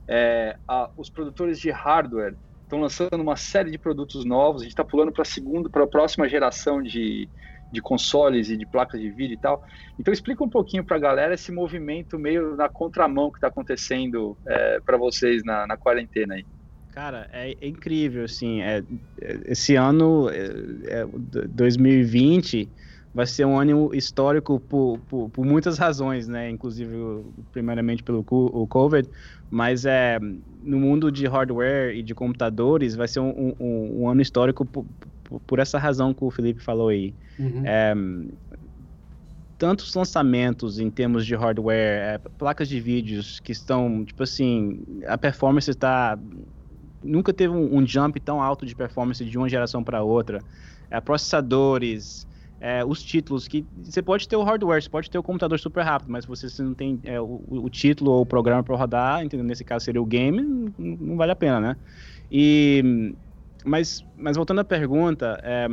é, 0.07 0.57
a, 0.67 0.89
os 0.97 1.09
produtores 1.09 1.59
de 1.59 1.69
hardware 1.69 2.35
estão 2.63 2.79
lançando 2.79 3.21
uma 3.21 3.35
série 3.35 3.71
de 3.71 3.77
produtos 3.77 4.25
novos. 4.25 4.61
A 4.61 4.65
gente 4.65 4.73
está 4.73 4.83
pulando 4.83 5.11
para 5.11 5.23
segunda, 5.23 5.69
para 5.69 5.83
a 5.83 5.87
próxima 5.87 6.27
geração 6.27 6.81
de, 6.81 7.29
de 7.71 7.81
consoles 7.81 8.49
e 8.49 8.57
de 8.57 8.65
placas 8.65 8.99
de 8.99 9.09
vídeo 9.09 9.33
e 9.33 9.37
tal. 9.37 9.63
Então 9.99 10.13
explica 10.13 10.43
um 10.43 10.49
pouquinho 10.49 10.83
para 10.83 10.97
a 10.97 10.99
galera 10.99 11.33
esse 11.33 11.51
movimento 11.51 12.17
meio 12.17 12.55
na 12.55 12.69
contramão 12.69 13.31
que 13.31 13.37
está 13.37 13.47
acontecendo 13.47 14.37
é, 14.45 14.79
para 14.79 14.97
vocês 14.97 15.43
na, 15.43 15.67
na, 15.67 15.77
quarentena 15.77 16.35
aí. 16.35 16.45
Cara, 16.91 17.27
é, 17.33 17.55
é 17.59 17.67
incrível, 17.67 18.23
assim, 18.23 18.61
é, 18.61 18.83
é 19.19 19.39
esse 19.45 19.75
ano, 19.75 20.29
é, 20.29 21.05
2020, 21.47 22.69
é, 22.69 22.92
vai 23.13 23.27
ser 23.27 23.45
um 23.45 23.57
ano 23.59 23.93
histórico 23.93 24.59
por, 24.59 24.99
por, 25.07 25.29
por, 25.29 25.45
muitas 25.45 25.77
razões, 25.77 26.27
né? 26.27 26.49
Inclusive, 26.49 27.23
primeiramente 27.51 28.01
pelo 28.01 28.25
o 28.27 28.67
COVID, 28.67 29.07
mas 29.51 29.85
é 29.85 30.19
no 30.63 30.79
mundo 30.79 31.11
de 31.11 31.27
hardware 31.27 31.95
e 31.95 32.01
de 32.01 32.15
computadores 32.15 32.95
vai 32.95 33.07
ser 33.07 33.19
um, 33.19 33.53
um, 33.59 34.01
um 34.01 34.09
ano 34.09 34.21
histórico 34.21 34.65
por, 34.65 34.85
por, 35.45 35.59
essa 35.59 35.77
razão 35.77 36.13
que 36.13 36.23
o 36.23 36.31
Felipe 36.31 36.61
falou 36.61 36.89
aí. 36.89 37.13
Uhum. 37.37 37.61
É, 37.63 37.93
tantos 39.59 39.93
lançamentos 39.93 40.79
em 40.79 40.89
termos 40.89 41.25
de 41.25 41.35
hardware, 41.35 42.01
é, 42.01 42.17
placas 42.37 42.67
de 42.67 42.79
vídeos 42.79 43.39
que 43.39 43.51
estão, 43.51 44.03
tipo 44.03 44.23
assim, 44.23 44.81
a 45.07 45.17
performance 45.17 45.69
está 45.69 46.17
nunca 47.03 47.33
teve 47.33 47.53
um, 47.53 47.77
um, 47.77 47.85
jump 47.85 48.19
tão 48.19 48.41
alto 48.41 48.65
de 48.65 48.73
performance 48.73 49.23
de 49.23 49.37
uma 49.37 49.49
geração 49.49 49.83
para 49.83 50.01
outra. 50.01 50.39
É, 50.89 50.99
processadores, 51.01 52.25
é, 52.63 52.81
os 52.85 53.03
títulos, 53.03 53.45
que 53.45 53.65
você 53.83 54.01
pode 54.01 54.25
ter 54.25 54.37
o 54.37 54.41
hardware, 54.41 54.81
você 54.81 54.89
pode 54.89 55.11
ter 55.11 55.17
o 55.17 55.23
computador 55.23 55.59
super 55.59 55.83
rápido, 55.83 56.09
mas 56.09 56.23
você 56.23 56.47
se 56.47 56.63
não 56.63 56.73
tem 56.73 56.97
é, 57.03 57.19
o, 57.19 57.43
o, 57.45 57.69
título 57.69 58.11
ou 58.11 58.21
o 58.21 58.25
programa 58.25 58.63
para 58.63 58.73
rodar, 58.77 59.21
entendeu? 59.21 59.45
nesse 59.45 59.65
caso 59.65 59.83
seria 59.83 60.01
o 60.01 60.05
game, 60.05 60.41
não, 60.41 60.73
não, 60.77 61.17
vale 61.17 61.33
a 61.33 61.35
pena, 61.35 61.59
né? 61.59 61.75
E, 62.31 63.13
mas, 63.65 64.05
mas 64.15 64.37
voltando 64.37 64.59
à 64.59 64.63
pergunta, 64.63 65.37
é, 65.43 65.67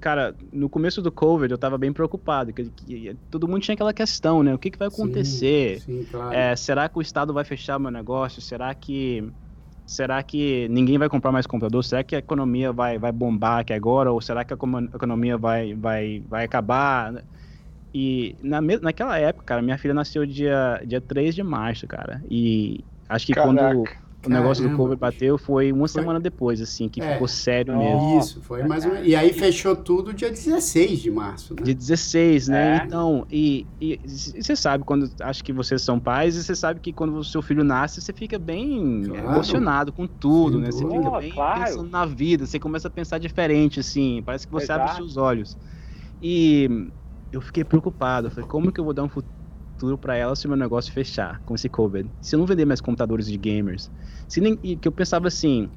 cara, 0.00 0.34
no 0.52 0.68
começo 0.68 1.00
do 1.00 1.12
COVID 1.12 1.52
eu 1.52 1.54
estava 1.54 1.78
bem 1.78 1.92
preocupado, 1.92 2.52
que, 2.52 2.64
que, 2.64 3.16
todo 3.30 3.46
mundo 3.46 3.60
tinha 3.60 3.74
aquela 3.74 3.92
questão, 3.92 4.42
né? 4.42 4.52
O 4.52 4.58
que, 4.58 4.72
que 4.72 4.78
vai 4.78 4.88
acontecer? 4.88 5.78
Sim, 5.78 6.02
sim, 6.02 6.08
claro. 6.10 6.34
É, 6.34 6.56
será 6.56 6.88
que 6.88 6.98
o 6.98 7.02
Estado 7.02 7.32
vai 7.32 7.44
fechar 7.44 7.76
o 7.76 7.80
meu 7.80 7.92
negócio? 7.92 8.42
Será 8.42 8.74
que 8.74 9.30
será 9.86 10.22
que 10.22 10.68
ninguém 10.68 10.98
vai 10.98 11.08
comprar 11.08 11.32
mais 11.32 11.46
computador? 11.46 11.84
Será 11.84 12.04
que 12.04 12.14
a 12.16 12.18
economia 12.18 12.72
vai, 12.72 12.98
vai 12.98 13.12
bombar 13.12 13.60
aqui 13.60 13.72
agora? 13.72 14.12
Ou 14.12 14.20
será 14.20 14.44
que 14.44 14.52
a 14.54 14.56
economia 14.94 15.38
vai, 15.38 15.74
vai, 15.74 16.20
vai 16.28 16.44
acabar? 16.44 17.24
E 17.92 18.36
na, 18.42 18.60
naquela 18.60 19.18
época, 19.18 19.44
cara, 19.46 19.62
minha 19.62 19.78
filha 19.78 19.94
nasceu 19.94 20.26
dia, 20.26 20.82
dia 20.86 21.00
3 21.00 21.34
de 21.34 21.42
março, 21.42 21.86
cara. 21.86 22.22
E 22.30 22.84
acho 23.08 23.26
que 23.26 23.34
Caraca. 23.34 23.48
quando 23.48 23.90
o 24.26 24.30
negócio 24.30 24.62
Caramba, 24.62 24.76
do 24.76 24.76
Covid 24.76 25.00
bateu 25.00 25.38
foi 25.38 25.72
uma 25.72 25.88
foi... 25.88 26.00
semana 26.00 26.20
depois, 26.20 26.60
assim, 26.60 26.88
que 26.88 27.00
é. 27.00 27.12
ficou 27.12 27.28
sério 27.28 27.76
mesmo. 27.76 28.18
Isso, 28.18 28.40
foi 28.42 28.62
mais 28.62 28.84
um... 28.84 28.96
E 28.96 29.14
aí 29.14 29.32
fechou 29.32 29.76
tudo 29.76 30.12
dia 30.12 30.30
16 30.30 31.00
de 31.00 31.10
março, 31.10 31.54
né? 31.54 31.62
Dia 31.62 31.74
16, 31.74 32.48
né? 32.48 32.78
É. 32.78 32.84
Então, 32.86 33.26
e, 33.30 33.66
e, 33.80 34.00
você 34.06 34.56
sabe, 34.56 34.84
quando 34.84 35.10
acho 35.20 35.44
que 35.44 35.52
vocês 35.52 35.82
são 35.82 36.00
pais, 36.00 36.36
e 36.36 36.42
você 36.42 36.54
sabe 36.54 36.80
que 36.80 36.92
quando 36.92 37.16
o 37.16 37.24
seu 37.24 37.42
filho 37.42 37.62
nasce, 37.62 38.00
você 38.00 38.12
fica 38.12 38.38
bem 38.38 39.04
claro. 39.04 39.26
emocionado 39.28 39.92
com 39.92 40.06
tudo, 40.06 40.56
Sim, 40.56 40.62
né? 40.62 40.72
Você 40.72 40.86
fica 40.86 41.18
bem 41.18 41.32
claro. 41.32 41.64
pensando 41.64 41.90
na 41.90 42.06
vida, 42.06 42.46
você 42.46 42.58
começa 42.58 42.88
a 42.88 42.90
pensar 42.90 43.18
diferente, 43.18 43.80
assim, 43.80 44.22
parece 44.24 44.46
que 44.46 44.52
você 44.52 44.64
Exato. 44.64 44.80
abre 44.80 44.92
os 44.92 44.96
seus 44.96 45.16
olhos. 45.16 45.56
E 46.22 46.88
eu 47.30 47.40
fiquei 47.40 47.64
preocupado, 47.64 48.28
eu 48.28 48.30
falei, 48.30 48.48
como 48.48 48.72
que 48.72 48.80
eu 48.80 48.84
vou 48.84 48.94
dar 48.94 49.02
um 49.02 49.08
futuro 49.08 49.43
futuro 49.84 49.98
para 49.98 50.16
ela 50.16 50.34
se 50.34 50.46
o 50.46 50.48
meu 50.48 50.56
negócio 50.56 50.92
fechar 50.92 51.40
com 51.44 51.54
esse 51.54 51.68
COVID. 51.68 52.08
Se 52.20 52.34
eu 52.34 52.38
não 52.40 52.46
vender 52.46 52.64
mais 52.64 52.80
computadores 52.80 53.26
de 53.26 53.36
gamers. 53.36 53.90
Se 54.26 54.40
nem, 54.40 54.56
que 54.56 54.88
eu 54.88 54.92
pensava 54.92 55.28
assim, 55.28 55.68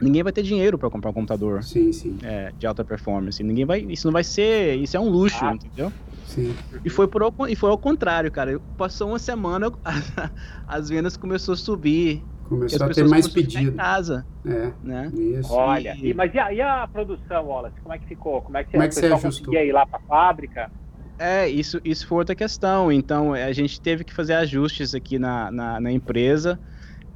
ninguém 0.00 0.22
vai 0.22 0.32
ter 0.32 0.42
dinheiro 0.42 0.78
para 0.78 0.88
comprar 0.88 1.10
um 1.10 1.12
computador 1.12 1.62
sim, 1.64 1.92
sim. 1.92 2.16
É, 2.22 2.52
de 2.56 2.66
alta 2.66 2.84
performance. 2.84 3.42
Ninguém 3.42 3.64
vai, 3.64 3.80
isso 3.80 4.06
não 4.06 4.12
vai 4.12 4.22
ser, 4.22 4.76
isso 4.76 4.96
é 4.96 5.00
um 5.00 5.08
luxo, 5.08 5.44
ah, 5.44 5.54
entendeu? 5.54 5.92
Sim. 6.26 6.54
E 6.84 6.88
foi 6.88 7.08
por 7.08 7.22
e 7.48 7.56
foi 7.56 7.70
ao 7.70 7.78
contrário, 7.78 8.30
cara. 8.30 8.60
Passou 8.78 9.08
uma 9.08 9.18
semana, 9.18 9.70
as 10.66 10.88
vendas 10.88 11.16
começou 11.16 11.54
a 11.54 11.56
subir. 11.56 12.22
Começou 12.48 12.86
a 12.86 12.90
ter 12.90 13.08
mais 13.08 13.26
pedido. 13.26 13.70
Em 13.70 13.76
casa. 13.76 14.24
É. 14.46 14.70
Né? 14.82 15.10
Isso. 15.14 15.52
Olha, 15.52 15.96
e, 15.96 16.12
mas 16.12 16.32
e 16.34 16.38
a, 16.38 16.52
e 16.52 16.60
a, 16.60 16.86
produção, 16.86 17.46
Wallace? 17.46 17.80
Como 17.80 17.94
é 17.94 17.98
que 17.98 18.06
ficou? 18.06 18.42
Como 18.42 18.56
é 18.56 18.64
que, 18.64 18.72
Como 18.72 18.82
é 18.82 18.88
que 18.88 18.94
você 18.94 19.06
ajustou? 19.06 19.30
conseguia 19.30 19.64
ir 19.64 19.72
lá 19.72 19.86
para 19.86 19.98
a 19.98 20.02
fábrica? 20.02 20.70
É, 21.18 21.48
isso, 21.48 21.80
isso 21.84 22.06
foi 22.06 22.18
outra 22.18 22.34
questão. 22.34 22.90
Então, 22.90 23.32
a 23.34 23.52
gente 23.52 23.80
teve 23.80 24.04
que 24.04 24.12
fazer 24.12 24.34
ajustes 24.34 24.94
aqui 24.94 25.18
na, 25.18 25.50
na, 25.50 25.80
na 25.80 25.92
empresa 25.92 26.60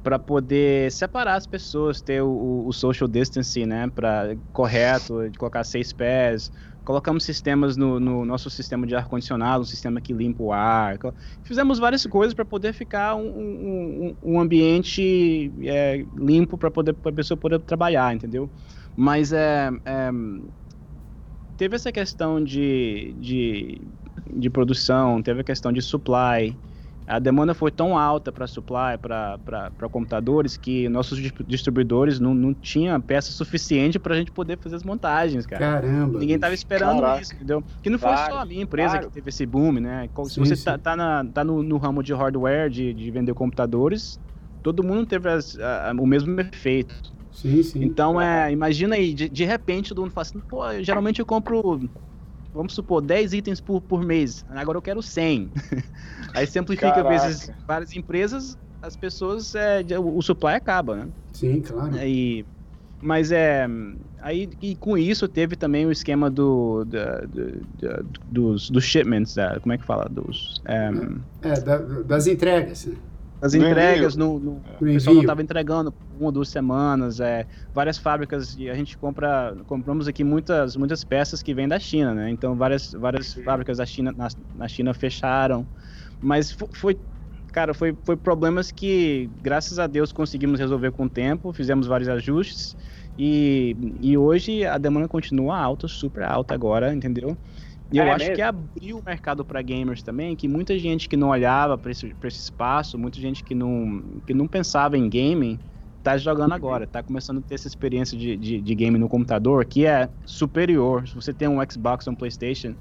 para 0.03 0.19
poder 0.19 0.91
separar 0.91 1.35
as 1.35 1.47
pessoas, 1.47 2.01
ter 2.01 2.21
o, 2.23 2.65
o 2.67 2.73
social 2.73 3.07
distancing, 3.09 3.65
né, 3.65 3.89
para 3.89 4.37
correto, 4.53 5.29
de 5.29 5.37
colocar 5.37 5.63
seis 5.65 5.93
pés. 5.93 6.51
Colocamos 6.83 7.23
sistemas 7.25 7.77
no, 7.77 7.99
no 7.99 8.25
nosso 8.25 8.49
sistema 8.49 8.87
de 8.87 8.95
ar 8.95 9.07
condicionado, 9.07 9.63
um 9.63 9.65
sistema 9.65 10.01
que 10.01 10.13
limpa 10.13 10.43
o 10.43 10.53
ar. 10.53 10.97
Fizemos 11.43 11.79
várias 11.79 12.05
coisas 12.07 12.33
para 12.33 12.45
poder 12.45 12.73
ficar 12.73 13.15
um, 13.15 13.27
um, 13.29 14.17
um 14.23 14.39
ambiente 14.39 15.53
é, 15.63 16.05
limpo 16.15 16.57
para 16.57 16.71
poder 16.71 16.97
a 17.05 17.11
pessoa 17.13 17.37
poder 17.37 17.59
trabalhar, 17.61 18.15
entendeu? 18.15 18.51
Mas 18.95 19.33
é, 19.33 19.69
é 19.85 20.11
teve 21.59 21.75
essa 21.75 21.91
questão 21.91 22.41
de, 22.41 23.13
de, 23.19 23.81
de 24.33 24.49
produção, 24.49 25.21
teve 25.21 25.41
a 25.41 25.43
questão 25.43 25.73
de 25.73 25.81
supply. 25.81 26.57
A 27.05 27.19
demanda 27.19 27.53
foi 27.53 27.69
tão 27.69 27.97
alta 27.97 28.31
para 28.31 28.47
supply, 28.47 28.97
para 29.01 29.89
computadores, 29.91 30.55
que 30.55 30.87
nossos 30.87 31.19
distribuidores 31.45 32.17
não, 32.17 32.33
não 32.33 32.53
tinham 32.53 33.01
peça 33.01 33.31
suficiente 33.31 33.99
para 33.99 34.13
a 34.13 34.17
gente 34.17 34.31
poder 34.31 34.57
fazer 34.57 34.77
as 34.77 34.83
montagens, 34.83 35.45
cara. 35.45 35.81
Caramba! 35.81 36.19
Ninguém 36.19 36.35
estava 36.35 36.53
esperando 36.53 37.01
Caraca. 37.01 37.21
isso, 37.21 37.33
entendeu? 37.33 37.61
Que 37.83 37.89
não 37.89 37.99
foi 37.99 38.09
claro, 38.09 38.33
só 38.33 38.39
a 38.39 38.45
minha 38.45 38.61
empresa 38.61 38.91
claro. 38.91 39.07
que 39.07 39.13
teve 39.13 39.29
esse 39.29 39.45
boom, 39.45 39.73
né? 39.73 40.07
Se 40.25 40.35
sim, 40.35 40.39
você 40.39 40.55
sim. 40.55 40.63
tá, 40.63 40.77
tá, 40.77 40.95
na, 40.95 41.25
tá 41.25 41.43
no, 41.43 41.61
no, 41.61 41.77
ramo 41.77 42.01
de 42.01 42.13
hardware, 42.13 42.69
de, 42.69 42.93
de 42.93 43.11
vender 43.11 43.33
computadores, 43.33 44.17
todo 44.63 44.81
mundo 44.81 45.07
teve 45.07 45.27
as, 45.27 45.59
a, 45.59 45.91
o 45.99 46.07
mesmo 46.07 46.39
efeito. 46.39 47.18
Sim, 47.31 47.63
sim. 47.63 47.83
Então, 47.83 48.19
é, 48.19 48.51
imagina 48.51 48.95
aí, 48.95 49.13
de, 49.13 49.29
de 49.29 49.45
repente 49.45 49.89
todo 49.89 50.01
mundo 50.01 50.11
fala 50.11 50.27
assim, 50.27 50.39
pô, 50.39 50.61
geralmente 50.81 51.19
eu 51.19 51.25
compro, 51.25 51.89
vamos 52.53 52.73
supor, 52.73 53.01
10 53.01 53.33
itens 53.33 53.61
por, 53.61 53.81
por 53.81 54.03
mês, 54.03 54.45
agora 54.49 54.77
eu 54.77 54.81
quero 54.81 55.01
100. 55.01 55.49
aí 56.33 56.45
simplifica, 56.47 56.91
Caraca. 56.91 57.09
vezes, 57.09 57.51
várias 57.67 57.95
empresas, 57.95 58.57
as 58.81 58.95
pessoas, 58.95 59.55
é, 59.55 59.83
o 59.97 60.21
supply 60.21 60.53
acaba, 60.53 60.95
né? 60.95 61.07
Sim, 61.33 61.61
claro. 61.61 61.95
E, 61.97 62.45
mas 63.01 63.31
é, 63.31 63.65
aí 64.21 64.49
e 64.61 64.75
com 64.75 64.97
isso 64.97 65.27
teve 65.27 65.55
também 65.55 65.85
o 65.85 65.91
esquema 65.91 66.29
do, 66.29 66.83
da, 66.85 67.21
do, 67.21 67.61
da, 67.81 68.01
dos, 68.25 68.69
dos 68.69 68.83
shipments, 68.83 69.35
da, 69.35 69.59
como 69.59 69.73
é 69.73 69.77
que 69.77 69.85
fala? 69.85 70.09
Dos, 70.09 70.61
é, 70.65 70.89
é 71.41 71.61
da, 71.61 71.77
das 71.77 72.27
entregas, 72.27 72.89
né? 73.41 73.47
As 73.47 73.53
entregas 73.53 74.15
no, 74.15 74.39
no, 74.39 74.65
no 74.79 74.87
o 74.87 74.91
pessoal 74.91 75.13
não 75.13 75.21
estava 75.21 75.41
entregando 75.41 75.95
uma 76.09 76.31
duas 76.31 76.49
semanas, 76.49 77.19
é, 77.19 77.47
várias 77.73 77.97
fábricas 77.97 78.55
e 78.55 78.69
a 78.69 78.73
gente 78.75 78.97
compra, 78.97 79.55
compramos 79.65 80.07
aqui 80.07 80.23
muitas, 80.23 80.75
muitas 80.75 81.03
peças 81.03 81.41
que 81.41 81.53
vêm 81.53 81.67
da 81.67 81.79
China, 81.79 82.13
né? 82.13 82.29
Então 82.31 82.55
várias, 82.55 82.91
várias 82.91 83.33
fábricas 83.33 83.77
da 83.77 83.85
China 83.85 84.11
na, 84.15 84.27
na 84.53 84.67
China 84.67 84.93
fecharam, 84.93 85.67
mas 86.19 86.51
foi, 86.73 86.99
cara, 87.53 87.73
foi, 87.73 87.97
foi 88.05 88.17
problemas 88.17 88.71
que 88.71 89.29
graças 89.41 89.79
a 89.79 89.87
Deus 89.87 90.11
conseguimos 90.11 90.59
resolver 90.59 90.91
com 90.91 91.05
o 91.05 91.09
tempo, 91.09 91.53
fizemos 91.53 91.87
vários 91.87 92.09
ajustes 92.09 92.75
e, 93.17 93.75
e 94.01 94.17
hoje 94.17 94.65
a 94.65 94.77
demanda 94.77 95.07
continua 95.07 95.57
alta, 95.57 95.87
super 95.87 96.23
alta 96.23 96.53
agora, 96.53 96.93
entendeu? 96.93 97.37
E 97.91 97.97
eu 97.97 98.03
é 98.03 98.11
acho 98.11 98.19
mesmo? 98.19 98.35
que 98.35 98.41
abriu 98.41 98.99
o 98.99 99.03
mercado 99.03 99.43
para 99.43 99.61
gamers 99.61 100.03
também, 100.03 100.35
que 100.35 100.47
muita 100.47 100.77
gente 100.77 101.09
que 101.09 101.17
não 101.17 101.29
olhava 101.29 101.77
para 101.77 101.91
esse, 101.91 102.15
esse 102.23 102.39
espaço, 102.39 102.97
muita 102.97 103.19
gente 103.19 103.43
que 103.43 103.55
não, 103.55 104.03
que 104.25 104.33
não 104.33 104.47
pensava 104.47 104.97
em 104.97 105.09
gaming, 105.09 105.59
tá 106.03 106.17
jogando 106.17 106.53
agora, 106.53 106.85
tá 106.85 107.01
começando 107.01 107.39
a 107.39 107.41
ter 107.41 107.55
essa 107.55 107.67
experiência 107.67 108.17
de, 108.17 108.37
de, 108.37 108.61
de 108.61 108.75
game 108.75 108.97
no 108.97 109.09
computador, 109.09 109.65
que 109.65 109.85
é 109.85 110.09
superior. 110.25 111.07
Se 111.07 111.15
você 111.15 111.33
tem 111.33 111.47
um 111.47 111.57
Xbox 111.69 112.05
ou 112.05 112.13
um 112.13 112.15
PlayStation, 112.15 112.75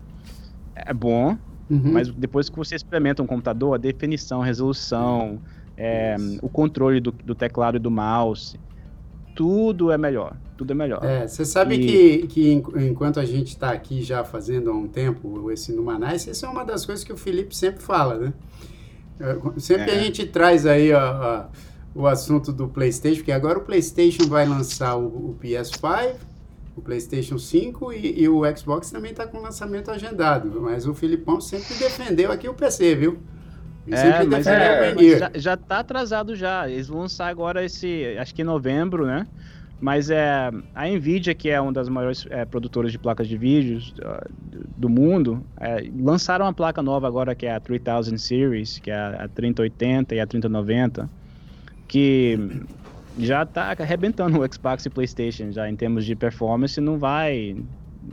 é 0.74 0.92
bom, 0.92 1.36
uhum. 1.70 1.92
mas 1.92 2.08
depois 2.10 2.48
que 2.48 2.56
você 2.56 2.76
experimenta 2.76 3.22
um 3.22 3.26
computador, 3.26 3.74
a 3.74 3.78
definição, 3.78 4.42
a 4.42 4.44
resolução, 4.44 5.40
é, 5.76 6.16
o 6.42 6.48
controle 6.48 7.00
do, 7.00 7.12
do 7.12 7.34
teclado 7.34 7.76
e 7.76 7.80
do 7.80 7.90
mouse, 7.90 8.60
tudo 9.34 9.90
é 9.90 9.96
melhor. 9.96 10.36
Tudo 10.58 10.72
é 10.72 10.74
melhor. 10.74 11.04
É, 11.04 11.28
você 11.28 11.44
sabe 11.44 11.76
e... 11.76 11.86
que, 11.86 12.26
que 12.26 12.52
enquanto 12.84 13.20
a 13.20 13.24
gente 13.24 13.50
está 13.50 13.70
aqui 13.70 14.02
já 14.02 14.24
fazendo 14.24 14.70
há 14.70 14.74
um 14.74 14.88
tempo 14.88 15.52
esse 15.52 15.72
Numanais, 15.72 16.26
essa 16.26 16.46
é 16.46 16.48
uma 16.48 16.64
das 16.64 16.84
coisas 16.84 17.04
que 17.04 17.12
o 17.12 17.16
Felipe 17.16 17.56
sempre 17.56 17.80
fala, 17.80 18.18
né? 18.18 18.32
É, 19.20 19.60
sempre 19.60 19.92
é. 19.92 19.94
a 19.94 20.02
gente 20.02 20.26
traz 20.26 20.66
aí 20.66 20.92
ó, 20.92 20.98
ó, 21.00 21.44
o 21.94 22.08
assunto 22.08 22.52
do 22.52 22.66
PlayStation, 22.66 23.18
porque 23.18 23.30
agora 23.30 23.56
o 23.60 23.62
PlayStation 23.62 24.26
vai 24.26 24.48
lançar 24.48 24.96
o, 24.96 25.06
o 25.06 25.38
PS5, 25.40 26.16
o 26.76 26.82
PlayStation 26.82 27.38
5 27.38 27.92
e, 27.92 28.22
e 28.22 28.28
o 28.28 28.42
Xbox 28.56 28.90
também 28.90 29.12
está 29.12 29.28
com 29.28 29.38
lançamento 29.38 29.92
agendado. 29.92 30.60
Mas 30.60 30.88
o 30.88 30.94
Filipão 30.94 31.40
sempre 31.40 31.72
defendeu 31.76 32.32
aqui 32.32 32.48
o 32.48 32.54
PC, 32.54 32.96
viu? 32.96 33.18
É, 33.86 34.24
mas, 34.24 34.46
é, 34.46 34.94
mas 34.94 35.18
já, 35.18 35.30
já 35.36 35.56
tá 35.56 35.78
atrasado 35.78 36.34
já. 36.34 36.68
Eles 36.68 36.88
vão 36.88 36.98
lançar 36.98 37.28
agora 37.28 37.64
esse, 37.64 38.16
acho 38.18 38.34
que 38.34 38.42
em 38.42 38.44
novembro, 38.44 39.06
né? 39.06 39.24
Mas 39.80 40.10
é, 40.10 40.50
a 40.74 40.88
Nvidia, 40.88 41.34
que 41.34 41.48
é 41.48 41.60
uma 41.60 41.72
das 41.72 41.88
maiores 41.88 42.26
é, 42.30 42.44
produtoras 42.44 42.90
de 42.90 42.98
placas 42.98 43.28
de 43.28 43.36
vídeos 43.36 43.94
uh, 44.00 44.28
do 44.76 44.88
mundo, 44.88 45.44
é, 45.60 45.88
lançaram 45.96 46.46
uma 46.46 46.52
placa 46.52 46.82
nova 46.82 47.06
agora 47.06 47.34
que 47.34 47.46
é 47.46 47.54
a 47.54 47.60
3000 47.60 48.18
Series, 48.18 48.78
que 48.80 48.90
é 48.90 48.96
a 48.96 49.28
3080 49.28 50.16
e 50.16 50.20
a 50.20 50.26
3090, 50.26 51.08
que 51.86 52.38
já 53.18 53.46
tá 53.46 53.70
arrebentando 53.78 54.40
o 54.40 54.52
Xbox 54.52 54.84
e 54.86 54.90
PlayStation 54.90 55.52
já 55.52 55.70
em 55.70 55.76
termos 55.76 56.04
de 56.04 56.16
performance, 56.16 56.80
não 56.80 56.98
vai 56.98 57.56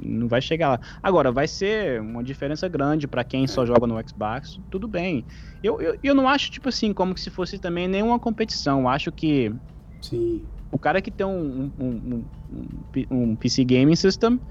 não 0.04 0.28
vai 0.28 0.42
chegar 0.42 0.70
lá. 0.70 0.80
Agora, 1.02 1.32
vai 1.32 1.48
ser 1.48 2.02
uma 2.02 2.24
diferença 2.24 2.68
grande 2.68 3.08
para 3.08 3.24
quem 3.24 3.48
só 3.48 3.66
joga 3.66 3.88
no 3.88 3.96
Xbox, 4.08 4.60
tudo 4.70 4.88
bem. 4.88 5.24
Eu, 5.64 5.82
eu, 5.82 5.98
eu 6.04 6.14
não 6.14 6.28
acho, 6.28 6.52
tipo 6.52 6.70
assim, 6.70 6.94
como 6.94 7.18
se 7.18 7.30
fosse 7.30 7.58
também 7.58 7.88
nenhuma 7.88 8.20
competição. 8.20 8.82
Eu 8.82 8.88
acho 8.90 9.12
que 9.12 9.54
Sim. 10.02 10.44
O 10.76 10.80
cara 10.80 11.02
que 11.02 11.10
tem 11.10 11.26
um, 11.26 11.72
um, 11.80 11.86
um, 11.88 12.26
um, 12.50 13.06
um 13.10 13.36
PC 13.38 13.64
Gaming 13.64 13.96
System, 13.96 14.42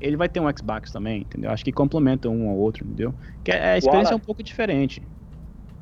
ele 0.00 0.16
vai 0.16 0.26
ter 0.26 0.40
um 0.40 0.50
Xbox 0.56 0.90
também, 0.90 1.20
entendeu? 1.20 1.50
Acho 1.50 1.62
que 1.62 1.70
complementa 1.70 2.30
um 2.30 2.48
ao 2.48 2.56
outro, 2.56 2.84
entendeu? 2.86 3.14
Que 3.44 3.52
a 3.52 3.76
experiência 3.76 4.14
é 4.14 4.16
um 4.16 4.20
pouco 4.20 4.42
diferente. 4.42 5.06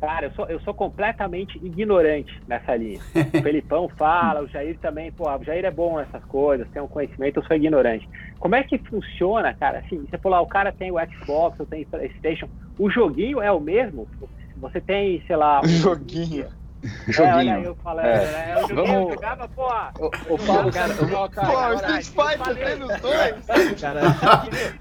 Cara, 0.00 0.26
eu 0.26 0.33
sou, 0.33 0.46
eu 0.48 0.61
sou 0.61 0.74
completamente 0.74 1.64
ignorante 1.64 2.30
nessa 2.46 2.76
linha. 2.76 3.00
O 3.33 3.40
Felipão 3.40 3.88
fala, 3.96 4.42
o 4.42 4.48
Jair 4.48 4.76
também, 4.80 5.12
pô, 5.12 5.30
o 5.30 5.44
Jair 5.44 5.64
é 5.64 5.70
bom 5.70 5.96
nessas 5.96 6.24
coisas, 6.24 6.68
tem 6.70 6.83
um 6.83 6.88
conhecimento, 6.88 7.38
eu 7.38 7.44
sou 7.44 7.57
ignorante. 7.57 8.07
Como 8.38 8.57
é 8.57 8.64
que 8.64 8.78
funciona, 8.78 9.54
cara? 9.54 9.78
Assim, 9.78 10.04
você 10.11 10.18
falou, 10.18 10.38
ah, 10.38 10.42
o 10.42 10.46
cara 10.46 10.72
tem 10.72 10.90
o 10.90 10.96
Xbox, 11.20 11.59
eu 11.59 11.66
tenho 11.66 11.87
Playstation, 11.87 12.48
o 12.76 12.90
joguinho 12.90 13.40
é 13.40 13.50
o 13.52 13.61
mesmo? 13.61 14.09
Você 14.57 14.80
tem, 14.80 15.22
sei 15.26 15.37
lá... 15.37 15.61
Um 15.62 15.68
joguinho. 15.78 16.48
Joguinho. 17.09 17.55
É, 17.55 17.57
olha, 17.59 17.64
eu 17.66 17.75
falei, 17.77 18.05
É. 18.05 18.09
é, 18.14 18.55
eu 18.57 18.61
joguei, 18.68 18.79
eu 18.79 18.87
Vamos- 18.87 19.14
jogava, 19.14 19.49
pô, 19.49 19.68
O, 19.99 20.35
o 20.35 20.38
Paulo, 20.38 20.73
cara, 20.73 20.92
o 20.92 21.29
cara, 21.31 21.49
Pô, 21.49 21.68
o 21.68 21.75
Street 21.75 22.05
Fighter 22.07 22.57
tem 22.66 22.77
nos 22.77 23.01
dois. 23.01 23.81
Cara, 23.81 24.01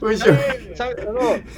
O 0.02 0.13
jogo. 0.13 0.76
sabe, 0.76 0.96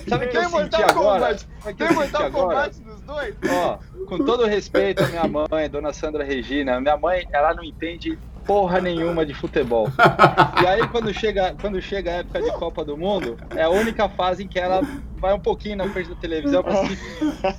sabe 0.07 0.25
o 0.25 0.29
que 0.29 0.37
eu 0.37 0.49
senti 0.49 0.83
agora? 0.83 1.35
O 1.65 1.73
Tem 1.73 1.91
Mortal? 1.93 2.31
Kombat 2.31 2.79
nos 2.81 3.01
dois. 3.01 3.35
Ó, 3.49 3.77
com 4.07 4.17
todo 4.25 4.45
respeito 4.45 5.03
à 5.03 5.07
minha 5.07 5.27
mãe, 5.49 5.69
dona 5.69 5.91
Sandra 5.93 6.23
Regina, 6.23 6.79
minha 6.79 6.97
mãe, 6.97 7.27
ela 7.33 7.53
não 7.53 7.63
entende 7.63 8.17
porra 8.45 8.79
nenhuma 8.79 9.25
de 9.25 9.33
futebol. 9.33 9.87
E 10.61 10.67
aí 10.67 10.87
quando 10.87 11.13
chega, 11.13 11.55
quando 11.59 11.81
chega 11.81 12.11
a 12.11 12.13
época 12.15 12.41
de 12.41 12.51
Copa 12.53 12.83
do 12.85 12.97
Mundo, 12.97 13.37
é 13.55 13.63
a 13.63 13.69
única 13.69 14.07
fase 14.07 14.43
em 14.43 14.47
que 14.47 14.57
ela 14.59 14.81
vai 15.17 15.33
um 15.33 15.39
pouquinho 15.39 15.75
na 15.77 15.87
frente 15.89 16.09
da 16.09 16.15
televisão 16.15 16.63
pra 16.63 16.81
assistir. 16.81 16.97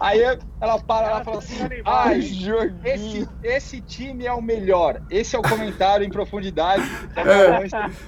Aí 0.01 0.21
ela 0.61 0.79
para 0.81 1.11
lá 1.11 1.21
e 1.21 1.25
fala 1.25 1.39
assim: 1.39 1.57
"Ai, 1.85 2.19
esse, 2.85 3.29
esse 3.43 3.81
time 3.83 4.25
é 4.27 4.33
o 4.33 4.41
melhor. 4.43 5.03
Esse 5.11 5.37
é 5.37 5.39
o 5.39 5.43
comentário 5.43 6.05
em 6.07 6.11
profundidade. 6.11 6.83
da 7.15 7.23
É. 7.23 7.61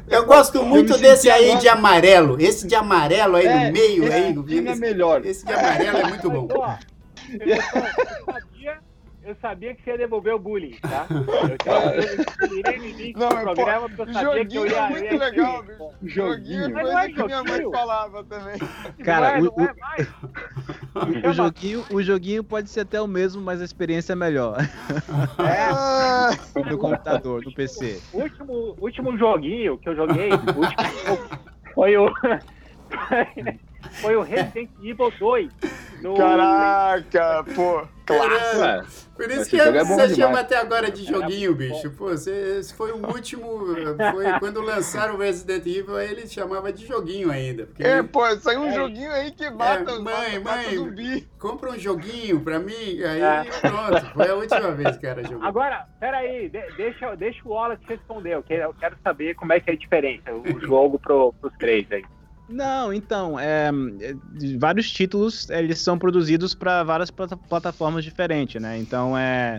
Eu 0.09 0.25
gosto 0.27 0.63
muito 0.65 0.95
me 0.95 0.99
desse 1.01 1.29
aí 1.31 1.47
agora- 1.51 1.61
de 1.61 1.69
amarelo. 1.69 2.41
Esse 2.41 2.67
de 2.67 2.75
amarelo 2.75 3.37
aí 3.37 3.47
É, 3.47 3.67
no 3.67 3.73
meio 3.73 4.05
esse 4.05 4.13
aí. 4.15 4.35
time 4.45 4.71
é 4.71 4.75
melhor. 4.75 5.25
esse 5.27 5.45
de 5.45 5.53
amarelo 5.53 5.99
é 5.99 6.05
muito 6.09 6.31
bom. 6.31 6.49
Ó, 6.57 6.75
eu, 7.29 7.57
eu 7.57 8.33
sabia, 8.33 8.79
eu 9.29 9.37
sabia 9.43 9.75
que 9.75 9.83
você 9.85 9.91
ia 9.91 9.99
devolver 9.99 10.35
o 10.35 10.39
bullying, 10.39 10.77
tá? 10.81 11.07
Eu, 12.41 12.49
tirei 12.49 12.79
no 12.79 12.85
início 12.87 13.19
Não, 13.19 13.29
do 13.29 13.37
programa 13.43 13.89
porque 13.91 14.11
eu 14.11 14.15
sabia 14.15 14.47
que 14.47 14.57
eu 14.57 14.67
Joguinho 14.67 14.67
ia... 14.67 14.79
é 14.79 14.89
muito 14.91 15.17
legal, 15.19 15.63
bicho. 15.63 15.91
Joguinho. 16.03 16.65
É 16.65 16.69
Mas 16.69 16.83
coisa 16.83 16.93
não 16.93 16.99
é 17.01 17.09
que 17.13 17.23
minha 17.25 17.45
mãe 17.45 17.71
falava 17.71 18.25
também. 18.25 18.59
Cara, 19.05 19.39
não 19.41 19.47
é, 19.47 19.49
o- 19.51 19.55
não 19.57 19.65
é 19.67 19.75
mais. 19.75 20.09
O 21.29 21.33
joguinho, 21.33 21.85
o 21.93 22.03
joguinho 22.03 22.43
pode 22.43 22.71
ser 22.71 22.81
até 22.81 23.01
o 23.01 23.07
mesmo, 23.07 23.41
mas 23.43 23.61
a 23.61 23.65
experiência 23.65 24.15
é 24.15 24.17
melhor. 24.17 24.57
Ah, 25.39 26.31
No 26.69 26.79
computador, 26.79 27.43
no 27.45 27.53
PC. 27.53 28.01
O 28.13 28.23
último, 28.23 28.77
último 28.81 29.17
joguinho 29.19 29.79
que 29.79 29.89
eu 29.91 29.95
joguei 29.95 30.31
o 30.31 30.35
último, 30.35 31.41
foi 31.75 31.97
o. 31.97 32.11
Foi 34.01 34.17
o 34.17 34.23
Resident 34.23 34.71
Evil 34.83 35.13
2. 35.19 35.53
No, 36.03 36.15
Caraca, 36.17 37.45
pô. 37.55 37.83
Clássico. 38.07 38.61
Ué, 38.63 38.83
Por 39.17 39.31
isso 39.31 39.41
Esse 39.43 39.51
que 39.51 39.61
é 39.61 39.85
você 39.85 40.15
chama 40.15 40.41
até 40.41 40.57
agora 40.57 40.91
de 40.91 41.05
joguinho, 41.05 41.55
bicho. 41.55 41.91
Pô, 41.91 42.07
você, 42.09 42.57
esse 42.59 42.73
foi 42.73 42.91
o 42.93 43.07
último. 43.07 43.67
Foi 44.13 44.39
quando 44.39 44.63
lançaram 44.63 45.17
o 45.17 45.19
Resident 45.19 45.67
Evil, 45.67 45.95
aí 45.97 46.11
ele 46.11 46.27
chamava 46.27 46.73
de 46.73 46.87
joguinho 46.87 47.31
ainda. 47.31 47.67
Porque 47.67 47.83
É, 47.83 48.03
pô, 48.03 48.25
saiu 48.37 48.61
um 48.61 48.69
É. 48.69 48.73
joguinho 48.73 49.11
aí 49.13 49.31
que 49.31 49.51
mata, 49.51 49.91
É, 49.91 49.99
mãe, 49.99 50.39
mata, 50.39 50.41
mata 50.41 50.57
mãe. 50.69 50.77
zumbi. 50.77 51.29
compra 51.39 51.71
um 51.71 51.79
joguinho 51.79 52.41
pra 52.41 52.59
mim, 52.59 53.03
aí 53.03 53.21
É. 53.21 53.45
pronto. 53.61 54.07
Foi 54.15 54.29
a 54.31 54.35
última 54.37 54.71
vez 54.73 54.97
que 54.97 55.07
era 55.07 55.23
jogou. 55.25 55.47
Agora, 55.47 55.87
peraí, 56.01 56.49
de, 56.49 56.63
deixa, 56.79 57.15
deixa 57.15 57.41
o 57.45 57.51
Wallace 57.51 57.83
responder. 57.87 58.35
Eu 58.37 58.43
quero, 58.43 58.63
eu 58.63 58.75
quero 58.75 58.97
saber 59.05 59.35
como 59.35 59.53
é 59.53 59.61
que 59.61 59.69
é 59.71 59.75
a 59.75 59.77
diferença, 59.77 60.33
o 60.33 60.61
jogo 60.61 60.99
pro, 60.99 61.35
pros 61.35 61.53
três 61.59 61.87
aí. 61.93 62.05
Não, 62.49 62.93
então, 62.95 63.39
é, 63.39 63.69
é, 64.01 64.15
vários 64.59 64.91
títulos, 64.91 65.49
eles 65.51 65.81
são 65.81 65.99
produzidos 65.99 66.55
para 66.55 66.83
várias 66.83 67.11
plata- 67.11 67.37
plataformas 67.37 68.03
diferentes, 68.03 68.61
né? 68.61 68.79
Então, 68.79 69.17
é, 69.17 69.59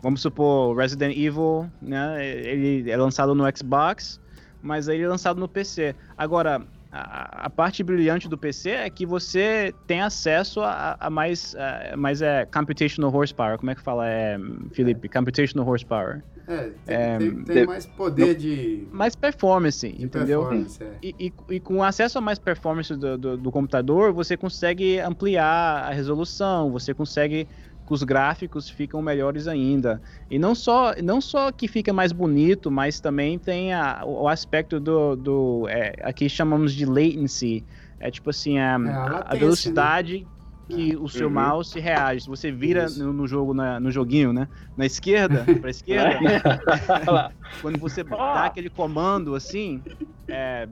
vamos 0.00 0.22
supor, 0.22 0.76
Resident 0.76 1.16
Evil, 1.16 1.68
né? 1.82 2.24
Ele 2.24 2.88
é 2.88 2.96
lançado 2.96 3.34
no 3.34 3.44
Xbox, 3.56 4.20
mas 4.62 4.88
aí 4.88 4.98
ele 4.98 5.04
é 5.04 5.08
lançado 5.08 5.40
no 5.40 5.48
PC. 5.48 5.96
Agora, 6.16 6.64
a, 6.92 7.46
a 7.46 7.50
parte 7.50 7.82
brilhante 7.82 8.28
do 8.28 8.36
PC 8.36 8.70
é 8.70 8.90
que 8.90 9.06
você 9.06 9.72
tem 9.86 10.00
acesso 10.00 10.60
a, 10.60 10.96
a 10.98 11.08
mais, 11.10 11.54
a, 11.54 11.96
mais 11.96 12.20
é, 12.20 12.44
computational 12.46 13.14
horsepower. 13.14 13.58
Como 13.58 13.70
é 13.70 13.74
que 13.74 13.80
fala, 13.82 14.08
é, 14.08 14.38
Felipe? 14.72 15.08
Computational 15.08 15.68
horsepower. 15.68 16.22
É, 16.48 16.56
tem, 16.84 16.96
É, 16.96 17.18
tem- 17.18 17.44
tem 17.44 17.54
de- 17.60 17.66
mais 17.66 17.86
poder 17.86 18.34
de, 18.34 18.88
Mais 18.90 19.14
performance, 19.14 19.88
de 19.88 20.04
entendeu? 20.04 20.40
performance. 20.40 20.82
é. 20.82 20.90
E, 21.00 21.14
e- 21.20 21.32
e 21.54 21.60
com 21.60 21.80
acesso 21.82 22.18
a 22.18 22.20
mais 22.20 22.40
performance 22.40 22.92
do, 22.96 23.16
do- 23.16 23.36
do 23.36 23.52
computador, 23.52 24.12
você 24.12 24.36
consegue 24.36 24.98
ampliar 24.98 25.84
a 25.84 25.90
resolução, 25.92 26.72
você 26.72 26.92
consegue 26.92 27.46
os 27.94 28.02
gráficos 28.02 28.68
ficam 28.70 29.02
melhores 29.02 29.46
ainda. 29.46 30.00
E 30.28 30.38
não 30.38 30.54
só, 30.54 30.94
não 31.02 31.20
só 31.20 31.50
que 31.52 31.68
fica 31.68 31.92
mais 31.92 32.12
bonito, 32.12 32.70
mas 32.70 33.00
também 33.00 33.38
tem 33.38 33.72
a- 33.72 34.02
o 34.04 34.28
aspecto 34.28 34.78
do, 34.80 35.16
do 35.16 35.68
é, 35.68 35.94
aqui 36.02 36.28
chamamos 36.28 36.74
de 36.74 36.84
latency, 36.86 37.66
é 37.98 38.10
tipo 38.10 38.30
assim 38.30 38.58
a, 38.58 38.76
É, 38.82 38.90
a 38.94 39.08
a 39.32 39.34
latência, 39.34 39.36
velocidade 39.36 40.28
que 40.68 40.96
o 40.96 41.08
seu 41.08 41.28
Uhum. 41.28 41.34
mouse 41.34 41.78
reage. 41.80 42.22
Se 42.22 42.28
você 42.28 42.52
vira 42.52 42.88
no, 42.90 43.12
no 43.12 43.26
jogo 43.26 43.52
na- 43.54 43.80
no 43.80 43.90
joguinho, 43.90 44.32
né, 44.32 44.48
na 44.76 44.86
esquerda, 44.86 45.52
para 45.60 45.70
esquerda, 45.70 46.20
quando 47.60 47.78
você 47.78 48.04
dá 48.30 48.46
aquele 48.46 48.70
comando 48.70 49.34
assim, 49.34 49.84
é, 50.28 50.68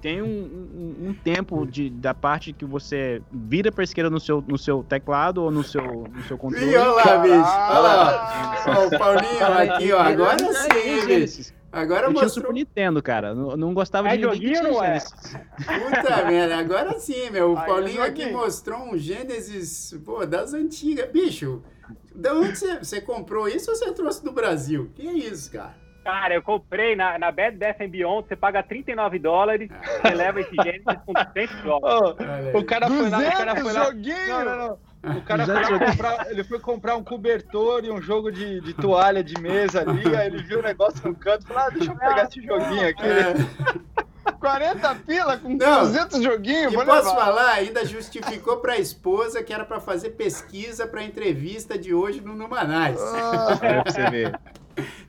tem 0.00 0.22
um, 0.22 0.26
um- 0.26 1.08
um 1.08 1.14
tempo 1.14 1.66
de, 1.66 1.90
da 1.90 2.14
parte 2.14 2.52
que 2.52 2.64
você 2.64 3.20
vira 3.32 3.72
para 3.72 3.82
esquerda 3.84 4.08
no 4.10 4.20
seu, 4.20 4.42
no 4.46 4.56
seu 4.56 4.82
teclado 4.84 5.42
ou 5.42 5.50
no 5.50 5.64
seu, 5.64 5.82
no 6.14 6.22
seu 6.24 6.38
controle. 6.38 6.66
Ih, 6.70 6.76
olha 6.76 6.92
lá, 6.94 7.18
bicho. 7.18 7.34
Olha 7.34 7.78
lá. 7.80 8.64
Ó, 8.68 8.86
o 8.86 8.98
Paulinho 8.98 9.72
aqui, 9.74 9.92
ó. 9.92 10.00
Agora 10.00 10.38
sim, 10.38 11.06
bicho. 11.06 11.52
Agora 11.70 12.06
Eu 12.06 12.10
tinha 12.10 12.20
o 12.20 12.24
mostrou. 12.24 12.46
Super 12.46 12.54
Nintendo, 12.54 13.02
cara. 13.02 13.34
Não, 13.34 13.56
não 13.56 13.74
gostava 13.74 14.08
É 14.08 14.16
de 14.16 14.24
ninguém 14.24 14.40
que 14.54 14.58
tinha 14.60 14.84
é? 14.84 15.00
Puta 15.00 16.24
merda, 16.24 16.56
agora 16.56 16.98
sim, 16.98 17.28
meu. 17.30 17.52
O 17.52 17.58
Aí, 17.58 17.66
Paulinho 17.66 18.02
aqui 18.02 18.30
mostrou 18.30 18.78
um 18.80 18.96
Gênesis, 18.96 19.94
pô, 20.04 20.24
das 20.24 20.54
antigas. 20.54 21.10
Bicho, 21.10 21.62
da 22.14 22.32
onde 22.34 22.56
você, 22.56 22.78
você 22.78 23.00
comprou 23.02 23.46
isso 23.48 23.70
ou 23.70 23.76
você 23.76 23.92
trouxe 23.92 24.24
do 24.24 24.32
Brasil? 24.32 24.90
Que 24.94 25.02
isso, 25.02 25.50
cara? 25.52 25.76
Cara, 26.08 26.32
eu 26.34 26.40
comprei 26.42 26.96
na, 26.96 27.18
na 27.18 27.30
Bad 27.30 27.58
Death 27.58 27.82
and 27.82 27.90
Beyond, 27.90 28.26
você 28.26 28.34
paga 28.34 28.62
39 28.62 29.18
dólares, 29.18 29.68
você 30.00 30.14
leva 30.14 30.40
esse 30.40 30.54
Genesis 30.54 30.84
com 31.04 31.12
200 31.12 31.62
dólares. 31.62 32.16
Aí. 32.18 32.56
o 32.56 32.64
cara 32.64 32.88
foi 32.88 33.10
lá, 33.10 33.18
o 33.18 33.22
cara 33.30 33.54
200 33.54 33.62
foi 33.62 33.72
lá. 33.74 33.84
joguinho. 33.84 34.28
Não, 34.28 34.44
não, 34.44 34.56
não. 35.04 35.16
O 35.18 35.22
cara 35.22 35.44
foi 35.46 35.78
comprar, 35.78 36.30
ele 36.30 36.44
foi 36.44 36.58
comprar 36.60 36.96
um 36.96 37.04
cobertor 37.04 37.84
e 37.84 37.90
um 37.90 38.00
jogo 38.00 38.32
de, 38.32 38.58
de 38.62 38.72
toalha 38.72 39.22
de 39.22 39.38
mesa 39.38 39.82
ali, 39.82 40.16
aí 40.16 40.28
ele 40.28 40.42
viu 40.44 40.60
o 40.60 40.62
negócio 40.62 41.06
no 41.06 41.14
canto 41.14 41.44
e 41.44 41.46
falou, 41.48 41.62
ah, 41.64 41.68
deixa 41.70 41.92
eu 41.92 41.96
pegar 41.96 42.22
esse 42.24 42.40
joguinho 42.42 42.88
aqui. 42.88 43.04
É. 43.04 44.32
40 44.40 44.94
pila 45.06 45.36
com 45.36 45.50
Não. 45.56 45.80
200 45.80 46.22
joguinhos, 46.22 46.72
E 46.72 46.76
posso 46.76 46.90
levar. 47.10 47.14
falar, 47.16 47.52
ainda 47.52 47.84
justificou 47.84 48.56
pra 48.58 48.78
esposa 48.78 49.42
que 49.42 49.52
era 49.52 49.64
pra 49.66 49.78
fazer 49.78 50.10
pesquisa 50.10 50.86
pra 50.86 51.02
entrevista 51.02 51.76
de 51.78 51.92
hoje 51.92 52.22
no 52.22 52.34
Numanais. 52.34 52.98
Ah, 52.98 53.58
É, 53.60 53.82
pra 53.82 53.92
você 53.92 54.10
ver. 54.10 54.40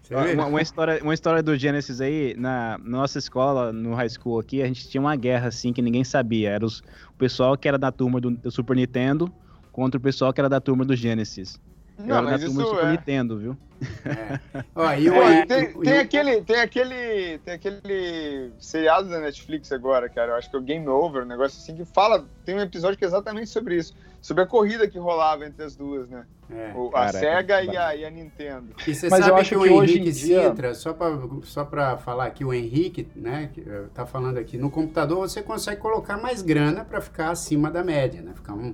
Uma, 0.09 0.45
uma 0.47 0.61
história, 0.61 0.99
uma 1.03 1.13
história 1.13 1.43
do 1.43 1.55
Genesis 1.55 2.01
aí, 2.01 2.35
na 2.37 2.79
nossa 2.83 3.19
escola, 3.19 3.71
no 3.71 3.93
high 3.93 4.09
school 4.09 4.39
aqui, 4.39 4.61
a 4.61 4.65
gente 4.65 4.89
tinha 4.89 4.99
uma 5.01 5.15
guerra 5.15 5.49
assim 5.49 5.71
que 5.71 5.81
ninguém 5.81 6.03
sabia. 6.03 6.49
Era 6.49 6.65
os, 6.65 6.79
o 6.79 7.17
pessoal 7.17 7.55
que 7.57 7.67
era 7.67 7.77
da 7.77 7.91
turma 7.91 8.19
do, 8.19 8.31
do 8.31 8.49
Super 8.51 8.75
Nintendo 8.75 9.31
contra 9.71 9.97
o 9.99 10.01
pessoal 10.01 10.33
que 10.33 10.41
era 10.41 10.49
da 10.49 10.59
turma 10.59 10.83
do 10.83 10.95
Genesis. 10.95 11.59
Não, 11.97 12.15
era 12.17 12.25
da 12.25 12.31
mas 12.31 12.43
turma 12.43 12.55
do 12.55 12.61
isso 12.67 12.75
Super 12.75 12.87
é. 12.87 12.91
Nintendo, 12.91 13.37
viu? 13.37 13.57
É. 14.05 14.39
Ó, 14.75 14.93
e 14.93 15.09
o, 15.09 15.13
Pô, 15.13 15.19
tem, 15.47 15.63
o- 15.75 15.81
tem 15.81 15.97
aquele, 15.99 16.41
tem 16.41 16.59
aquele, 16.59 17.37
tem 17.39 17.53
aquele 17.53 18.51
seriado 18.59 19.09
da 19.09 19.19
Netflix 19.19 19.71
agora, 19.71 20.09
cara. 20.09 20.31
Eu 20.31 20.35
acho 20.37 20.49
que 20.49 20.55
é 20.55 20.59
o 20.59 20.61
Game 20.61 20.87
Over, 20.87 21.23
um 21.23 21.27
negócio 21.27 21.59
assim 21.61 21.75
que 21.75 21.85
fala. 21.85 22.25
Tem 22.45 22.55
um 22.55 22.59
episódio 22.61 22.97
que 22.97 23.03
é 23.05 23.07
exatamente 23.07 23.49
sobre 23.49 23.75
isso, 23.77 23.93
sobre 24.21 24.43
a 24.43 24.45
corrida 24.47 24.87
que 24.87 24.97
rolava 24.99 25.45
entre 25.45 25.63
as 25.63 25.75
duas, 25.75 26.09
né? 26.09 26.25
é. 26.51 26.73
O- 26.75 26.87
a 26.89 26.91
Caraca, 26.91 27.19
Sega 27.19 27.61
que 27.65 27.71
e 27.73 27.77
a, 27.77 27.95
e 27.95 28.05
a 28.05 28.09
Nintendo. 28.09 28.67
E 28.87 28.93
você 28.95 29.07
Mas 29.09 29.19
eu 29.21 29.25
sabe 29.27 29.41
acho 29.41 29.49
que 29.49 29.55
o 29.55 29.61
que 29.63 29.69
Henrique 29.69 30.11
dia- 30.11 30.49
Sintra, 30.49 30.73
só 30.73 30.93
para 30.93 31.17
só 31.43 31.63
pra 31.65 31.97
falar 31.97 32.25
aqui, 32.25 32.43
o 32.43 32.53
Henrique, 32.53 33.07
né, 33.15 33.49
que 33.53 33.61
eh, 33.61 33.85
tá 33.93 34.05
falando 34.05 34.37
aqui, 34.37 34.57
no 34.57 34.69
computador 34.71 35.17
você 35.19 35.41
consegue 35.43 35.79
colocar 35.79 36.17
mais 36.17 36.41
grana 36.41 36.83
para 36.83 36.99
ficar 37.01 37.29
acima 37.31 37.69
da 37.69 37.83
média, 37.83 38.21
né? 38.21 38.31
Ficar 38.33 38.53
um 38.53 38.73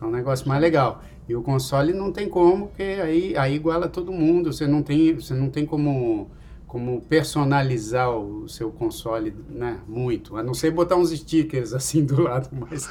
É 0.00 0.04
um 0.04 0.10
negócio 0.12 0.46
mais 0.48 0.60
legal. 0.60 1.02
E 1.28 1.34
o 1.34 1.42
console 1.42 1.92
não 1.92 2.12
tem 2.12 2.28
como, 2.28 2.68
porque 2.68 2.82
aí, 2.84 3.36
aí 3.36 3.56
iguala 3.56 3.88
todo 3.88 4.12
mundo. 4.12 4.52
Você 4.52 4.64
não 4.64 4.80
tem, 4.80 5.12
você 5.14 5.34
não 5.34 5.50
tem 5.50 5.66
como, 5.66 6.30
como 6.68 7.00
personalizar 7.00 8.10
o 8.10 8.46
seu 8.46 8.70
console 8.70 9.34
né, 9.48 9.80
muito. 9.88 10.36
A 10.36 10.42
não 10.42 10.52
ser 10.52 10.70
botar 10.70 10.96
uns 10.96 11.10
stickers 11.10 11.72
assim 11.74 12.04
do 12.04 12.22
lado, 12.22 12.50
mas. 12.52 12.88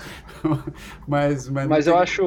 mas, 1.08 1.48
mas, 1.48 1.68
Mas 1.68 1.86
não 1.86 1.94
eu 1.94 1.98
tem- 1.98 2.04
acho. 2.04 2.24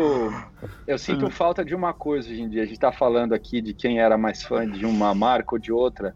Eu 0.86 0.96
sinto 0.96 1.28
falta 1.28 1.64
de 1.64 1.74
uma 1.74 1.92
coisa 1.92 2.30
hoje 2.30 2.40
em 2.40 2.48
dia. 2.48 2.62
A 2.62 2.64
gente 2.64 2.76
está 2.76 2.92
falando 2.92 3.34
aqui 3.34 3.60
de 3.60 3.74
quem 3.74 3.98
era 4.00 4.16
mais 4.16 4.42
fã 4.44 4.66
de 4.66 4.86
uma 4.86 5.12
marca 5.12 5.56
ou 5.56 5.58
de 5.58 5.72
outra. 5.72 6.14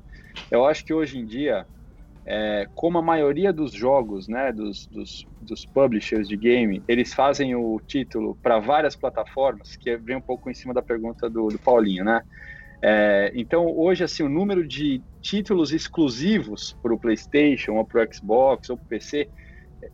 Eu 0.51 0.64
acho 0.64 0.85
que 0.85 0.94
hoje 0.94 1.18
em 1.18 1.27
dia, 1.27 1.66
é, 2.25 2.68
como 2.73 2.99
a 2.99 3.03
maioria 3.03 3.53
dos 3.53 3.73
jogos, 3.73 4.29
né, 4.29 4.53
dos, 4.53 4.87
dos, 4.87 5.27
dos 5.40 5.66
publishers 5.66 6.29
de 6.29 6.37
game, 6.37 6.81
eles 6.87 7.12
fazem 7.12 7.57
o 7.57 7.81
título 7.85 8.38
para 8.40 8.61
várias 8.61 8.94
plataformas, 8.94 9.77
que 9.77 9.97
vem 9.97 10.16
um 10.16 10.20
pouco 10.20 10.49
em 10.49 10.55
cima 10.55 10.73
da 10.73 10.81
pergunta 10.83 11.29
do, 11.29 11.49
do 11.49 11.59
Paulinho, 11.59 12.05
né? 12.05 12.23
É, 12.87 13.33
então, 13.35 13.66
hoje, 13.66 14.05
assim, 14.05 14.23
o 14.23 14.29
número 14.29 14.66
de 14.66 15.03
títulos 15.23 15.73
exclusivos 15.73 16.77
para 16.83 16.92
o 16.94 16.99
PlayStation, 17.01 17.73
ou 17.75 17.87
para 17.87 18.05
o 18.05 18.14
Xbox, 18.14 18.68
ou 18.68 18.77
para 18.77 18.85
o 18.85 18.88
PC, 18.88 19.31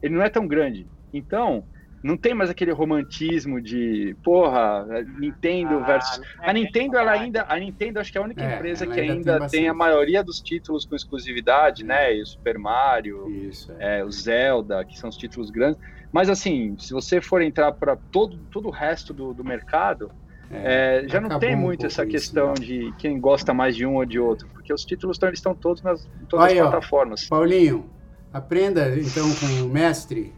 ele 0.02 0.14
não 0.14 0.22
é 0.22 0.28
tão 0.28 0.46
grande. 0.48 0.88
Então, 1.12 1.64
não 2.02 2.16
tem 2.16 2.34
mais 2.34 2.50
aquele 2.50 2.72
romantismo 2.72 3.60
de, 3.60 4.16
porra, 4.24 4.84
Nintendo 5.18 5.78
Ah, 5.80 5.86
versus. 5.86 6.20
é 6.42 6.50
A 6.50 6.52
Nintendo, 6.52 6.96
ela 6.96 7.12
ainda. 7.12 7.44
A 7.48 7.58
Nintendo, 7.58 8.00
acho 8.00 8.10
que 8.10 8.18
é 8.18 8.20
a 8.20 8.24
única 8.24 8.42
É, 8.42 8.56
empresa 8.56 8.86
que 8.86 8.98
ainda 8.98 9.12
ainda 9.12 9.38
tem 9.48 9.50
tem, 9.50 9.68
a 9.68 9.74
maioria 9.74 10.24
dos 10.24 10.40
títulos 10.40 10.84
com 10.84 10.96
exclusividade, 10.96 11.84
né? 11.84 12.16
E 12.16 12.22
o 12.22 12.26
Super 12.26 12.58
Mario, 12.58 13.28
Isso, 13.28 13.70
é. 13.72 14.00
é, 14.00 14.04
o 14.04 14.10
Zelda, 14.10 14.84
que 14.84 14.98
são 14.98 15.10
os 15.10 15.16
títulos 15.16 15.50
grandes. 15.50 15.78
Mas 16.12 16.28
assim, 16.28 16.76
se 16.78 16.92
você 16.92 17.20
for 17.20 17.40
entrar 17.42 17.70
para 17.72 17.96
todo, 18.10 18.48
todo 18.50 18.66
o 18.66 18.72
resto 18.72 19.14
do, 19.14 19.32
do 19.32 19.44
mercado, 19.44 20.10
é, 20.50 21.04
já 21.06 21.20
não 21.20 21.38
tem 21.38 21.54
um 21.54 21.58
muito 21.58 21.80
pouco 21.80 21.92
essa 21.92 22.02
isso, 22.02 22.10
questão 22.10 22.48
né? 22.48 22.54
de 22.54 22.92
quem 22.98 23.20
gosta 23.20 23.54
mais 23.54 23.76
de 23.76 23.86
um 23.86 23.96
ou 23.96 24.04
de 24.04 24.18
outro, 24.18 24.48
porque 24.52 24.72
os 24.72 24.84
títulos 24.84 25.16
estão, 25.16 25.28
eles 25.28 25.38
estão 25.38 25.54
todos 25.54 25.82
nas 25.82 26.04
em 26.20 26.24
todas 26.26 26.46
Aí, 26.46 26.58
as 26.58 26.66
ó. 26.66 26.70
plataformas. 26.70 27.24
Paulinho, 27.28 27.88
aprenda 28.32 28.88
então 28.98 29.28
com 29.36 29.46
o 29.64 29.68
mestre. 29.68 30.34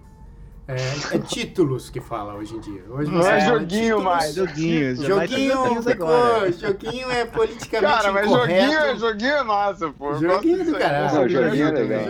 É, 0.68 1.16
é 1.16 1.18
títulos 1.18 1.90
que 1.90 2.00
fala 2.00 2.34
hoje 2.34 2.54
em 2.54 2.60
dia. 2.60 2.82
Hoje 2.88 3.10
Não 3.10 3.20
é 3.28 3.40
joguinho 3.40 3.68
títulos. 3.96 4.04
mais. 4.04 4.34
Joguinhos, 4.34 5.00
Joguinho, 5.00 5.82
ficou, 5.82 6.06
agora. 6.08 6.52
joguinho 6.52 7.10
é 7.10 7.24
politicamente 7.24 7.92
Cara, 7.94 8.12
mas 8.12 8.26
incorreto. 8.26 8.62
joguinho, 8.62 8.78
é- 8.78 8.96
joguinho 8.96 9.32
é 9.32 9.42
massa, 9.42 9.88
pô. 9.98 10.14
Joguinho 10.14 10.64
do 10.64 10.78
caralho. 10.78 11.14
Não, 11.16 11.28
joguinho 11.28 11.66
é 11.66 11.70
legal. 11.72 12.00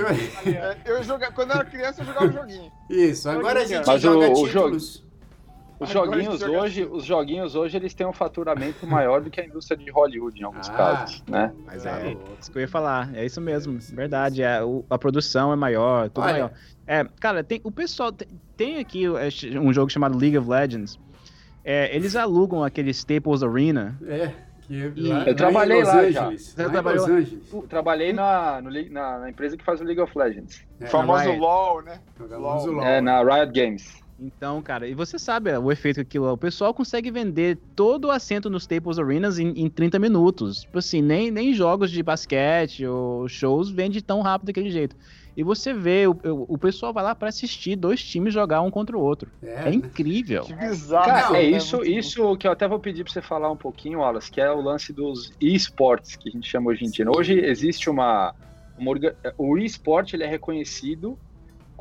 É, 0.44 0.76
Eu 0.84 1.02
jogava, 1.02 1.32
quando 1.32 1.50
eu 1.50 1.56
era 1.56 1.64
criança, 1.64 2.02
eu 2.02 2.06
jogava 2.06 2.30
joguinho. 2.30 2.70
Isso, 2.90 3.28
agora 3.30 3.62
a 3.62 3.64
gente 3.64 3.86
Mas 3.86 4.02
joga 4.02 4.28
o- 4.28 4.32
o 4.42 4.46
títulos. 4.46 5.01
Os 5.82 5.90
joguinhos 5.90 6.42
hoje, 6.42 6.84
os 6.84 7.04
joguinhos 7.04 7.54
hoje 7.54 7.76
eles 7.76 7.92
têm 7.94 8.06
um 8.06 8.12
faturamento 8.12 8.86
maior 8.86 9.20
do 9.20 9.30
que 9.30 9.40
a 9.40 9.44
indústria 9.44 9.76
de 9.76 9.90
Hollywood 9.90 10.40
em 10.40 10.44
alguns 10.44 10.68
Ah. 10.70 10.72
casos, 10.74 11.22
né? 11.28 11.52
Mas 11.66 11.84
é, 11.84 12.04
louco. 12.04 12.30
isso 12.40 12.50
que 12.50 12.58
eu 12.58 12.62
ia 12.62 12.68
falar, 12.68 13.14
é 13.14 13.24
isso 13.26 13.40
mesmo, 13.40 13.78
verdade, 13.92 14.42
é, 14.42 14.62
o- 14.62 14.84
a 14.88 14.96
produção 14.98 15.52
é 15.52 15.56
maior, 15.56 16.08
tudo 16.08 16.24
Olha. 16.24 16.32
maior. 16.32 16.50
É, 16.86 17.04
cara, 17.20 17.42
tem, 17.44 17.60
o 17.64 17.70
pessoal, 17.70 18.12
tem, 18.12 18.28
tem 18.56 18.78
aqui 18.78 19.04
é, 19.06 19.58
um 19.58 19.72
jogo 19.72 19.90
chamado 19.90 20.16
League 20.18 20.36
of 20.38 20.48
Legends, 20.48 20.98
é, 21.64 21.94
eles 21.94 22.16
alugam 22.16 22.62
aquele 22.64 22.90
Staples 22.90 23.42
Arena, 23.42 23.96
É, 24.06 24.32
que 24.62 24.74
E- 24.96 25.08
lá, 25.08 25.24
Eu 25.24 25.34
trabalhei 25.36 25.76
em 25.78 25.80
Los 25.80 25.88
lá 25.88 26.10
já. 26.10 26.20
Angeles. 26.26 26.42
Você 26.56 26.70
trabalhou 26.70 27.06
lá? 27.08 27.20
Eu 27.52 27.62
trabalhei 27.68 28.12
na, 28.12 28.60
no 28.62 28.70
na, 28.90 29.18
na 29.18 29.30
empresa 29.30 29.56
que 29.56 29.64
faz 29.64 29.80
o 29.80 29.84
League 29.84 30.00
of 30.00 30.16
Legends. 30.16 30.64
É, 30.80 30.84
O 30.84 30.88
famoso. 30.88 31.30
LOL, 31.32 31.82
né? 31.82 31.98
LOL. 32.18 32.66
LOL. 32.66 32.82
É, 32.84 33.00
na 33.00 33.22
Riot 33.22 33.52
Games. 33.52 34.01
Então, 34.22 34.62
cara, 34.62 34.86
e 34.86 34.94
você 34.94 35.18
sabe 35.18 35.50
é, 35.50 35.58
o 35.58 35.72
efeito 35.72 35.96
que 35.96 36.00
aquilo 36.02 36.28
é. 36.28 36.32
O 36.32 36.36
pessoal 36.36 36.72
consegue 36.72 37.10
vender 37.10 37.58
todo 37.74 38.06
o 38.06 38.10
assento 38.10 38.48
nos 38.48 38.62
Staples 38.62 38.98
Arenas 38.98 39.38
em, 39.38 39.48
em 39.48 39.68
30 39.68 39.98
minutos. 39.98 40.60
Tipo 40.60 40.78
assim, 40.78 41.02
nem, 41.02 41.30
nem 41.30 41.52
jogos 41.52 41.90
de 41.90 42.02
basquete 42.02 42.86
ou 42.86 43.28
shows 43.28 43.68
vende 43.68 44.00
tão 44.00 44.20
rápido 44.20 44.46
daquele 44.46 44.70
jeito. 44.70 44.94
E 45.36 45.42
você 45.42 45.72
vê, 45.72 46.06
o, 46.06 46.14
o, 46.46 46.58
pessoal 46.58 46.92
vai 46.92 47.02
lá 47.02 47.14
pra 47.14 47.30
assistir 47.30 47.74
dois 47.74 48.04
times 48.04 48.34
jogar 48.34 48.60
um 48.60 48.70
contra 48.70 48.96
o 48.96 49.00
outro. 49.00 49.30
É, 49.42 49.52
É, 49.52 49.64
né? 49.64 49.74
incrível. 49.74 50.44
Que 50.44 50.54
bizarro. 50.54 51.06
Cara, 51.06 51.38
é 51.38 51.50
né? 51.50 51.56
isso, 51.56 51.82
isso 51.82 52.36
que 52.36 52.46
eu 52.46 52.52
até 52.52 52.68
vou 52.68 52.78
pedir 52.78 53.02
pra 53.02 53.12
você 53.12 53.22
falar 53.22 53.50
um 53.50 53.56
pouquinho, 53.56 54.00
Wallace, 54.00 54.30
que 54.30 54.40
é 54.40 54.50
o 54.52 54.60
lance 54.60 54.92
dos 54.92 55.32
esportes, 55.40 56.16
que 56.16 56.28
a 56.28 56.32
gente 56.32 56.48
chama 56.48 56.70
hoje 56.70 56.84
em 56.84 56.90
dia. 56.90 57.06
Hoje 57.10 57.32
existe 57.32 57.88
uma. 57.88 58.34
uma 58.78 58.92
o 59.38 59.56
esporte 59.56 60.14
ele 60.14 60.24
é 60.24 60.28
reconhecido 60.28 61.18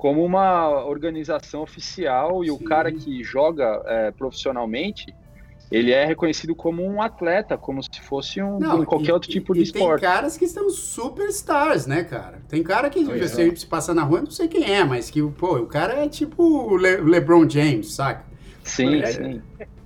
como 0.01 0.25
uma 0.25 0.83
organização 0.85 1.61
oficial 1.61 2.43
e 2.43 2.49
o 2.49 2.57
Sim. 2.57 2.63
cara 2.65 2.91
que 2.91 3.23
joga 3.23 3.83
é, 3.85 4.09
profissionalmente 4.09 5.13
ele 5.71 5.91
é 5.91 6.03
reconhecido 6.03 6.55
como 6.55 6.83
um 6.83 6.99
atleta, 7.03 7.55
como 7.55 7.83
se 7.83 8.01
fosse 8.01 8.41
um, 8.41 8.55
um 8.57 8.83
qualquer 8.83 9.09
e- 9.09 9.11
outro 9.11 9.29
tipo 9.29 9.53
de 9.53 9.61
e 9.61 9.71
tem 9.71 9.83
esporte. 9.83 10.01
caras 10.01 10.35
que 10.35 10.47
são 10.47 10.71
superstars, 10.71 11.85
né, 11.85 12.03
cara? 12.03 12.41
Tem 12.49 12.63
cara 12.63 12.89
que 12.89 13.05
Pois 13.05 13.29
você 13.31 13.55
se 13.55 13.67
passa 13.67 13.93
na 13.93 14.01
rua, 14.03 14.17
eu 14.17 14.23
não 14.23 14.31
sei 14.31 14.47
quem 14.47 14.73
é, 14.73 14.83
mas 14.83 15.11
que, 15.11 15.21
pô, 15.21 15.57
o 15.59 15.67
cara 15.67 15.93
é 16.03 16.09
tipo 16.09 16.43
o 16.43 16.75
Le- 16.75 16.97
LeBron 16.97 17.47
James, 17.47 17.93
saca? 17.93 18.25
Sim, 18.63 19.01
É. 19.01 19.05
sim. 19.05 19.41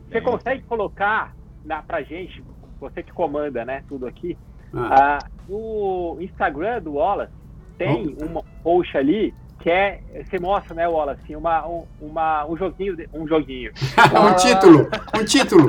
Você 0.10 0.22
consegue 0.22 0.64
colocar 0.64 1.36
na, 1.66 1.84
pra 1.84 2.02
gente, 2.04 2.42
você 2.80 3.04
que 3.04 3.12
comanda, 3.12 3.66
né, 3.66 3.84
tudo 3.90 4.08
aqui, 4.08 4.38
Ah, 4.74 5.18
ah, 5.20 5.28
no 5.50 6.18
Instagram 6.22 6.82
do 6.82 6.94
Wallace 6.94 7.34
tem 7.78 8.16
uma 8.22 8.42
post 8.64 8.98
ali 8.98 9.34
que 9.66 9.72
é, 9.72 10.00
você 10.24 10.38
mostra, 10.38 10.76
né, 10.76 10.88
Wallace, 10.88 11.22
assim, 11.24 11.36
uma, 11.36 11.68
um, 11.68 11.86
uma, 12.00 12.46
um 12.46 12.56
joguinho, 12.56 12.96
de- 12.96 13.10
um 13.12 13.28
joguinho. 13.28 13.72
um 14.14 14.36
título, 14.36 14.88
um 15.20 15.26
título. 15.26 15.68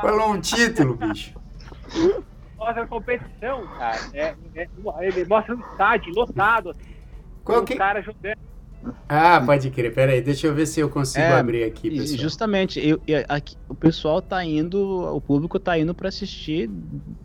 Falou 0.00 0.32
um 0.32 0.40
título, 0.40 0.96
bicho. 0.96 1.32
Mostra 2.58 2.82
a 2.82 2.86
competição, 2.88 3.64
cara. 3.78 4.00
É, 4.12 4.34
é 4.56 4.66
ele 5.02 5.24
mostra 5.26 5.54
um 5.54 5.60
estádio 5.60 6.12
lotado, 6.12 6.70
assim, 6.70 6.96
Qual 7.44 7.62
que... 7.62 7.74
os 7.74 7.78
caras 7.78 8.04
jogando. 8.04 8.36
Ah, 9.08 9.40
pode 9.46 9.70
crer, 9.70 9.94
peraí, 9.94 10.20
deixa 10.20 10.48
eu 10.48 10.54
ver 10.54 10.66
se 10.66 10.80
eu 10.80 10.90
consigo 10.90 11.24
É, 11.24 11.38
abrir 11.38 11.62
aqui, 11.62 11.90
pessoal. 11.90 12.18
justamente, 12.18 12.84
eu, 12.84 13.00
eu- 13.06 13.24
aqui- 13.28 13.54
o 13.68 13.74
pessoal 13.76 14.20
tá 14.20 14.44
indo, 14.44 15.14
o 15.14 15.20
público 15.20 15.60
tá 15.60 15.78
indo 15.78 15.94
pra 15.94 16.08
assistir 16.08 16.68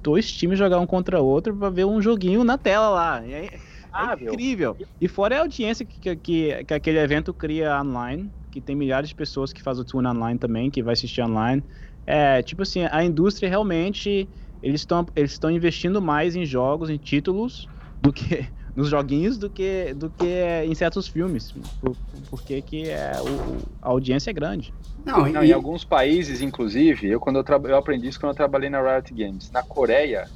dois 0.04 0.32
times 0.32 0.60
jogar 0.60 0.80
um 0.80 0.86
contra 0.86 1.20
o 1.20 1.26
outro 1.26 1.56
pra 1.56 1.72
ver 1.72 1.86
um 1.86 2.00
joguinho 2.00 2.44
na 2.44 2.56
tela 2.56 2.90
lá. 2.90 3.26
E 3.26 3.34
aí, 3.34 3.50
Ah, 3.98 4.14
é 4.14 4.16
meu. 4.24 4.34
incrível. 4.34 4.78
E 5.02 5.08
fora 5.08 5.38
a 5.38 5.40
audiência 5.42 5.86
que, 5.86 6.00
que, 6.00 6.16
que, 6.16 6.64
que 6.66 6.74
aquele 6.74 7.00
evento 7.00 7.34
cria 7.34 7.80
online, 7.82 8.32
que 8.52 8.62
tem 8.62 8.76
milhares 8.76 9.10
de 9.10 9.16
pessoas 9.16 9.52
que 9.52 9.62
fazem 9.62 9.82
o 9.84 9.86
tune 9.86 10.08
online 10.08 10.40
também, 10.40 10.70
que 10.70 10.84
vai 10.84 10.94
assistir 10.94 11.22
online. 11.22 11.64
É, 12.06 12.42
tipo 12.42 12.62
assim, 12.62 12.86
a 12.92 13.04
indústria 13.04 13.50
realmente, 13.50 14.30
eles 14.64 14.82
estão 14.82 15.06
eles 15.16 15.32
estão 15.34 15.52
investindo 15.52 16.02
mais 16.02 16.36
em 16.36 16.46
jogos, 16.46 16.90
em 16.90 16.98
títulos, 16.98 17.68
do 18.02 18.14
que 18.14 18.24
nos 18.76 18.90
joguinhos, 18.90 19.38
do 19.38 19.50
que, 19.50 19.94
do 19.94 20.10
que 20.10 20.26
em 20.66 20.74
certos 20.76 21.08
filmes. 21.08 21.54
Por- 21.82 21.98
porque 22.30 22.62
que 22.62 22.88
é, 22.88 23.12
o, 23.22 23.62
a 23.82 23.90
audiência 23.90 24.30
é 24.30 24.34
grande. 24.34 24.74
Não, 25.06 25.28
Não, 25.28 25.44
e- 25.44 25.50
em 25.50 25.54
alguns 25.54 25.84
países, 25.84 26.42
inclusive, 26.42 27.08
eu 27.10 27.20
quando 27.20 27.38
eu, 27.38 27.44
tra- 27.44 27.60
eu 27.64 27.76
aprendi 27.78 28.08
isso 28.08 28.20
quando 28.20 28.32
eu 28.32 28.36
trabalhei 28.36 28.70
na 28.70 28.82
Riot 28.82 29.14
Games. 29.14 29.52
Na 29.52 29.64
Coreia, 29.64 30.28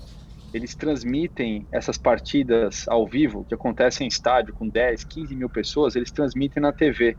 eles 0.54 0.76
transmitem 0.76 1.68
essas 1.72 1.98
partidas 1.98 2.84
ao 2.88 3.08
vivo, 3.08 3.46
que 3.46 3.56
acontecem 3.56 4.06
em 4.06 4.08
estádio 4.10 4.54
com 4.54 4.70
10, 4.70 5.04
15 5.06 5.36
mil 5.36 5.50
pessoas, 5.50 5.96
eles 5.96 6.12
transmitem 6.12 6.62
na 6.62 6.74
TV. 6.74 7.18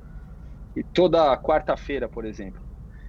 E 0.76 0.82
toda 0.82 1.36
quarta-feira, 1.36 2.08
por 2.08 2.24
exemplo. 2.24 2.60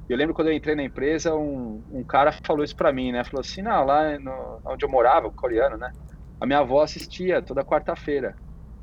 Eu 0.08 0.18
lembro 0.18 0.34
quando 0.34 0.50
eu 0.50 0.54
entrei 0.54 0.76
na 0.76 0.84
empresa, 0.84 1.34
um, 1.36 1.84
um 1.90 2.04
cara 2.04 2.34
falou 2.46 2.64
isso 2.64 2.76
pra 2.76 2.92
mim, 2.92 3.12
né? 3.12 3.24
Falou 3.24 3.42
assim, 3.42 3.62
não, 3.62 3.86
lá 3.86 4.18
no, 4.20 4.62
onde 4.66 4.86
eu 4.86 4.90
morava, 4.90 5.28
um 5.28 5.34
coreano, 5.34 5.78
né? 5.78 5.90
A 6.40 6.46
minha 6.46 6.60
avó 6.60 6.82
assistia 6.82 7.42
toda 7.42 7.64
quarta-feira. 7.64 8.36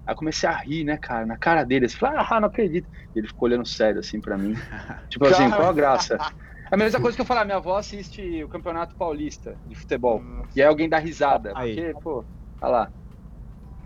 Aí 0.06 0.14
comecei 0.14 0.48
a 0.48 0.56
rir, 0.56 0.82
né, 0.82 0.96
cara, 0.96 1.26
na 1.26 1.36
cara 1.36 1.62
dele. 1.62 1.84
Ele 1.86 1.92
falou, 1.92 2.16
ah, 2.18 2.40
não 2.40 2.48
acredito. 2.48 2.88
E 3.14 3.18
ele 3.18 3.28
ficou 3.28 3.48
olhando 3.48 3.66
sério, 3.66 4.00
assim, 4.00 4.20
pra 4.20 4.38
mim. 4.38 4.54
Tipo 5.10 5.26
assim, 5.26 5.50
qual 5.50 5.68
a 5.68 5.72
graça? 5.72 6.18
A 6.70 6.76
mesma 6.76 7.00
coisa 7.00 7.16
que 7.16 7.20
eu 7.20 7.26
falar, 7.26 7.44
minha 7.44 7.56
avó 7.56 7.76
assiste 7.76 8.44
o 8.44 8.48
Campeonato 8.48 8.94
Paulista 8.94 9.56
de 9.66 9.74
futebol. 9.74 10.22
E 10.54 10.62
aí 10.62 10.68
alguém 10.68 10.88
dá 10.88 10.98
risada. 10.98 11.52
Aí. 11.54 11.74
Porque, 11.74 12.00
pô, 12.00 12.24
olha 12.60 12.70
lá. 12.70 12.92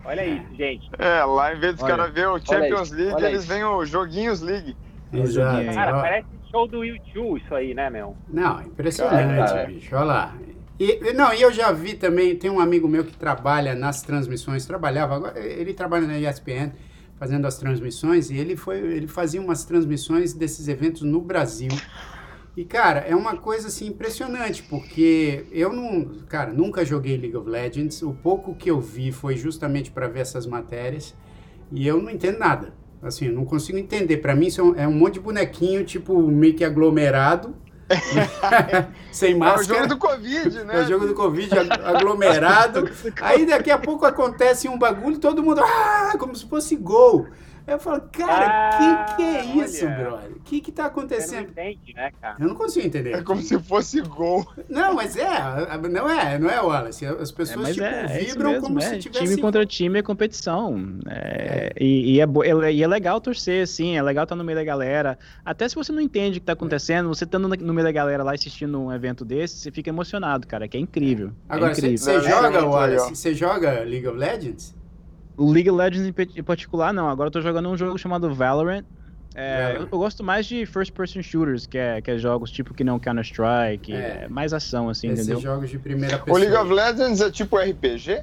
Olha 0.05 0.27
isso, 0.27 0.55
gente. 0.55 0.91
É, 0.99 1.25
lá 1.25 1.55
em 1.55 1.61
vez 1.61 1.77
dos 1.77 1.83
caras 1.83 2.13
verem 2.13 2.29
o 2.29 2.39
Champions 2.39 2.89
isso, 2.89 2.97
League, 2.97 3.15
olha 3.15 3.27
eles 3.29 3.41
isso. 3.41 3.49
veem 3.49 3.65
o 3.65 3.85
Joguinhos 3.87 4.43
League. 4.43 4.77
Exato. 5.11 5.57
aí. 5.57 5.75
Cara, 5.75 5.97
Ó, 5.97 6.01
parece 6.03 6.27
show 6.51 6.69
do 6.69 6.85
YouTube 6.85 7.41
isso 7.41 7.55
aí, 7.55 7.73
né, 7.73 7.89
meu? 7.89 8.15
Não, 8.29 8.61
impressionante, 8.61 9.51
Cara, 9.51 9.67
bicho. 9.67 9.97
Olha 9.97 10.05
lá. 10.05 10.35
E, 10.79 11.13
não, 11.15 11.33
e 11.33 11.41
eu 11.41 11.53
já 11.53 11.73
vi 11.73 11.95
também, 11.95 12.37
tem 12.37 12.51
um 12.51 12.61
amigo 12.61 12.87
meu 12.87 13.05
que 13.05 13.17
trabalha 13.17 13.75
nas 13.75 14.03
transmissões, 14.03 14.67
trabalhava, 14.67 15.15
agora 15.15 15.39
ele 15.39 15.73
trabalha 15.73 16.07
na 16.07 16.19
ESPN 16.19 16.73
fazendo 17.17 17.47
as 17.47 17.57
transmissões 17.57 18.29
e 18.29 18.37
ele 18.37 18.57
foi, 18.57 18.79
ele 18.79 19.07
fazia 19.07 19.41
umas 19.41 19.65
transmissões 19.65 20.35
desses 20.35 20.69
eventos 20.69 21.03
no 21.03 21.21
Brasil. 21.21 21.71
E 22.57 22.65
cara, 22.65 23.01
é 23.01 23.17
uma 23.17 23.37
coisa 23.37 23.67
assim 23.69 23.89
impressionante, 23.89 24.63
porque 24.63 25.45
eu 25.51 25.73
não, 25.73 26.05
cara, 26.29 26.53
nunca 26.53 26.85
joguei 26.85 27.17
League 27.17 27.37
of 27.37 27.49
Legends. 27.49 28.01
O 28.03 28.13
pouco 28.15 28.55
que 28.55 28.71
eu 28.71 28.81
vi 28.81 29.11
foi 29.11 29.37
justamente 29.37 29.91
para 29.91 30.07
ver 30.07 30.21
essas 30.21 30.47
matérias 30.47 31.15
e 31.73 31.87
eu 31.87 32.01
não 32.01 32.11
entendo 32.11 32.39
nada. 32.39 32.73
Assim, 33.03 33.27
eu 33.27 33.33
não 33.33 33.45
consigo 33.45 33.77
entender. 33.77 34.19
Pra 34.19 34.35
mim, 34.37 34.47
isso 34.47 34.61
é 34.61 34.65
um, 34.65 34.75
é 34.77 34.89
um 34.89 34.93
monte 34.93 35.15
de 35.15 35.21
bonequinho, 35.21 35.85
tipo, 35.85 36.17
meio 36.29 36.55
que 36.55 36.65
aglomerado. 36.65 37.55
sem 39.13 39.33
É 39.33 39.37
o 39.37 39.39
máscara. 39.39 39.81
jogo 39.81 39.89
do 39.89 39.99
Covid, 39.99 40.65
né? 40.65 40.79
É 40.79 40.81
o 40.85 40.89
jogo 40.89 41.07
do 41.07 41.15
Covid 41.15 41.59
ag- 41.59 41.83
aglomerado. 41.85 42.89
Aí 43.21 43.45
daqui 43.45 43.71
a 43.71 43.79
pouco 43.79 44.07
acontece 44.07 44.69
um 44.69 44.79
bagulho, 44.79 45.19
todo 45.19 45.43
mundo, 45.43 45.61
ah, 45.63 46.15
como 46.19 46.35
se 46.35 46.47
fosse 46.49 46.77
gol. 46.77 47.27
Eu 47.67 47.79
falo, 47.79 48.03
cara, 48.13 48.47
Ah, 48.47 49.05
que 49.07 49.17
que 49.17 49.23
é 49.23 49.45
isso, 49.65 49.87
olha. 49.87 49.95
brother? 49.97 50.31
O 50.33 50.41
que 50.41 50.61
que 50.61 50.71
tá 50.71 50.83
Você 50.83 50.87
não 50.87 50.91
acontecendo? 50.91 51.49
entende, 51.51 51.95
né, 51.95 52.11
cara? 52.21 52.37
Eu 52.39 52.49
não 52.49 52.55
consigo 52.55 52.87
entender. 52.87 53.15
É 53.15 53.23
como 53.23 53.41
se 53.41 53.59
fosse 53.59 54.03
gol. 54.03 54.47
Não, 54.69 54.95
mas 54.95 55.17
é, 55.17 55.25
não 55.91 56.11
é, 56.11 56.39
não 56.39 56.51
é, 56.51 56.61
Wallace. 56.61 57.07
As 57.07 57.31
É, 57.31 57.35
pessoas, 57.35 57.57
mas 57.63 57.75
tipo, 57.75 57.87
é, 57.87 58.05
é 58.05 58.19
vibram 58.25 58.51
mesmo, 58.51 58.67
como 58.67 58.79
é. 58.81 58.83
se 58.83 58.99
tivesse... 58.99 59.25
Time 59.25 59.41
contra 59.41 59.65
time 59.65 59.99
é 59.99 60.03
competição. 60.03 60.99
É, 61.09 61.73
E, 61.81 62.17
e 62.17 62.21
é, 62.21 62.73
e 62.73 62.83
é 62.83 62.87
legal 62.87 63.19
torcer, 63.21 63.63
assim, 63.63 63.97
é 63.97 64.03
legal 64.03 64.25
estar 64.25 64.37
no 64.37 64.45
meio 64.45 64.59
da 64.59 64.65
galera. 64.65 65.19
Até 65.43 65.67
se 65.67 65.75
você 65.75 65.91
não 65.91 66.01
entende 66.03 66.37
o 66.39 66.41
que 66.43 66.47
tá 66.47 66.53
acontecendo, 66.53 67.09
você 67.09 67.25
estando 67.25 67.49
no 67.49 67.73
meio 67.75 67.87
da 67.87 67.93
galera 67.93 68.23
lá 68.23 68.35
assistindo 68.35 68.79
um 68.79 68.93
evento 68.93 69.25
desse, 69.25 69.57
você 69.57 69.71
fica 69.71 69.89
emocionado, 69.89 70.47
cara, 70.47 70.69
que 70.69 70.77
é 70.77 70.81
incrível. 70.81 71.33
Agora, 71.49 71.73
é 71.73 71.75
você 71.75 71.81
incrível. 71.87 71.99
você 72.05 72.11
É, 72.11 72.17
é 72.17 72.21
joga, 72.21 72.65
Wallace? 72.67 73.17
Você 73.17 73.35
joga 73.35 73.71
League 73.85 74.07
of 74.07 74.19
Legends? 74.19 74.75
O 75.37 75.51
League 75.51 75.69
of 75.71 75.79
Legends 75.79 76.07
em 76.37 76.43
particular, 76.43 76.93
não. 76.93 77.09
Agora 77.09 77.29
eu 77.29 77.33
tô 77.33 77.41
jogando 77.41 77.69
um 77.69 77.77
jogo 77.77 77.99
chamado 77.99 78.33
Valorant. 78.35 78.85
É, 79.37 79.75
eu, 79.77 79.83
eu 79.83 79.99
gosto 79.99 80.23
mais 80.23 80.47
de 80.47 80.65
first 80.65 80.93
person 80.93 81.21
shooters, 81.21 81.67
que 81.67 81.77
é, 81.77 82.01
que 82.01 82.11
é 82.11 82.17
jogos 82.19 82.53
tipo 82.53 82.73
que 82.73 82.85
não 82.85 83.01
Counter-Strike, 83.01 83.93
É. 83.93 84.25
é. 84.25 84.29
mais 84.29 84.53
ação, 84.53 84.89
assim, 84.89 85.09
Esses 85.09 85.25
entendeu? 85.27 85.41
jogos 85.41 85.71
de 85.71 85.79
primeira 85.79 86.17
O 86.17 86.21
pessoa. 86.21 86.39
League 86.39 86.57
of 86.57 86.73
Legends 86.73 87.21
é 87.21 87.31
tipo 87.33 87.59
RPG? 87.59 88.23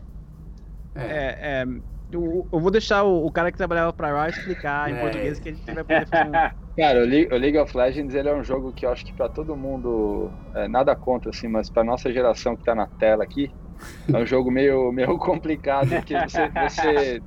É. 0.95 1.01
É, 1.01 1.61
é, 1.61 1.65
eu, 2.11 2.47
eu 2.51 2.59
vou 2.59 2.71
deixar 2.71 3.03
o, 3.03 3.25
o 3.25 3.31
cara 3.31 3.51
que 3.51 3.57
trabalhava 3.57 3.91
pra 3.91 4.23
Riot 4.25 4.39
explicar 4.39 4.89
em 4.89 4.95
É. 4.95 4.99
português 5.01 5.39
que 5.39 5.49
a 5.49 5.53
gente 5.53 5.65
vai 5.65 5.83
poder 5.83 6.05
fazer 6.07 6.29
um... 6.29 6.31
Cara, 6.77 7.01
o 7.01 7.05
Le- 7.05 7.27
o 7.29 7.35
League 7.37 7.57
of 7.57 7.75
Legends 7.77 8.15
ele 8.15 8.29
é 8.29 8.33
um 8.33 8.43
jogo 8.43 8.71
que 8.71 8.85
eu 8.85 8.91
acho 8.91 9.03
que 9.05 9.13
pra 9.13 9.27
todo 9.27 9.57
mundo, 9.57 10.31
é, 10.55 10.69
nada 10.69 10.95
contra, 10.95 11.29
assim, 11.29 11.49
mas 11.49 11.69
pra 11.69 11.83
nossa 11.83 12.11
geração 12.13 12.55
que 12.55 12.63
tá 12.63 12.73
na 12.73 12.87
tela 12.97 13.23
aqui, 13.25 13.53
é 14.11 14.17
um 14.17 14.25
jogo 14.25 14.51
meio, 14.51 14.91
meio 14.91 15.17
complicado, 15.17 15.89
porque 15.89 16.13
você, 16.13 16.49
você, 16.49 17.21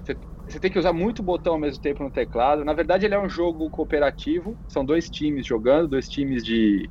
você, 0.00 0.16
você 0.48 0.60
tem 0.60 0.70
que 0.70 0.78
usar 0.78 0.92
muito 0.92 1.22
botão 1.22 1.54
ao 1.54 1.58
mesmo 1.58 1.82
tempo 1.82 2.02
no 2.02 2.10
teclado. 2.10 2.64
Na 2.64 2.72
verdade, 2.72 3.06
ele 3.06 3.14
é 3.14 3.20
um 3.20 3.28
jogo 3.28 3.68
cooperativo, 3.70 4.56
são 4.68 4.84
dois 4.84 5.08
times 5.08 5.46
jogando, 5.46 5.88
dois 5.88 6.08
times 6.08 6.44
de 6.44 6.88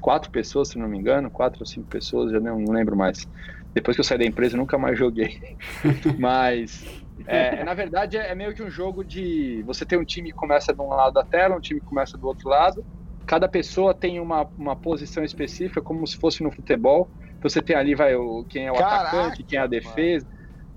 quatro 0.00 0.30
pessoas, 0.30 0.68
se 0.68 0.78
não 0.78 0.88
me 0.88 0.98
engano, 0.98 1.30
quatro 1.30 1.60
ou 1.60 1.66
cinco 1.66 1.88
pessoas, 1.88 2.30
já 2.32 2.40
não, 2.40 2.58
não 2.58 2.72
lembro 2.72 2.96
mais. 2.96 3.26
Depois 3.74 3.96
que 3.96 4.00
eu 4.00 4.04
saí 4.04 4.18
da 4.18 4.24
empresa, 4.24 4.54
eu 4.54 4.58
nunca 4.58 4.78
mais 4.78 4.98
joguei. 4.98 5.56
Mas 6.18 6.84
é, 7.26 7.64
na 7.64 7.74
verdade, 7.74 8.16
é 8.16 8.34
meio 8.34 8.54
que 8.54 8.62
um 8.62 8.70
jogo 8.70 9.04
de. 9.04 9.62
Você 9.66 9.84
tem 9.84 9.98
um 9.98 10.04
time 10.04 10.30
que 10.30 10.36
começa 10.36 10.72
de 10.72 10.80
um 10.80 10.88
lado 10.88 11.14
da 11.14 11.24
tela, 11.24 11.56
um 11.56 11.60
time 11.60 11.80
que 11.80 11.86
começa 11.86 12.16
do 12.16 12.26
outro 12.26 12.48
lado. 12.48 12.84
Cada 13.26 13.48
pessoa 13.48 13.92
tem 13.92 14.20
uma, 14.20 14.48
uma 14.56 14.74
posição 14.74 15.22
específica, 15.24 15.82
como 15.82 16.06
se 16.06 16.16
fosse 16.16 16.42
no 16.42 16.50
futebol. 16.50 17.10
Você 17.40 17.62
tem 17.62 17.76
ali 17.76 17.94
vai, 17.94 18.14
o, 18.14 18.44
quem 18.48 18.66
é 18.66 18.72
o 18.72 18.74
Caraca, 18.74 19.08
atacante, 19.08 19.42
quem 19.42 19.58
é 19.58 19.62
a 19.62 19.66
defesa. 19.66 20.26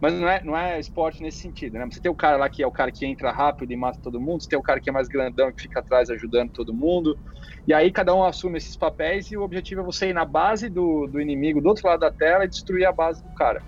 Mas 0.01 0.13
não 0.15 0.27
é, 0.27 0.43
não 0.43 0.57
é 0.57 0.79
esporte 0.79 1.21
nesse 1.21 1.37
sentido, 1.37 1.77
né? 1.77 1.87
Você 1.89 1.99
tem 1.99 2.11
o 2.11 2.15
cara 2.15 2.35
lá 2.35 2.49
que 2.49 2.63
é 2.63 2.67
o 2.67 2.71
cara 2.71 2.91
que 2.91 3.05
entra 3.05 3.31
rápido 3.31 3.71
e 3.71 3.75
mata 3.75 3.99
todo 4.01 4.19
mundo, 4.19 4.41
você 4.41 4.49
tem 4.49 4.57
o 4.57 4.61
cara 4.63 4.79
que 4.79 4.89
é 4.89 4.91
mais 4.91 5.07
grandão 5.07 5.51
que 5.51 5.61
fica 5.61 5.79
atrás 5.79 6.09
ajudando 6.09 6.49
todo 6.49 6.73
mundo. 6.73 7.19
E 7.67 7.73
aí 7.73 7.91
cada 7.91 8.15
um 8.15 8.23
assume 8.23 8.57
esses 8.57 8.75
papéis 8.75 9.31
e 9.31 9.37
o 9.37 9.43
objetivo 9.43 9.81
é 9.81 9.83
você 9.83 10.09
ir 10.09 10.13
na 10.13 10.25
base 10.25 10.69
do, 10.69 11.05
do 11.05 11.21
inimigo 11.21 11.61
do 11.61 11.69
outro 11.69 11.87
lado 11.87 11.99
da 11.99 12.11
tela 12.11 12.45
e 12.45 12.47
destruir 12.47 12.85
a 12.85 12.91
base 12.91 13.23
do 13.23 13.29
cara. 13.35 13.61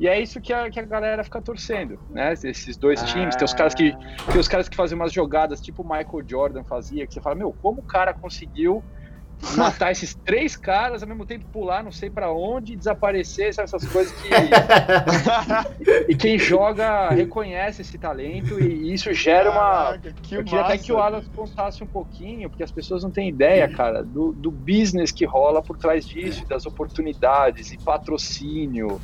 E 0.00 0.08
é 0.08 0.20
isso 0.20 0.40
que 0.40 0.52
a, 0.52 0.68
que 0.68 0.80
a 0.80 0.84
galera 0.84 1.22
fica 1.22 1.40
torcendo, 1.40 1.98
né? 2.10 2.32
Esses 2.32 2.76
dois 2.76 3.00
times, 3.04 3.36
tem 3.36 3.44
os 3.44 3.54
caras 3.54 3.74
que 3.74 3.96
tem 4.32 4.40
os 4.40 4.48
caras 4.48 4.68
que 4.68 4.76
fazem 4.76 4.96
umas 4.96 5.12
jogadas 5.12 5.60
tipo 5.60 5.82
o 5.82 5.84
Michael 5.84 6.24
Jordan 6.26 6.64
fazia, 6.64 7.06
que 7.06 7.14
você 7.14 7.20
fala, 7.20 7.36
meu, 7.36 7.52
como 7.52 7.80
o 7.80 7.84
cara 7.84 8.12
conseguiu 8.12 8.82
matar 9.56 9.92
esses 9.92 10.14
três 10.14 10.56
caras 10.56 11.02
ao 11.02 11.08
mesmo 11.08 11.24
tempo 11.24 11.44
pular, 11.52 11.82
não 11.84 11.92
sei 11.92 12.10
pra 12.10 12.30
onde, 12.32 12.72
e 12.72 12.76
desaparecer, 12.76 13.54
sabe 13.54 13.66
essas 13.66 13.84
coisas 13.90 14.12
que 14.20 14.28
e 16.08 16.14
quem 16.16 16.38
joga 16.38 17.08
reconhece 17.10 17.82
esse 17.82 17.96
talento 17.98 18.60
e 18.62 18.92
isso 18.92 19.12
gera 19.12 19.50
uma 19.50 19.60
Caraca, 19.84 20.14
que 20.22 20.34
eu 20.34 20.44
queria 20.44 20.60
até 20.60 20.72
massa. 20.74 20.84
que 20.84 20.92
o 20.92 20.98
Alan 20.98 21.22
contasse 21.34 21.82
um 21.82 21.86
pouquinho, 21.86 22.48
porque 22.50 22.62
as 22.62 22.70
pessoas 22.70 23.02
não 23.02 23.10
têm 23.10 23.28
ideia, 23.28 23.68
cara, 23.68 24.02
do, 24.02 24.32
do 24.32 24.50
business 24.50 25.12
que 25.12 25.24
rola 25.24 25.62
por 25.62 25.76
trás 25.78 26.06
disso, 26.06 26.46
das 26.48 26.66
oportunidades 26.66 27.72
e 27.72 27.78
patrocínio. 27.78 29.00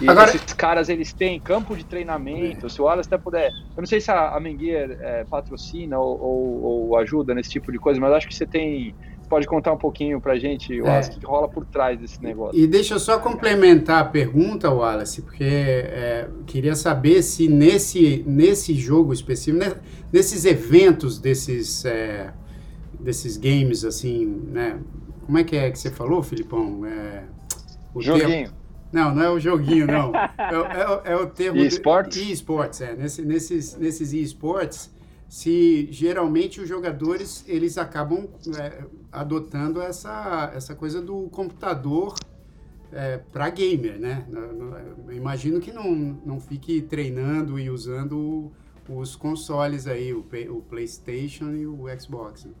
E 0.00 0.08
Agora- 0.08 0.28
esses 0.34 0.52
caras, 0.52 0.88
eles 0.88 1.12
têm 1.12 1.38
campo 1.40 1.76
de 1.76 1.84
treinamento. 1.84 2.68
Se 2.68 2.80
o 2.82 2.88
Alan 2.88 3.00
até 3.00 3.16
puder. 3.16 3.50
Eu 3.50 3.80
não 3.80 3.86
sei 3.86 4.00
se 4.00 4.10
a, 4.10 4.30
a 4.34 4.40
Menguier 4.40 4.98
é, 5.00 5.24
patrocina 5.24 5.98
ou, 5.98 6.20
ou- 6.20 6.62
ou 6.88 6.98
ajuda 6.98 7.34
nesse 7.34 7.50
tipo 7.50 7.70
de 7.72 7.78
coisa, 7.78 8.00
mas 8.00 8.12
acho 8.12 8.28
que 8.28 8.34
você 8.34 8.46
tem. 8.46 8.94
Pode 9.28 9.46
contar 9.46 9.72
um 9.72 9.76
pouquinho 9.76 10.20
pra 10.20 10.38
gente, 10.38 10.80
Wallace, 10.80 11.10
o 11.10 11.20
que 11.20 11.26
rola 11.26 11.48
por 11.48 11.64
trás 11.66 11.98
desse 12.00 12.22
negócio. 12.22 12.58
E 12.58 12.66
deixa 12.66 12.94
eu 12.94 12.98
só 12.98 13.18
complementar 13.18 14.00
a 14.00 14.04
pergunta, 14.04 14.70
Wallace, 14.70 15.20
porque 15.22 15.44
é, 15.44 16.28
queria 16.46 16.74
saber 16.74 17.22
se 17.22 17.46
nesse, 17.48 18.24
nesse 18.26 18.74
jogo 18.74 19.12
específico, 19.12 19.62
né, 19.64 19.74
nesses 20.12 20.44
eventos 20.44 21.18
desses, 21.18 21.84
é, 21.84 22.32
desses 22.98 23.36
games, 23.36 23.84
assim, 23.84 24.24
né? 24.50 24.78
Como 25.26 25.36
é 25.36 25.44
que 25.44 25.54
é 25.56 25.70
que 25.70 25.78
você 25.78 25.90
falou, 25.90 26.22
Filipão? 26.22 26.86
É, 26.86 27.24
o 27.94 28.00
termo- 28.00 28.18
Joguinho. 28.20 28.50
Não, 28.90 29.14
não 29.14 29.22
é 29.22 29.30
o 29.30 29.38
joguinho, 29.38 29.86
não. 29.86 30.10
É, 30.38 30.56
o- 30.58 30.64
é 31.04 31.12
é 31.12 31.16
o 31.16 31.26
termo... 31.26 31.58
de- 31.58 31.66
E-sports? 31.66 32.16
E-sports, 32.16 32.80
é. 32.80 32.94
Nesse- 32.96 33.22
nesses 33.22 33.76
nesses 33.76 34.14
e-sports, 34.14 34.90
se 35.28 35.88
geralmente 35.92 36.60
os 36.60 36.68
jogadores, 36.68 37.44
eles 37.46 37.76
acabam 37.78 38.26
é, 38.58 38.84
adotando 39.12 39.80
essa, 39.82 40.50
essa 40.54 40.74
coisa 40.74 41.00
do 41.02 41.28
computador 41.30 42.14
para 43.32 43.50
gamer, 43.50 43.98
né? 44.00 44.26
Eu 45.06 45.12
imagino 45.12 45.60
que 45.60 45.70
não, 45.70 45.90
não 46.24 46.40
fique 46.40 46.80
treinando 46.80 47.58
e 47.58 47.68
usando 47.68 48.50
os 48.88 49.14
consoles 49.14 49.86
aí, 49.86 50.14
o, 50.14 50.20
o 50.50 50.62
PlayStation 50.62 51.50
e 51.52 51.66
o 51.66 51.84
Xbox. 52.00 52.46
né? 52.46 52.52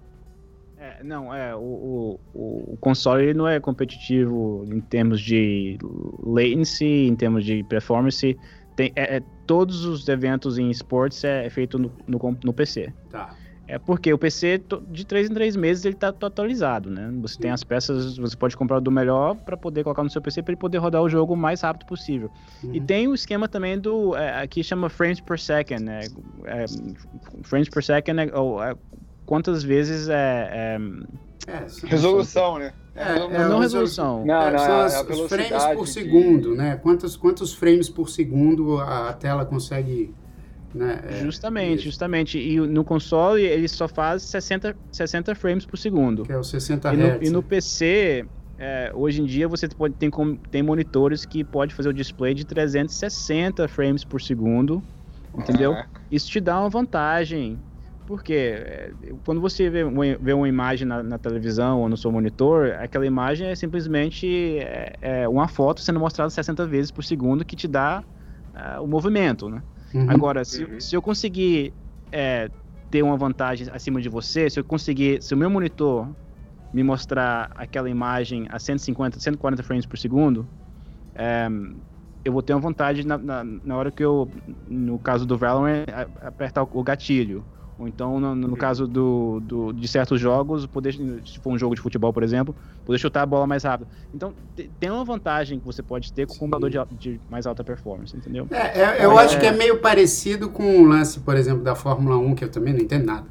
É, 0.76 1.02
não, 1.02 1.34
é, 1.34 1.56
o, 1.56 1.60
o, 1.60 2.20
o- 2.34 2.76
console 2.76 3.34
não 3.34 3.48
é 3.48 3.58
competitivo 3.58 4.64
em 4.70 4.80
termos 4.80 5.20
de 5.20 5.76
latency, 6.22 6.84
em 7.08 7.16
termos 7.16 7.44
de 7.44 7.64
performance. 7.64 8.36
Tem, 8.78 8.92
é, 8.94 9.16
é- 9.16 9.22
todos 9.44 9.84
os 9.84 10.06
eventos 10.06 10.56
em 10.56 10.70
esportes 10.70 11.24
é, 11.24 11.44
é 11.46 11.50
feito 11.50 11.80
no, 11.80 11.92
no, 12.06 12.38
no 12.44 12.52
PC. 12.52 12.94
Tá. 13.10 13.34
É 13.66 13.76
porque 13.76 14.12
o 14.12 14.16
PC, 14.16 14.62
de 14.86 15.04
3 15.04 15.28
em 15.28 15.34
3 15.34 15.56
meses, 15.56 15.84
ele 15.84 15.96
tá 15.96 16.08
atualizado, 16.08 16.88
né? 16.88 17.10
Você 17.20 17.38
tem 17.38 17.50
as 17.50 17.64
peças, 17.64 18.16
você 18.16 18.36
pode 18.36 18.56
comprar 18.56 18.78
do 18.78 18.90
melhor 18.90 19.34
para 19.34 19.56
poder 19.56 19.82
colocar 19.82 20.04
no 20.04 20.08
seu 20.08 20.22
PC 20.22 20.44
para 20.44 20.52
ele 20.52 20.60
poder 20.60 20.78
rodar 20.78 21.02
o 21.02 21.08
jogo 21.08 21.34
o 21.34 21.36
mais 21.36 21.60
rápido 21.60 21.86
possível. 21.86 22.30
E 22.62 22.78
Uhum. 22.78 22.86
tem 22.86 23.08
o 23.08 23.14
esquema 23.14 23.48
também 23.48 23.76
do. 23.78 24.14
é, 24.14 24.40
aqui 24.40 24.62
chama 24.62 24.88
frames 24.88 25.20
per 25.20 25.40
second, 25.40 25.82
né? 25.82 26.02
É, 26.46 26.64
frames 27.42 27.68
per 27.68 27.82
second 27.82 28.20
é, 28.20 28.38
ou, 28.38 28.62
é, 28.62 28.76
quantas 29.26 29.64
vezes 29.64 30.08
é. 30.08 30.50
é 30.52 30.78
É, 31.48 31.66
Resolução, 31.84 32.58
né? 32.58 32.72
É, 32.98 33.18
não, 33.18 33.30
é, 33.30 33.48
não 33.48 33.58
resolução. 33.60 34.24
Não, 34.24 34.42
É, 34.42 34.50
não, 34.52 34.58
são 34.58 34.68
é 34.68 34.72
a- 34.80 34.84
as- 34.84 34.94
é 34.94 34.96
a 34.98 35.02
os 35.02 35.28
frames 35.28 35.64
por 35.74 35.84
de- 35.84 35.90
segundo, 35.92 36.54
né? 36.54 36.76
Quantos, 36.82 37.16
quantos 37.16 37.54
frames 37.54 37.88
por 37.88 38.08
segundo 38.08 38.78
a 38.80 39.12
tela 39.12 39.44
consegue. 39.44 40.14
Né? 40.74 41.00
é, 41.08 41.12
Justamente, 41.22 41.82
justamente. 41.84 42.38
E 42.38 42.60
no 42.60 42.84
console 42.84 43.42
ele 43.42 43.66
só 43.68 43.88
faz 43.88 44.22
60, 44.24 44.76
60 44.92 45.34
frames 45.34 45.64
por 45.64 45.78
segundo. 45.78 46.24
Que 46.24 46.32
é 46.32 46.38
os 46.38 46.48
60 46.50 46.92
E 46.92 46.96
no, 46.96 47.06
Hz. 47.06 47.26
e 47.26 47.30
no 47.30 47.42
PC, 47.42 48.26
é, 48.58 48.92
hoje 48.94 49.22
em 49.22 49.24
dia 49.24 49.48
você 49.48 49.66
pode, 49.66 49.94
tem, 49.94 50.10
tem 50.50 50.62
monitores 50.62 51.24
que 51.24 51.42
pode 51.42 51.74
fazer 51.74 51.88
o 51.88 51.92
display 51.94 52.34
de 52.34 52.44
360 52.44 53.66
frames 53.66 54.04
por 54.04 54.20
segundo, 54.20 54.82
entendeu? 55.36 55.72
Caraca. 55.72 56.00
Isso 56.10 56.30
te 56.30 56.38
dá 56.40 56.60
uma 56.60 56.68
vantagem. 56.68 57.58
Porque 58.08 58.32
é, 58.32 58.94
quando 59.22 59.38
você 59.38 59.68
vê 59.68 59.84
uma, 59.84 60.16
vê 60.18 60.32
uma 60.32 60.48
imagem 60.48 60.88
na, 60.88 61.02
na 61.02 61.18
televisão 61.18 61.82
ou 61.82 61.90
no 61.90 61.96
seu 61.96 62.10
monitor, 62.10 62.72
aquela 62.78 63.04
imagem 63.04 63.48
é 63.48 63.54
simplesmente 63.54 64.26
é, 64.60 64.96
é 65.02 65.28
uma 65.28 65.46
foto 65.46 65.82
sendo 65.82 66.00
mostrada 66.00 66.30
60 66.30 66.66
vezes 66.66 66.90
por 66.90 67.04
segundo 67.04 67.44
que 67.44 67.54
te 67.54 67.68
dá 67.68 68.02
ah, 68.54 68.80
o 68.80 68.86
movimento, 68.86 69.50
né? 69.50 69.62
Uhum. 69.92 70.06
Agora, 70.08 70.42
se, 70.42 70.64
Uhum. 70.64 70.80
se 70.80 70.96
eu 70.96 71.02
conseguir 71.02 71.74
é, 72.10 72.50
ter 72.90 73.02
uma 73.02 73.18
vantagem 73.18 73.68
acima 73.70 74.00
de 74.00 74.08
você, 74.08 74.48
se 74.48 74.58
eu 74.58 74.64
conseguir, 74.64 75.22
se 75.22 75.34
o 75.34 75.36
meu 75.36 75.50
monitor 75.50 76.10
me 76.72 76.82
mostrar 76.82 77.50
aquela 77.54 77.90
imagem 77.90 78.46
a 78.50 78.58
150, 78.58 79.20
140 79.20 79.62
frames 79.62 79.84
por 79.84 79.98
segundo, 79.98 80.50
é, 81.14 81.48
eu 82.24 82.32
vou 82.32 82.42
ter 82.42 82.54
uma 82.54 82.60
vantagem 82.60 83.04
na, 83.04 83.18
na, 83.18 83.44
na 83.44 83.76
hora 83.76 83.92
que 83.92 84.04
eu, 84.04 84.30
no 84.66 84.98
caso 84.98 85.26
do 85.26 85.36
Valorant, 85.38 85.84
apertar 86.20 86.62
o, 86.64 86.68
o 86.72 86.82
gatilho. 86.82 87.46
Ou 87.78 87.86
então, 87.86 88.18
no, 88.18 88.34
no 88.34 88.56
caso 88.56 88.88
do, 88.88 89.40
do- 89.40 89.72
de 89.72 89.86
certos 89.86 90.20
jogos, 90.20 90.66
poder, 90.66 90.94
se 90.94 91.38
for 91.38 91.50
um 91.52 91.58
jogo 91.58 91.76
de 91.76 91.80
futebol, 91.80 92.12
por 92.12 92.24
exemplo, 92.24 92.52
poder 92.84 92.98
chutar 92.98 93.22
a 93.22 93.26
bola 93.26 93.46
mais 93.46 93.62
rápido. 93.62 93.86
Então, 94.12 94.34
te- 94.56 94.68
tem 94.80 94.90
uma 94.90 95.04
vantagem 95.04 95.60
que 95.60 95.64
você 95.64 95.80
pode 95.82 96.12
ter 96.12 96.26
com 96.26 96.34
o 96.34 96.38
computador 96.38 96.70
de, 96.70 96.78
de 96.98 97.20
mais 97.30 97.46
alta 97.46 97.62
performance, 97.62 98.16
entendeu? 98.16 98.48
É, 98.50 98.80
é, 98.80 99.04
eu 99.04 99.16
acho 99.16 99.38
que 99.38 99.46
é 99.46 99.52
meio 99.52 99.78
parecido 99.78 100.50
com 100.50 100.82
o 100.82 100.84
lance, 100.86 101.20
por 101.20 101.36
exemplo, 101.36 101.62
da 101.62 101.76
Fórmula 101.76 102.16
1, 102.18 102.34
que 102.34 102.44
eu 102.44 102.50
também 102.50 102.74
não 102.74 102.80
entendo 102.80 103.06
nada. 103.06 103.26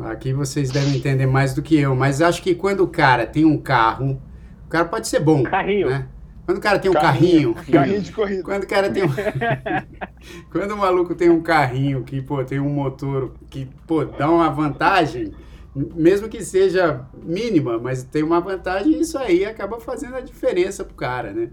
Aqui 0.00 0.32
vocês 0.32 0.70
devem 0.70 0.94
entender 0.96 1.26
mais 1.26 1.54
do 1.54 1.62
que 1.62 1.76
eu, 1.76 1.96
mas 1.96 2.20
acho 2.20 2.42
que 2.42 2.54
quando 2.54 2.84
o 2.84 2.88
cara 2.88 3.26
tem 3.26 3.44
um 3.44 3.56
carro, 3.58 4.20
o 4.66 4.68
cara 4.68 4.84
pode 4.84 5.08
ser 5.08 5.18
bom. 5.20 5.42
Carrinho. 5.42 5.88
Né? 5.88 6.06
Quando 6.48 6.56
o 6.56 6.60
cara 6.62 6.78
tem 6.78 6.90
um 6.90 6.94
carrinho, 6.94 7.54
Carrinho 7.70 8.00
de 8.00 8.10
corrida. 8.10 8.42
quando 8.42 8.62
o 8.64 8.66
cara 8.66 8.88
tem 8.90 9.02
um... 9.04 9.08
quando 10.50 10.72
o 10.72 10.78
maluco 10.78 11.14
tem 11.14 11.28
um 11.28 11.42
carrinho 11.42 12.02
que, 12.02 12.22
pô, 12.22 12.42
tem 12.42 12.58
um 12.58 12.70
motor 12.70 13.32
que, 13.50 13.68
pô, 13.86 14.02
dá 14.06 14.30
uma 14.30 14.48
vantagem, 14.48 15.30
mesmo 15.76 16.26
que 16.26 16.42
seja 16.42 17.02
mínima, 17.22 17.78
mas 17.78 18.02
tem 18.02 18.22
uma 18.22 18.40
vantagem, 18.40 18.98
isso 18.98 19.18
aí 19.18 19.44
acaba 19.44 19.78
fazendo 19.78 20.16
a 20.16 20.20
diferença 20.22 20.82
pro 20.86 20.94
cara, 20.94 21.32
né? 21.34 21.50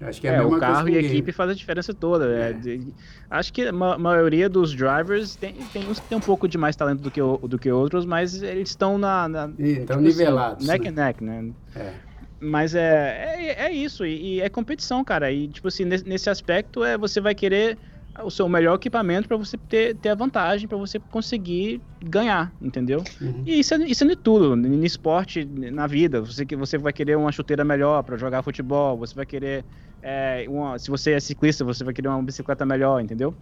Acho 0.00 0.20
que 0.20 0.28
é, 0.28 0.30
a 0.30 0.34
É, 0.34 0.38
mesma 0.38 0.56
o 0.56 0.60
carro 0.60 0.82
coisa 0.84 0.90
e 0.90 0.96
a 0.96 1.02
equipe 1.02 1.32
faz 1.32 1.50
a 1.50 1.54
diferença 1.54 1.92
toda. 1.92 2.26
é, 2.32 2.52
de- 2.52 2.94
acho 3.28 3.52
que 3.52 3.62
a 3.66 3.72
ma- 3.72 3.98
maioria 3.98 4.48
dos 4.48 4.72
drivers 4.72 5.34
tem, 5.34 5.54
tem 5.72 5.88
uns 5.90 5.98
que 5.98 6.06
tem 6.08 6.16
um 6.16 6.20
pouco 6.20 6.46
de 6.46 6.56
mais 6.56 6.76
talento 6.76 7.00
do 7.02 7.10
que, 7.10 7.20
o- 7.20 7.38
do 7.38 7.58
que 7.58 7.68
outros, 7.72 8.06
mas 8.06 8.40
eles 8.42 8.68
estão 8.68 8.96
na. 8.96 9.28
na 9.28 9.50
Ih, 9.58 9.72
Então, 9.80 9.96
tipo 9.96 10.02
nivelados. 10.08 10.68
Assim, 10.68 10.78
neck 10.78 10.84
né? 10.84 10.88
and 10.90 11.04
neck, 11.04 11.24
né? 11.24 11.50
É. 11.74 12.05
Mas 12.40 12.74
é, 12.74 13.34
é, 13.38 13.64
é 13.66 13.72
isso, 13.72 14.04
e, 14.04 14.36
e 14.36 14.40
é 14.40 14.48
competição, 14.48 15.02
cara. 15.04 15.30
E, 15.32 15.48
tipo 15.48 15.68
assim, 15.68 15.84
nesse, 15.84 16.06
nesse 16.06 16.28
aspecto, 16.30 16.84
é, 16.84 16.96
você 16.98 17.20
vai 17.20 17.34
querer 17.34 17.78
o 18.24 18.30
seu 18.30 18.48
melhor 18.48 18.76
equipamento 18.76 19.28
para 19.28 19.36
você 19.36 19.56
ter, 19.58 19.94
ter 19.96 20.08
a 20.10 20.14
vantagem, 20.14 20.66
para 20.66 20.78
você 20.78 20.98
conseguir 20.98 21.80
ganhar, 22.02 22.50
entendeu? 22.62 23.02
Uhum. 23.20 23.42
E 23.44 23.60
isso 23.60 23.74
é, 23.74 23.78
isso 23.78 24.04
é 24.04 24.06
de 24.06 24.16
tudo, 24.16 24.56
no 24.56 24.84
esporte, 24.86 25.44
na 25.44 25.86
vida. 25.86 26.20
Você, 26.22 26.46
que- 26.46 26.56
você 26.56 26.78
vai 26.78 26.92
querer 26.94 27.16
uma 27.16 27.30
chuteira 27.30 27.62
melhor 27.64 28.02
para 28.02 28.16
jogar 28.16 28.42
futebol, 28.42 28.96
você 28.96 29.14
vai 29.14 29.26
querer. 29.26 29.64
é, 30.02 30.44
uma- 30.48 30.78
se 30.78 30.88
você 30.88 31.12
é 31.12 31.20
ciclista, 31.20 31.64
você 31.64 31.82
vai 31.82 31.92
querer 31.92 32.06
uma 32.08 32.22
bicicleta 32.22 32.64
melhor, 32.64 33.00
entendeu? 33.02 33.34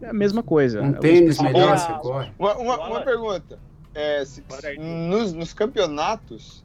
É 0.00 0.08
a 0.10 0.12
mesma 0.12 0.42
coisa. 0.42 0.80
Um 0.80 0.92
tênis 0.92 1.38
melhor, 1.40 1.72
Ah, 1.72 1.76
você 1.78 1.92
corre. 1.94 2.30
Uma, 2.38 2.54
uma, 2.58 2.86
uma 2.88 3.00
pergunta. 3.00 3.58
É, 3.94 4.24
se- 4.24 4.42
nos, 4.78 5.32
nos 5.32 5.52
campeonatos, 5.52 6.62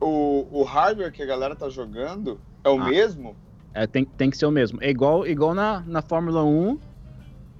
o, 0.00 0.46
o 0.50 0.62
hardware 0.62 1.12
que 1.12 1.22
a 1.22 1.26
galera 1.26 1.54
tá 1.54 1.68
jogando 1.68 2.40
é 2.64 2.68
o 2.68 2.80
Ah. 2.80 2.88
mesmo? 2.88 3.36
É, 3.72 3.86
tem, 3.86 4.04
tem 4.04 4.30
que 4.30 4.36
ser 4.36 4.46
o 4.46 4.50
mesmo. 4.50 4.78
É 4.82 4.90
igual, 4.90 5.26
igual 5.26 5.54
na, 5.54 5.80
na 5.86 6.02
Fórmula 6.02 6.42
1. 6.44 6.78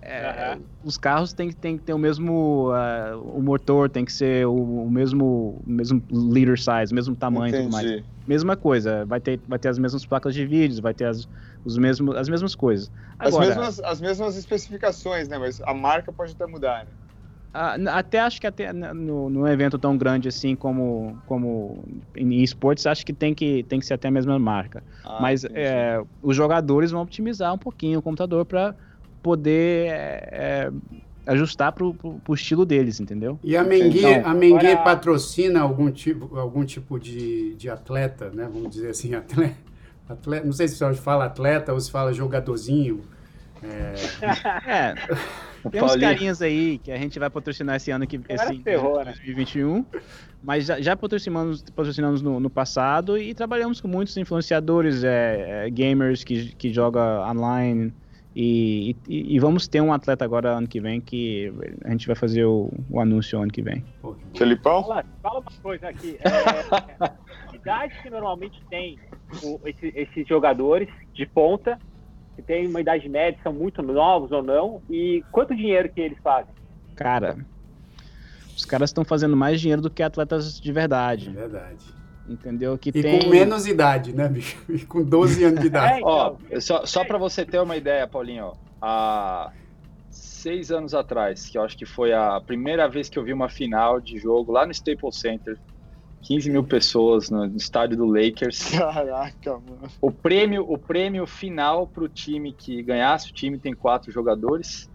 é, 0.03 0.27
Aham. 0.27 0.63
Os 0.83 0.97
carros 0.97 1.33
tem, 1.33 1.51
que- 1.51 1.55
tem 1.57 1.77
que 1.77 1.85
ter 1.85 1.93
o 1.93 1.99
mesmo. 1.99 2.71
ah, 2.73 3.17
o 3.17 3.41
motor 3.43 3.89
tem 3.89 4.05
que 4.05 4.13
ser 4.13 4.47
o, 4.47 4.55
o 4.85 4.91
mesmo, 4.91 5.63
o 5.65 5.71
mesmo 5.71 6.03
leader 6.11 6.57
size, 6.59 6.91
o 6.93 6.95
mesmo 6.95 7.15
tamanho 7.15 7.55
e 7.55 7.59
tudo 7.63 7.71
mais. 7.71 7.87
Entendi. 7.87 8.05
Mesma 8.27 8.57
coisa. 8.57 9.05
Vai 9.07 9.21
ter, 9.21 9.41
vai 9.47 9.59
ter 9.59 9.69
as 9.69 9.79
mesmas 9.79 10.05
placas 10.07 10.35
de 10.35 10.47
vídeos, 10.47 10.81
vai 10.81 10.95
ter 10.95 11.05
as, 11.05 11.29
os 11.65 11.77
mesmos, 11.77 12.17
as 12.17 12.29
mesmas 12.29 12.55
coisas. 12.55 12.91
As 13.19 13.29
Agora, 13.35 13.47
mesmas, 13.49 13.81
as 13.81 14.01
mesmas 14.01 14.37
especificações, 14.37 15.29
né? 15.29 15.37
Mas 15.39 15.61
a 15.63 15.75
marca 15.75 16.13
pode 16.13 16.33
até 16.33 16.47
mudar, 16.47 16.87
né? 16.87 16.93
Ah, 17.53 17.77
até 17.99 18.21
acho 18.21 18.41
que 18.41 18.47
até 18.47 18.73
no, 18.73 19.29
num 19.31 19.47
evento 19.47 19.79
tão 19.79 19.97
grande 19.97 20.29
assim 20.29 20.55
como, 20.55 21.19
como 21.27 21.83
em 22.17 22.43
esportes, 22.43 22.87
acho 22.87 23.05
que 23.05 23.13
tem, 23.13 23.35
que 23.35 23.63
tem 23.65 23.79
que 23.81 23.87
ser 23.87 23.95
até 23.95 24.09
a 24.09 24.11
mesma 24.11 24.39
marca. 24.39 24.83
Ah, 25.05 25.19
Mas 25.21 25.45
é, 25.45 26.01
os 26.23 26.37
jogadores 26.37 26.91
vão 26.91 27.03
otimizar 27.03 27.53
um 27.53 27.59
pouquinho 27.59 27.99
o 27.99 28.03
computador 28.03 28.45
para 28.45 28.75
poder 29.23 29.89
é, 29.89 30.29
é, 30.33 30.71
ajustar 31.27 31.73
pro, 31.73 31.93
pro 31.95 32.35
estilo 32.35 32.65
deles, 32.65 33.01
entendeu? 33.01 33.39
E 33.43 33.57
a. 33.57 33.63
Menguer, 33.65 34.19
Então, 34.21 34.31
a 34.31 34.35
Menguer 34.35 34.71
agora- 34.71 34.85
patrocina 34.85 35.61
algum 35.61 35.91
tipo, 35.91 36.37
algum 36.39 36.65
tipo 36.65 36.99
de, 36.99 37.55
de 37.57 37.69
atleta, 37.69 38.31
né? 38.31 38.49
Vamos 38.53 38.71
dizer 38.71 38.91
assim, 38.91 39.13
atleta, 39.17 39.57
atleta. 40.09 40.47
Não 40.47 40.53
sei 40.53 40.69
se 40.69 40.77
você 40.77 40.95
fala 40.95 41.27
atleta 41.27 41.73
ou 41.73 41.81
se 41.81 41.91
fala 41.91 42.13
jogadorzinho. 42.13 43.01
É, 44.67 44.95
tem 45.71 45.83
uns 45.83 45.97
carinhas 45.97 46.41
aí 46.41 46.79
que 46.79 46.91
a 46.91 46.97
gente 46.97 47.19
vai 47.19 47.29
patrocinar 47.29 47.77
esse 47.77 47.91
ano 47.91 48.07
que 48.07 48.19
esse 48.29 48.63
ferrou, 48.63 48.99
né? 49.05 49.13
2021, 49.13 49.85
mas 50.43 50.65
já, 50.65 50.81
já 50.81 50.97
patrocinamos, 50.97 51.63
patrocinamos 51.63 52.23
no, 52.23 52.41
no 52.41 52.49
passado 52.49 53.19
e 53.19 53.35
trabalhamos 53.35 53.81
com 53.81 53.87
muitos 53.89 54.17
influenciadores, 54.17 55.05
é, 55.05 55.67
é, 55.67 55.71
gamers 55.71 56.25
que, 56.25 56.55
que 56.55 56.73
jogam 56.73 57.03
online 57.29 57.93
e, 58.35 58.97
e, 59.07 59.35
e 59.37 59.39
vamos 59.39 59.69
ter 59.69 59.81
um 59.83 59.93
atleta 59.93 60.25
agora 60.25 60.51
ano 60.51 60.67
que 60.67 60.81
vem 60.81 60.99
que 61.01 61.53
a 61.85 61.91
gente 61.91 62.07
vai 62.07 62.17
fazer 62.17 62.45
o, 62.47 62.71
o 62.89 62.99
anúncio 63.01 63.39
ano 63.41 63.51
que 63.53 63.61
vem. 63.61 63.85
Felipão? 64.35 64.83
Fala, 64.85 65.05
fala 65.23 65.41
uma 65.41 65.53
coisa 65.63 65.89
aqui. 65.89 66.17
É, 66.25 67.53
a 67.53 67.57
idade 67.63 67.95
que 68.03 68.09
normalmente 68.09 68.59
tem 68.71 68.99
o- 69.43 69.61
esse- 69.67 69.93
esses 69.95 70.27
jogadores 70.27 70.89
de 71.13 71.27
ponta, 71.27 71.79
que 72.41 72.47
tem 72.47 72.67
uma 72.67 72.81
idade 72.81 73.09
média, 73.09 73.39
são 73.43 73.53
muito 73.53 73.83
novos 73.83 74.33
ou 74.33 74.43
não, 74.43 74.81
e 74.89 75.23
quanto 75.31 75.55
dinheiro 75.55 75.89
que 75.93 76.01
eles 76.01 76.19
fazem? 76.23 76.53
Cara, 76.97 77.37
os 78.57 78.65
caras 78.65 78.91
estão 78.91 79.05
fazendo 79.05 79.37
mais 79.37 79.61
dinheiro 79.61 79.83
do 79.83 79.91
que 79.91 80.03
atletas 80.03 80.61
de 80.61 80.71
É 80.71 80.73
verdade, 80.73 81.31
verdade. 81.31 81.85
entendeu? 82.29 82.77
Que 82.79 82.91
E 82.91 82.93
tem 83.03 83.21
com 83.21 83.29
menos 83.29 83.67
idade, 83.67 84.13
né, 84.15 84.29
bicho? 84.29 84.57
E 84.69 84.81
com 84.85 85.03
12 85.03 85.45
anos 85.45 85.61
de 85.61 85.67
idade. 85.69 86.01
É, 86.01 86.05
Ó, 86.05 86.37
então, 86.47 86.61
só, 86.61 86.87
só 86.87 87.05
para 87.05 87.19
você 87.19 87.45
ter 87.45 87.61
uma 87.61 87.77
ideia, 87.77 88.07
Paulinho, 88.07 88.53
há 88.81 89.53
seis 90.11 90.71
anos 90.71 90.95
atrás, 90.95 91.49
que 91.49 91.59
eu 91.59 91.63
acho 91.63 91.77
que 91.77 91.85
foi 91.87 92.13
a 92.13 92.41
primeira 92.41 92.89
vez 92.89 93.09
que 93.09 93.19
eu 93.19 93.25
vi 93.25 93.33
uma 93.33 93.49
final 93.49 94.01
de 94.01 94.19
jogo 94.19 94.53
lá 94.53 94.65
no 94.65 94.73
Staples 94.73 95.17
Center, 95.19 95.59
15 96.23 96.51
mil 96.51 96.63
pessoas 96.65 97.31
no 97.31 97.45
estádio 97.57 97.97
do 97.97 98.05
Lakers. 98.07 98.71
Caraca, 98.79 99.53
mano. 99.59 99.89
O 100.01 100.11
prêmio, 100.13 100.65
o 100.71 100.79
prêmio 100.79 101.27
final 101.27 101.87
para 101.87 102.05
o 102.05 102.09
time 102.09 102.53
que 102.53 102.83
ganhasse, 102.83 103.31
o 103.31 103.35
time 103.35 103.59
tem 103.59 103.73
quatro 103.75 104.13
jogadores. 104.13 104.89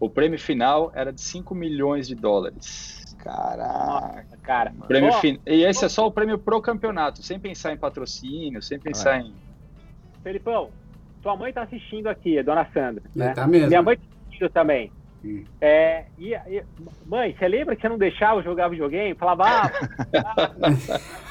O 0.00 0.10
prêmio 0.10 0.38
final 0.38 0.90
era 0.94 1.12
de 1.12 1.20
5 1.20 1.54
milhões 1.54 2.06
de 2.08 2.14
dólares. 2.14 3.02
Caraca. 3.18 4.36
cara. 4.42 4.74
O 4.78 4.86
Prêmio 4.86 5.10
Ó, 5.10 5.20
fin- 5.20 5.40
E 5.46 5.62
esse 5.64 5.84
é 5.84 5.88
só 5.88 6.06
o 6.06 6.10
prêmio 6.12 6.38
pro 6.38 6.60
campeonato, 6.60 7.22
sem 7.22 7.38
pensar 7.38 7.72
em 7.72 7.76
patrocínio, 7.78 8.60
sem 8.60 8.78
pensar 8.78 9.20
em. 9.20 9.32
Felipão, 10.22 10.68
tua 11.22 11.36
mãe 11.36 11.52
tá 11.52 11.62
assistindo 11.62 12.08
aqui, 12.08 12.38
a 12.38 12.42
dona 12.42 12.66
Sandra. 12.74 13.02
Né? 13.14 13.32
Tá 13.32 13.46
mesmo. 13.46 13.68
Minha 13.68 13.82
mãe 13.82 13.96
tá 13.96 14.02
assistindo 14.26 14.50
também. 14.50 14.92
Hum. 15.24 15.44
É, 15.60 16.04
e, 16.18 16.34
e- 16.34 16.62
mãe, 17.06 17.34
você 17.36 17.48
lembra 17.48 17.74
que 17.74 17.80
você 17.80 17.88
não 17.88 17.96
deixava 17.96 18.40
eu 18.40 18.44
jogar 18.44 18.68
videogame? 18.68 19.14
Falava, 19.14 19.44
ah, 19.46 19.70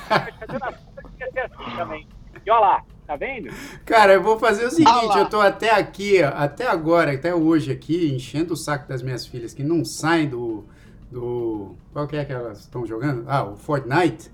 assim 0.09 1.75
também. 1.77 2.07
E 2.45 2.49
olha 2.49 2.59
lá, 2.59 2.83
tá 3.05 3.15
vendo? 3.15 3.49
Cara, 3.85 4.13
eu 4.13 4.23
vou 4.23 4.39
fazer 4.39 4.65
o 4.65 4.71
seguinte, 4.71 5.17
eu 5.17 5.29
tô 5.29 5.39
até 5.39 5.69
aqui, 5.71 6.21
até 6.23 6.67
agora, 6.67 7.13
até 7.13 7.33
hoje 7.33 7.71
aqui, 7.71 8.11
enchendo 8.13 8.53
o 8.53 8.57
saco 8.57 8.87
das 8.87 9.01
minhas 9.03 9.25
filhas 9.27 9.53
que 9.53 9.63
não 9.63 9.85
saem 9.85 10.27
do. 10.27 10.65
do 11.11 11.75
qual 11.93 12.07
que 12.07 12.15
é 12.15 12.25
que 12.25 12.33
elas 12.33 12.61
estão 12.61 12.85
jogando? 12.85 13.23
Ah, 13.27 13.43
o 13.43 13.55
Fortnite. 13.55 14.31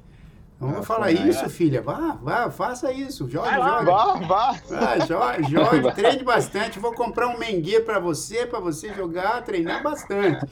Eu 0.61 0.67
Ah, 0.67 0.71
vou 0.73 0.83
falar 0.83 1.11
isso, 1.11 1.49
filha. 1.49 1.81
Vá, 1.81 2.17
vá, 2.21 2.51
faça 2.51 2.91
isso. 2.91 3.29
Jogue, 3.29 3.47
Vai 3.47 3.57
lá, 3.57 3.77
jogue. 3.85 4.25
Vá, 4.25 4.51
vá. 4.51 4.55
Ah, 4.71 4.99
jogue, 5.05 5.49
jogue, 5.49 5.91
treine 5.95 6.23
bastante. 6.23 6.79
Vou 6.79 6.93
comprar 6.93 7.27
um 7.27 7.37
mengue 7.37 7.79
pra 7.79 7.97
você, 7.99 8.45
pra 8.45 8.59
você 8.59 8.93
jogar, 8.93 9.41
treinar 9.43 9.81
bastante. 9.81 10.45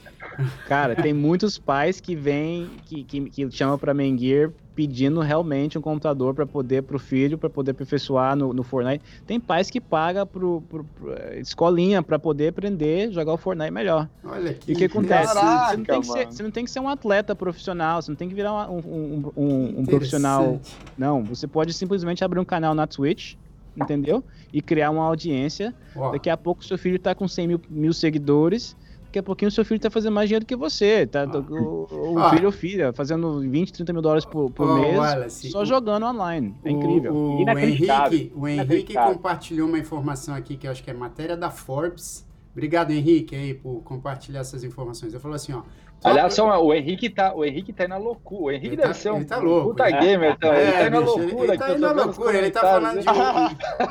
Cara, 0.66 0.96
tem 0.96 1.12
muitos 1.12 1.58
pais 1.58 2.00
que 2.00 2.16
vêm, 2.16 2.70
que, 2.86 3.04
que, 3.04 3.28
que 3.28 3.50
chamam 3.50 3.76
pra 3.78 3.92
Menguir 3.92 4.50
pedindo 4.78 5.18
realmente 5.18 5.76
um 5.76 5.80
computador 5.80 6.32
pra 6.32 6.46
poder, 6.46 6.84
pro 6.84 7.00
filho, 7.00 7.36
pra 7.36 7.50
poder 7.50 7.72
aperfeiçoar 7.72 8.36
no, 8.36 8.52
no 8.52 8.62
Fortnite. 8.62 9.04
Tem 9.26 9.40
pais 9.40 9.68
que 9.68 9.80
pagam 9.80 10.24
pro, 10.24 10.62
pro, 10.68 10.84
pro 10.84 11.14
eh, 11.14 11.40
escolinha 11.40 12.00
pra 12.00 12.16
poder 12.16 12.50
aprender 12.50 13.08
a 13.08 13.10
jogar 13.10 13.32
o 13.32 13.36
Fortnite 13.36 13.72
melhor. 13.72 14.08
Olha 14.22 14.52
aqui. 14.52 14.70
E 14.70 14.74
o 14.74 14.78
que 14.78 14.84
acontece? 14.84 15.34
Caraca, 15.34 15.72
você, 15.72 15.76
não 15.76 15.84
tem 15.84 16.00
que 16.00 16.06
ser, 16.06 16.26
você 16.26 16.42
não 16.44 16.50
tem 16.52 16.64
que 16.64 16.70
ser 16.70 16.78
um 16.78 16.88
atleta 16.88 17.34
profissional, 17.34 18.00
você 18.00 18.08
não 18.08 18.14
tem 18.14 18.28
que 18.28 18.36
virar 18.36 18.70
um, 18.70 18.78
um, 18.78 19.32
um, 19.36 19.80
um 19.80 19.84
profissional. 19.84 20.60
Não, 20.96 21.24
você 21.24 21.48
pode 21.48 21.72
simplesmente 21.72 22.22
abrir 22.22 22.38
um 22.38 22.44
canal 22.44 22.72
na 22.72 22.86
Twitch, 22.86 23.34
entendeu? 23.76 24.22
E 24.52 24.62
criar 24.62 24.90
uma 24.90 25.02
audiência. 25.02 25.74
Ó, 25.96 26.12
Daqui 26.12 26.30
a 26.30 26.36
pouco 26.36 26.64
seu 26.64 26.78
filho 26.78 27.00
tá 27.00 27.16
com 27.16 27.26
100 27.26 27.48
mil, 27.48 27.60
mil 27.68 27.92
seguidores. 27.92 28.76
Daqui 29.08 29.18
a 29.20 29.22
pouquinho 29.22 29.50
seu 29.50 29.64
filho 29.64 29.80
tá 29.80 29.88
fazendo 29.90 30.12
mais 30.12 30.28
dinheiro 30.28 30.44
que 30.44 30.54
você. 30.54 31.06
Tá, 31.06 31.24
o 31.24 32.12
o 32.14 32.18
Ah. 32.18 32.28
filho 32.30 32.44
ou 32.46 32.52
filha 32.52 32.92
fazendo 32.92 33.40
20, 33.40 33.72
30 33.72 33.90
mil 33.92 34.02
dólares 34.02 34.26
por, 34.26 34.50
por 34.50 34.68
Ó, 34.68 34.74
mês 34.74 34.98
Wallace, 34.98 35.50
só 35.50 35.62
o- 35.62 35.64
jogando 35.64 36.04
online. 36.04 36.54
É 36.62 36.68
o- 36.68 36.72
incrível. 36.72 37.14
O, 37.14 37.42
o. 37.42 37.58
Henrique, 37.58 38.32
o 38.36 38.46
Henrique 38.46 38.92
compartilhou 38.92 39.66
uma 39.66 39.78
informação 39.78 40.34
aqui 40.34 40.56
que 40.58 40.66
eu 40.66 40.70
acho 40.70 40.84
que 40.84 40.90
é 40.90 40.94
matéria 40.94 41.36
da 41.38 41.48
Forbes. 41.50 42.26
Obrigado, 42.52 42.90
Henrique, 42.90 43.34
aí, 43.34 43.54
por 43.54 43.82
compartilhar 43.82 44.40
essas 44.40 44.62
informações. 44.62 45.14
Eu 45.14 45.20
falo 45.20 45.34
assim, 45.34 45.52
ó. 45.54 45.62
só 46.00 46.08
Aliás, 46.10 46.34
só, 46.34 46.62
o 46.62 46.74
Henrique 46.74 47.08
tá, 47.08 47.32
o 47.34 47.44
Henrique 47.44 47.72
tá 47.72 47.84
indo 47.84 47.90
na 47.90 47.96
loucura. 47.98 48.42
O 48.44 48.50
Henrique 48.50 48.66
Ele 48.68 48.76
deve 48.76 48.88
tá- 48.88 48.94
ser 48.94 49.10
um 49.12 49.16
ele 49.16 49.24
tá 49.24 49.38
louco, 49.38 49.68
puta 49.70 49.84
né? 49.84 50.00
gamer, 50.00 50.32
então. 50.36 50.52
ele 50.54 50.72
tá 50.72 50.86
indo 50.86 50.90
na 50.90 51.00
bicho, 51.00 51.18
ele- 51.18 51.26
loucura. 51.32 51.48
ele, 51.48 51.58
tá 51.58 51.78
na 51.78 51.92
loucura, 51.92 52.36
ele 52.38 52.50
tá 52.50 52.60
falando 52.60 53.00
de. 53.00 53.08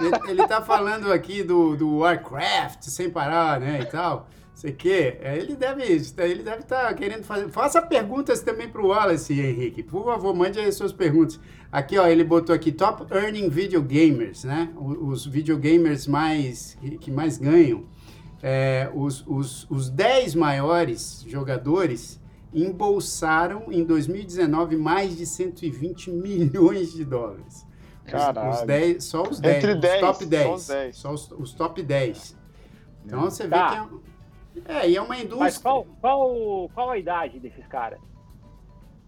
ele, 0.05 0.31
ele 0.31 0.47
tá 0.47 0.61
falando 0.61 1.11
aqui 1.11 1.43
do, 1.43 1.75
do 1.75 1.97
Warcraft 1.99 2.83
sem 2.83 3.09
parar, 3.09 3.59
né? 3.59 3.79
E 3.81 3.85
tal. 3.85 4.27
Você 4.57 4.71
quer? 4.71 5.19
É, 5.21 5.37
Ele 5.37 5.55
deve 5.55 5.83
ele 5.83 6.41
deve 6.41 6.61
estar 6.63 6.91
querendo 6.95 7.23
fazer. 7.23 7.47
Faça 7.49 7.79
perguntas 7.79 8.41
também 8.41 8.67
para 8.67 8.81
o 8.81 8.87
Wallace, 8.87 9.39
Henrique. 9.39 9.83
Por 9.83 10.03
favor, 10.03 10.33
mande 10.35 10.57
aí 10.57 10.71
suas 10.71 10.91
perguntas. 10.91 11.39
Aqui, 11.71 11.95
ó, 11.95 12.07
ele 12.07 12.23
botou 12.23 12.55
aqui 12.55 12.71
Top 12.71 13.05
Earning 13.13 13.49
Video 13.49 13.83
Gamers, 13.83 14.45
né? 14.45 14.71
Os 14.75 15.27
videogamers 15.27 16.07
mais 16.07 16.75
que 16.99 17.11
mais 17.11 17.37
ganham. 17.37 17.85
É, 18.41 18.89
os, 18.95 19.23
os, 19.27 19.69
os 19.69 19.91
10 19.91 20.33
maiores 20.33 21.23
jogadores 21.27 22.19
embolsaram 22.51 23.71
em 23.71 23.83
2019 23.83 24.75
mais 24.75 25.15
de 25.15 25.27
120 25.27 26.09
milhões 26.09 26.93
de 26.93 27.05
dólares. 27.05 27.63
Os- 28.05 28.11
Caralho. 28.11 28.49
Os 28.55 28.61
10, 28.63 29.03
só 29.03 29.21
os 29.21 29.39
10, 29.39 29.57
Entre 29.57 29.73
os 29.73 29.79
10, 29.81 29.99
top 30.01 30.23
só 30.23 30.29
10. 30.31 30.49
os 30.61 30.67
10. 30.67 30.95
Só 30.97 31.13
os, 31.13 31.31
os 31.31 31.53
top 31.53 31.83
10. 31.83 32.35
Então 33.05 33.21
você 33.21 33.43
vê 33.43 33.49
Tá. 33.49 33.69
que 33.69 33.95
é, 33.95 34.06
é, 34.65 34.89
e 34.89 34.95
é 34.95 35.01
uma 35.01 35.15
indústria. 35.17 35.39
Mas 35.39 35.57
qual, 35.57 35.85
qual, 36.01 36.69
qual 36.73 36.89
a 36.91 36.97
idade 36.97 37.39
desses 37.39 37.65
caras? 37.67 37.99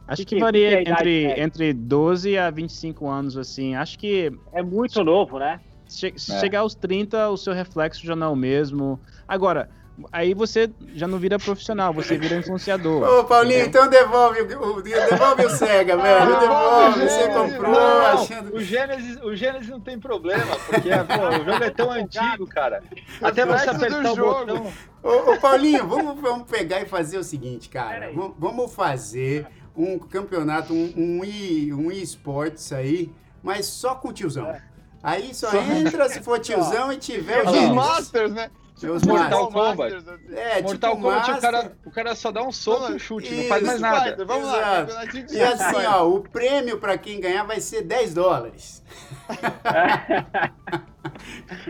Acho 0.07 0.25
Que- 0.25 0.35
que, 0.35 0.39
varia 0.41 0.83
que 0.83 0.89
é 0.89 0.93
entre, 0.93 1.41
entre 1.41 1.73
12 1.73 2.37
a 2.37 2.49
25 2.49 3.07
anos, 3.07 3.37
assim. 3.37 3.75
Acho 3.75 3.97
que 3.99 4.31
É 4.51 4.61
muito 4.63 5.03
novo, 5.03 5.37
né? 5.37 5.59
che- 5.87 6.13
se 6.17 6.31
É. 6.33 6.39
chegar 6.39 6.59
aos 6.61 6.73
30, 6.75 7.29
o 7.29 7.37
seu 7.37 7.53
reflexo 7.53 8.05
já 8.05 8.15
não 8.15 8.27
é 8.27 8.29
o 8.31 8.35
mesmo. 8.35 8.99
Agora, 9.27 9.69
aí 10.11 10.33
você 10.33 10.69
já 10.95 11.07
não 11.07 11.17
vira 11.17 11.37
profissional, 11.39 11.93
você 11.93 12.17
vira 12.17 12.35
influenciador. 12.37 13.03
Ô, 13.03 13.23
Paulinho, 13.25 13.65
então 13.65 13.87
devolve 13.89 14.41
o, 14.41 14.77
o- 14.77 14.81
devolve 14.81 15.45
o 15.45 15.49
Sega, 15.49 15.97
velho. 15.97 16.39
Devolve. 16.39 16.99
Você 17.09 17.27
comprou 17.29 17.71
Não, 17.73 18.05
achando. 18.07 18.55
o 18.55 18.61
Gênesis, 18.61 19.17
o 19.23 19.35
Gênesis 19.35 19.69
não 19.69 19.79
tem 19.79 19.99
problema, 19.99 20.55
porque 20.67 20.89
pô, 20.89 21.27
o 21.41 21.45
jogo 21.51 21.63
é 21.63 21.69
tão 21.69 21.91
antigo, 21.91 22.47
cara. 22.47 22.83
Até 23.21 23.45
você 23.45 23.69
apertar 23.69 24.11
o 24.11 24.15
jogo. 24.15 24.33
botão. 24.45 24.73
Ô, 25.01 25.31
ô, 25.33 25.37
Paulinho, 25.39 25.87
vamos, 25.87 26.19
vamos 26.21 26.47
pegar 26.49 26.81
e 26.81 26.85
fazer 26.85 27.17
o 27.17 27.23
seguinte, 27.23 27.69
cara. 27.69 28.11
Vamos, 28.37 28.73
fazer 28.73 29.47
um 29.75 29.97
campeonato, 29.97 30.73
um, 30.73 30.93
um, 30.97 31.23
e, 31.23 31.73
um 31.73 31.89
esportes 31.91 32.73
aí, 32.73 33.09
mas 33.41 33.65
só 33.65 33.95
com 33.95 34.11
tiozão. 34.11 34.53
Aí 35.01 35.33
só 35.33 35.49
entra 35.55 36.09
se 36.09 36.21
for 36.21 36.37
tiozão 36.41 36.91
e 36.91 36.97
tiver 36.97 37.43
o 37.43 37.45
Os 37.45 37.51
Gênesis. 37.53 37.73
Masters, 37.75 38.31
né? 38.33 38.51
Os 38.87 39.03
Mortal. 39.03 39.51
Kombat. 39.51 39.95
Assim. 39.95 40.35
É, 40.35 40.61
Mortal 40.61 40.91
tipo 40.91 41.03
Kombat, 41.03 41.31
o 41.31 41.41
cara, 41.41 41.71
o 41.85 41.91
cara 41.91 42.15
só 42.15 42.31
dá 42.31 42.43
um 42.43 42.51
soco 42.51 42.91
e 42.91 42.95
um 42.95 42.99
chute, 42.99 43.31
não 43.31 43.39
Isso, 43.39 43.49
faz 43.49 43.63
mais 43.63 43.81
nada. 43.81 44.07
Spider, 44.07 44.25
Vamos 44.25 44.47
lá, 44.47 44.87
E 45.31 45.41
assim, 45.41 45.85
ó, 45.85 46.07
o 46.07 46.21
prêmio 46.21 46.77
pra 46.77 46.97
quem 46.97 47.19
ganhar 47.19 47.43
vai 47.43 47.59
ser 47.59 47.81
10 47.81 48.13
dólares. 48.13 48.83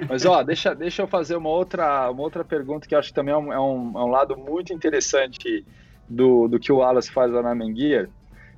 Mas 0.07 0.25
ó, 0.25 0.43
deixa, 0.43 0.75
deixa 0.75 1.01
eu 1.01 1.07
fazer 1.07 1.35
uma 1.35 1.49
outra, 1.49 2.09
uma 2.11 2.21
outra 2.21 2.43
pergunta 2.43 2.87
que 2.87 2.93
eu 2.93 2.99
acho 2.99 3.09
que 3.09 3.15
também 3.15 3.33
é 3.33 3.37
um, 3.37 3.53
é 3.53 3.59
um, 3.59 3.99
é 3.99 4.03
um 4.03 4.07
lado 4.07 4.37
muito 4.37 4.73
interessante 4.73 5.65
do, 6.07 6.47
do 6.47 6.59
que 6.59 6.71
o 6.71 6.77
Wallace 6.77 7.11
faz 7.11 7.31
lá 7.31 7.41
na 7.41 7.55
Mengear, 7.55 8.09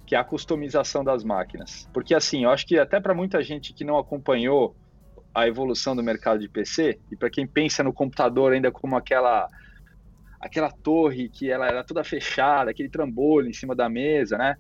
que 0.06 0.16
é 0.16 0.18
a 0.18 0.24
customização 0.24 1.04
das 1.04 1.24
máquinas. 1.24 1.88
Porque 1.94 2.14
assim, 2.14 2.44
eu 2.44 2.50
acho 2.50 2.66
que 2.66 2.78
até 2.78 3.00
para 3.00 3.14
muita 3.14 3.42
gente 3.44 3.74
que 3.74 3.84
não 3.84 3.98
acompanhou 3.98 4.76
a 5.34 5.48
evolução 5.48 5.96
do 5.96 6.04
mercado 6.04 6.40
de 6.40 6.50
PC, 6.50 7.00
e 7.12 7.16
para 7.16 7.30
quem 7.30 7.48
pensa 7.48 7.84
no 7.84 7.94
computador 7.94 8.54
ainda 8.54 8.72
como 8.72 8.96
aquela 8.96 9.48
aquela 10.40 10.72
torre 10.72 11.30
que 11.30 11.52
ela 11.52 11.68
era 11.68 11.84
toda 11.84 12.04
fechada, 12.04 12.72
aquele 12.72 12.90
trambolho 12.90 13.48
em 13.48 13.54
cima 13.54 13.76
da 13.76 13.88
mesa, 13.88 14.38
né? 14.38 14.56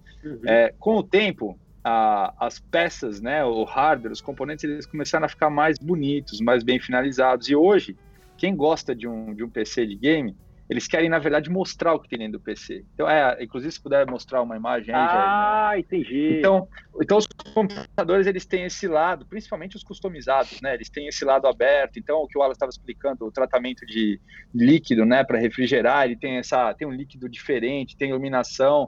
É, 0.47 0.74
com 0.78 0.97
o 0.97 1.03
tempo, 1.03 1.59
a- 1.84 2.32
as 2.39 2.59
peças, 2.59 3.19
né, 3.19 3.43
o 3.43 3.63
hardware, 3.63 4.11
os 4.11 4.22
componentes, 4.22 4.63
eles 4.63 4.86
começaram 4.86 5.26
a 5.26 5.30
ficar 5.30 5.49
mais 5.49 5.78
bonitos, 5.82 6.39
mais 6.39 6.63
bem 6.63 6.80
finalizados. 6.80 7.49
E 7.49 7.55
hoje, 7.55 7.97
quem 8.38 8.55
gosta 8.55 8.95
de 8.95 9.07
um, 9.07 9.34
de 9.34 9.43
um 9.43 9.49
PC 9.49 9.88
de 9.88 9.95
game, 9.95 10.36
eles 10.72 10.88
querem, 10.88 11.09
na 11.09 11.19
verdade, 11.19 11.49
mostrar 11.49 11.93
o 11.93 11.99
que 11.99 12.07
tem 12.07 12.17
dentro 12.17 12.39
do 12.39 12.39
PC. 12.39 12.86
Então, 12.93 13.09
é, 13.09 13.43
inclusive, 13.43 13.69
se 13.74 13.84
puder 13.84 14.09
mostrar 14.09 14.41
uma 14.41 14.55
imagem 14.55 14.95
aí, 14.95 15.05
Jair, 15.05 15.17
né? 15.17 15.26
ah, 15.28 15.74
entendi. 15.78 16.38
Então, 16.39 16.65
então 17.01 17.17
os 17.17 17.28
computadores 17.53 18.26
eles 18.26 18.45
têm 18.45 18.63
esse 18.63 18.88
lado, 18.88 19.26
principalmente 19.26 19.76
os 19.76 19.84
customizados, 19.84 20.61
né? 20.61 20.74
Eles 20.74 20.89
têm 20.89 21.09
esse 21.09 21.26
lado 21.26 21.45
aberto. 21.45 21.99
Então, 21.99 22.19
o 22.19 22.28
que 22.28 22.39
o 22.39 22.41
Alan 22.41 22.53
estava 22.53 22.69
explicando, 22.69 23.26
o 23.26 23.32
tratamento 23.34 23.86
de 23.86 24.17
líquido, 24.55 25.05
né, 25.05 25.26
para 25.26 25.38
refrigerar, 25.38 26.05
ele 26.05 26.15
tem 26.15 26.38
essa, 26.38 26.74
tem 26.74 26.88
um 26.88 26.93
líquido 26.93 27.28
diferente, 27.28 27.97
tem 27.97 28.11
iluminação. 28.11 28.88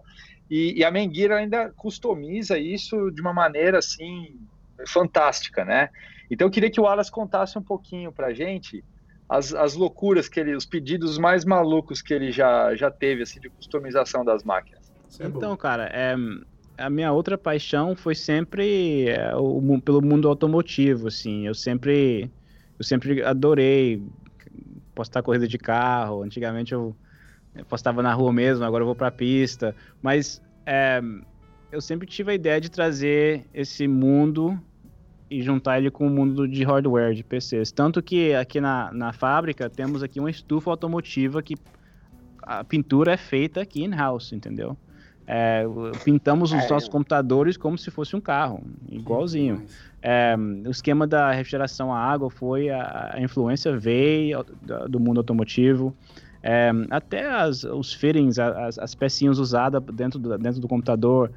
E, 0.50 0.80
e 0.80 0.86
a 0.86 0.92
Menguira 0.92 1.36
ainda 1.36 1.70
customiza 1.76 2.58
isso 2.58 3.12
de 3.12 3.20
uma 3.20 3.34
maneira 3.34 3.80
assim 3.80 4.40
fantástica, 4.88 5.66
né? 5.66 5.90
Então, 6.32 6.48
eu 6.48 6.52
queria 6.52 6.72
que 6.72 6.80
o 6.80 6.88
Alas 6.88 7.10
contasse 7.10 7.60
um 7.60 7.62
pouquinho 7.62 8.10
para 8.10 8.28
a 8.28 8.34
gente 8.34 8.86
as, 9.34 9.54
as 9.54 9.74
loucuras 9.74 10.30
que 10.30 10.40
ele, 10.40 10.56
os 10.56 10.66
pedidos 10.66 11.18
mais 11.18 11.44
malucos 11.44 12.02
que 12.02 12.14
ele 12.14 12.32
já, 12.32 12.76
já 12.76 12.92
teve 12.92 13.24
assim 13.24 13.40
de 13.40 13.50
customização 13.50 14.24
das 14.24 14.44
máquinas. 14.44 14.92
É 15.20 15.28
bom. 15.28 15.38
Então, 15.38 15.58
cara, 15.58 15.86
é, 15.92 16.16
a 16.78 16.90
minha 16.90 17.12
outra 17.12 17.38
paixão 17.38 17.96
foi 17.96 18.14
sempre 18.14 19.10
é, 19.10 19.36
o 19.36 19.82
pelo 19.82 20.02
mundo 20.02 20.30
automotivo, 20.30 21.08
assim. 21.08 21.48
Eu 21.48 21.56
sempre, 21.56 22.32
eu 22.78 22.86
sempre 22.86 23.24
adorei 23.24 24.04
postar 24.94 25.24
corrida 25.24 25.48
de 25.48 25.58
carro. 25.58 26.22
Antigamente 26.22 26.74
eu 26.74 26.96
eu 27.56 27.66
postava 27.66 28.02
na 28.02 28.14
rua 28.14 28.34
mesmo, 28.34 28.66
agora 28.66 28.82
eu 28.82 28.88
vou 28.88 28.96
pra 28.96 29.12
pista. 29.12 29.76
Mas 30.02 30.42
é, 30.66 31.00
eu 31.72 31.82
sempre 31.82 32.08
tive 32.08 32.32
a 32.32 32.36
ideia 32.36 32.60
de 32.60 32.70
trazer 32.70 33.48
esse 33.54 33.88
mundo 33.88 34.60
e 35.30 35.42
juntar 35.42 35.78
ele 35.78 35.90
com 35.90 36.08
o 36.08 36.10
mundo 36.10 36.48
de 36.48 36.64
hardware 36.64 37.14
de 37.14 37.24
PCs. 37.24 37.72
Tanto 37.72 38.02
que 38.02 38.34
aqui 38.34 38.62
na, 38.62 38.92
na 38.92 39.14
fábrica 39.14 39.70
temos 39.70 40.04
aqui 40.04 40.20
uma 40.20 40.30
estufa 40.30 40.70
automotiva 40.70 41.42
que 41.42 41.56
a 42.42 42.64
pintura 42.64 43.14
é 43.14 43.18
feita 43.18 43.62
aqui 43.62 43.84
in-house, 43.84 44.32
entendeu? 44.34 44.78
É, 45.26 45.64
pintamos 46.04 46.52
os 46.52 46.70
nossos 46.70 46.90
computadores 46.90 47.56
como 47.56 47.78
se 47.78 47.90
fosse 47.90 48.16
um 48.16 48.20
carro, 48.20 48.62
igualzinho. 48.92 49.64
É, 50.02 50.36
o 50.66 50.70
esquema 50.70 51.08
da 51.08 51.32
refrigeração 51.32 51.94
à 51.94 51.98
água 51.98 52.30
foi 52.30 52.70
a, 52.70 53.12
a 53.14 53.22
influência 53.22 53.78
veio 53.78 54.46
do 54.90 55.00
mundo 55.00 55.20
automotivo. 55.20 55.96
É, 56.42 56.72
até 56.90 57.26
as, 57.26 57.64
os 57.64 57.94
fittings, 57.94 58.38
as, 58.38 58.78
as 58.78 58.94
pecinhas 58.94 59.40
usadas 59.40 59.82
dentro 59.94 60.20
do, 60.20 60.38
dentro 60.38 60.60
do 60.60 60.68
computador, 60.68 61.32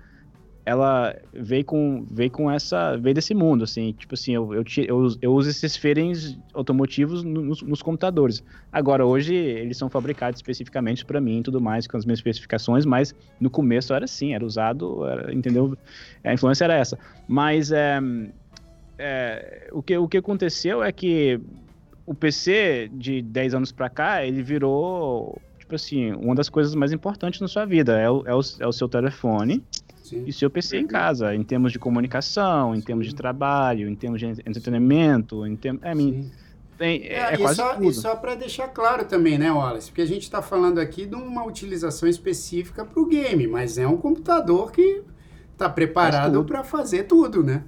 ela 0.66 1.14
veio 1.32 1.64
com, 1.64 2.04
veio 2.10 2.28
com 2.28 2.50
essa, 2.50 2.96
veio 2.96 3.14
desse 3.14 3.32
mundo, 3.32 3.62
assim, 3.62 3.92
tipo 3.92 4.14
assim, 4.14 4.34
eu, 4.34 4.52
eu, 4.52 4.64
eu, 4.84 5.08
eu 5.22 5.32
uso 5.32 5.48
esses 5.48 5.76
fittings 5.76 6.36
automotivos 6.52 7.22
no- 7.22 7.40
nos, 7.40 7.62
nos 7.62 7.80
computadores. 7.82 8.42
Agora, 8.72 9.06
hoje, 9.06 9.32
eles 9.32 9.78
são 9.78 9.88
fabricados 9.88 10.38
especificamente 10.38 11.04
para 11.04 11.20
mim 11.20 11.38
e 11.38 11.42
tudo 11.44 11.60
mais, 11.60 11.86
com 11.86 11.96
as 11.96 12.04
minhas 12.04 12.18
especificações, 12.18 12.84
mas 12.84 13.14
no 13.40 13.48
começo 13.48 13.94
era 13.94 14.06
assim, 14.06 14.34
era 14.34 14.44
usado, 14.44 15.06
era- 15.06 15.32
entendeu? 15.32 15.78
A 16.24 16.34
influência 16.34 16.64
era 16.64 16.74
essa. 16.74 16.98
Mas 17.28 17.70
é, 17.70 18.00
é, 18.98 19.68
o, 19.72 19.80
que, 19.82 19.96
o 19.96 20.08
que 20.08 20.16
aconteceu 20.18 20.82
é 20.82 20.90
que 20.90 21.40
o 22.04 22.12
PC 22.12 22.90
de 22.92 23.22
10 23.22 23.54
anos 23.54 23.70
para 23.70 23.88
cá, 23.88 24.24
ele 24.26 24.42
virou, 24.42 25.40
tipo 25.60 25.76
assim, 25.76 26.12
uma 26.12 26.34
das 26.34 26.48
coisas 26.48 26.74
mais 26.74 26.92
importantes 26.92 27.40
na 27.40 27.46
sua 27.46 27.64
vida. 27.64 27.96
É 28.00 28.10
o, 28.10 28.24
é 28.26 28.34
o, 28.34 28.40
é 28.60 28.66
o 28.66 28.72
seu 28.72 28.88
telefone 28.88 29.62
Sim. 30.06 30.22
e 30.24 30.32
seu 30.32 30.48
PC 30.48 30.78
em 30.78 30.86
casa, 30.86 31.34
em 31.34 31.42
termos 31.42 31.72
de 31.72 31.80
comunicação, 31.80 32.76
em 32.76 32.80
termos 32.80 33.08
de 33.08 33.14
trabalho, 33.14 33.88
em 33.88 33.94
termos 33.96 34.20
de 34.20 34.26
entretenimento, 34.26 35.44
em 35.44 35.56
termos... 35.56 35.82
É, 35.82 35.94
Sim. 35.94 36.30
tem, 36.78 37.02
é, 37.02 37.14
É, 37.14 37.18
é 37.18 37.34
e 37.34 37.38
quase 37.38 37.56
só, 37.56 37.74
tudo. 37.74 37.90
E 37.90 37.94
só 37.94 38.14
para 38.14 38.36
deixar 38.36 38.68
claro 38.68 39.04
também, 39.04 39.36
né, 39.36 39.50
Wallace? 39.50 39.88
Porque 39.88 40.02
a 40.02 40.06
gente 40.06 40.22
está 40.22 40.40
falando 40.40 40.78
aqui 40.78 41.06
de 41.06 41.16
uma 41.16 41.44
utilização 41.44 42.08
específica 42.08 42.84
para 42.84 43.02
o 43.02 43.06
game, 43.06 43.48
mas 43.48 43.78
é 43.78 43.88
um 43.88 43.96
computador 43.96 44.70
que 44.70 45.02
está 45.52 45.68
preparado 45.68 46.44
para 46.44 46.62
fazer 46.62 47.04
tudo, 47.04 47.42
né? 47.42 47.64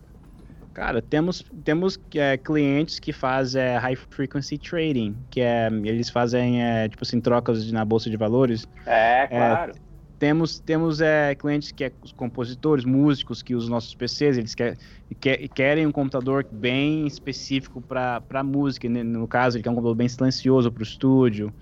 Cara, 0.72 1.02
temos, 1.02 1.44
temos 1.64 1.98
é, 2.14 2.36
clientes 2.36 3.00
que 3.00 3.12
fazem 3.12 3.60
é, 3.60 3.78
high 3.78 3.96
frequency 3.96 4.56
trading, 4.56 5.16
que 5.28 5.40
é, 5.40 5.66
eles 5.66 6.08
fazem, 6.08 6.62
é, 6.62 6.88
tipo 6.88 7.02
assim, 7.02 7.20
trocas 7.20 7.72
na 7.72 7.84
bolsa 7.84 8.08
de 8.08 8.16
valores. 8.16 8.64
É, 8.86 9.26
claro. 9.26 9.72
Temos, 10.18 10.58
temos 10.58 11.00
é, 11.00 11.32
clientes 11.36 11.70
que 11.70 11.84
é 11.84 11.92
os 12.02 12.10
compositores, 12.10 12.84
músicos 12.84 13.40
que 13.40 13.54
usam 13.54 13.70
nossos 13.70 13.94
PCs, 13.94 14.36
eles 14.36 14.52
quer, 14.54 14.76
quer- 15.20 15.48
querem 15.48 15.86
um 15.86 15.92
computador 15.92 16.44
bem 16.50 17.06
específico 17.06 17.80
para 17.80 18.42
música, 18.42 18.88
né? 18.88 19.04
no 19.04 19.28
caso, 19.28 19.56
ele 19.56 19.62
quer 19.62 19.70
um 19.70 19.74
computador 19.74 19.94
bem 19.94 20.08
silencioso 20.08 20.72
para 20.72 20.80
o 20.80 20.82
estúdio. 20.82 21.52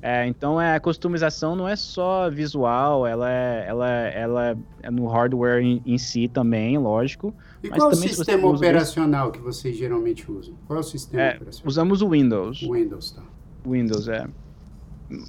É, 0.00 0.26
então 0.28 0.60
é, 0.60 0.76
a 0.76 0.80
customização 0.80 1.56
não 1.56 1.66
é 1.66 1.74
só 1.74 2.30
visual, 2.30 3.04
ela 3.04 3.28
é, 3.28 3.64
ela, 3.66 3.90
ela 3.90 4.58
é 4.82 4.90
no 4.92 5.08
hardware 5.08 5.60
em, 5.60 5.82
em 5.84 5.98
si 5.98 6.28
também, 6.28 6.78
lógico. 6.78 7.34
E 7.64 7.68
Mas 7.68 7.78
qual 7.78 7.90
o 7.90 7.94
sistema 7.96 8.46
usa 8.46 8.56
operacional 8.64 9.32
que 9.32 9.40
vocês 9.40 9.76
geralmente 9.76 10.30
usam? 10.30 10.54
Qual 10.66 10.76
é 10.76 10.80
o 10.80 10.84
sistema 10.84 11.22
É, 11.22 11.34
operacional? 11.34 11.68
Usamos 11.68 12.00
o 12.00 12.10
Windows. 12.10 12.60
Windows, 12.60 13.10
tá? 13.10 13.22
Windows, 13.66 14.06
é. 14.06 14.24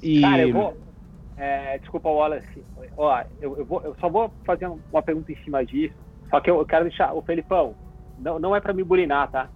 E, 0.03 0.21
Cara, 0.21 0.41
eu 0.43 0.53
vou. 0.53 0.84
É, 1.37 1.77
desculpa, 1.79 2.09
Wallace. 2.09 2.65
Ó, 2.97 3.23
eu, 3.39 3.57
eu, 3.57 3.65
vou, 3.65 3.81
eu 3.83 3.95
só 3.99 4.09
vou 4.09 4.33
fazer 4.45 4.67
uma 4.91 5.03
pergunta 5.03 5.31
em 5.31 5.37
cima 5.37 5.65
disso. 5.65 5.95
Só 6.29 6.39
que 6.39 6.49
eu, 6.49 6.57
eu 6.57 6.65
quero 6.65 6.85
deixar. 6.85 7.13
O 7.13 7.21
Felipão, 7.21 7.75
não, 8.17 8.39
não 8.39 8.55
é 8.55 8.61
pra 8.61 8.73
me 8.73 8.83
burinar, 8.83 9.29
tá? 9.29 9.49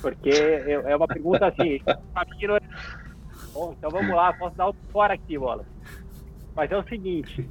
Porque 0.00 0.30
é 0.30 0.96
uma 0.96 1.06
pergunta 1.06 1.46
assim. 1.46 1.78
pra 2.12 2.24
mim 2.40 2.46
não 2.48 2.56
é- 2.56 2.60
Bom, 3.54 3.72
então 3.72 3.90
vamos 3.90 4.14
lá, 4.14 4.32
posso 4.32 4.56
dar 4.56 4.66
outro 4.66 4.80
fora 4.90 5.14
aqui, 5.14 5.38
bola. 5.38 5.64
Mas 6.54 6.70
é 6.70 6.76
o 6.76 6.84
seguinte, 6.84 7.50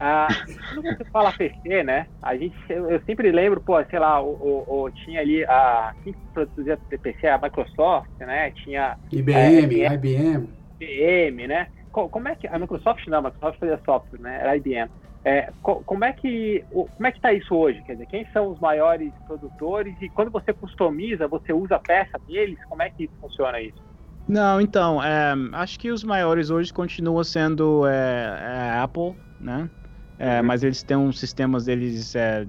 ah, 0.00 0.28
quando 0.68 0.82
você 0.82 1.04
fala 1.10 1.32
PC, 1.32 1.82
né? 1.84 2.08
A 2.20 2.36
gente, 2.36 2.56
eu, 2.68 2.90
eu 2.90 3.00
sempre 3.04 3.30
lembro, 3.30 3.60
pô, 3.60 3.82
sei 3.84 3.98
lá, 3.98 4.20
o, 4.20 4.32
o, 4.32 4.82
o 4.84 4.90
tinha 4.90 5.20
ali 5.20 5.44
a 5.44 5.94
quem 6.02 6.14
produzia 6.32 6.78
PC, 6.88 7.28
a 7.28 7.38
Microsoft, 7.38 8.10
né? 8.20 8.50
Tinha 8.50 8.96
IBM, 9.10 9.82
é, 9.82 9.92
IBM. 9.92 10.54
IBM, 10.80 11.46
né? 11.46 11.68
Co- 11.92 12.10
Como 12.10 12.28
é 12.28 12.36
que 12.36 12.46
a 12.48 12.58
Microsoft 12.58 13.06
não, 13.08 13.18
a 13.18 13.22
Microsoft 13.22 13.58
fazia 13.60 13.80
software, 13.84 14.20
né? 14.20 14.36
Era 14.40 14.56
IBM. 14.56 14.90
É, 15.24 15.52
co- 15.62 15.84
como 15.84 16.04
é 16.04 16.12
que 16.12 16.66
como 16.70 17.06
é 17.06 17.12
que 17.12 17.18
está 17.18 17.32
isso 17.32 17.54
hoje? 17.54 17.82
Quer 17.84 17.92
dizer, 17.94 18.06
quem 18.06 18.26
são 18.32 18.48
os 18.50 18.58
maiores 18.60 19.14
produtores 19.24 20.00
e 20.00 20.10
quando 20.10 20.30
você 20.32 20.52
customiza, 20.54 21.28
você 21.28 21.52
usa 21.52 21.76
a 21.76 21.80
peça 21.80 22.18
deles? 22.26 22.58
Como 22.68 22.82
é 22.82 22.90
que 22.90 23.10
funciona 23.20 23.60
isso? 23.62 23.80
Não, 24.26 24.60
então, 24.60 25.02
é, 25.02 25.34
acho 25.54 25.78
que 25.78 25.90
os 25.90 26.04
maiores 26.04 26.48
hoje 26.50 26.72
continuam 26.72 27.22
sendo 27.24 27.86
é, 27.86 28.70
é, 28.76 28.78
Apple, 28.80 29.16
né? 29.38 29.70
É, 30.16 30.40
Mas 30.42 30.62
eles 30.62 30.82
têm 30.84 30.96
um 30.96 31.10
sistemas 31.12 31.64
deles 31.64 32.14
é, 32.14 32.46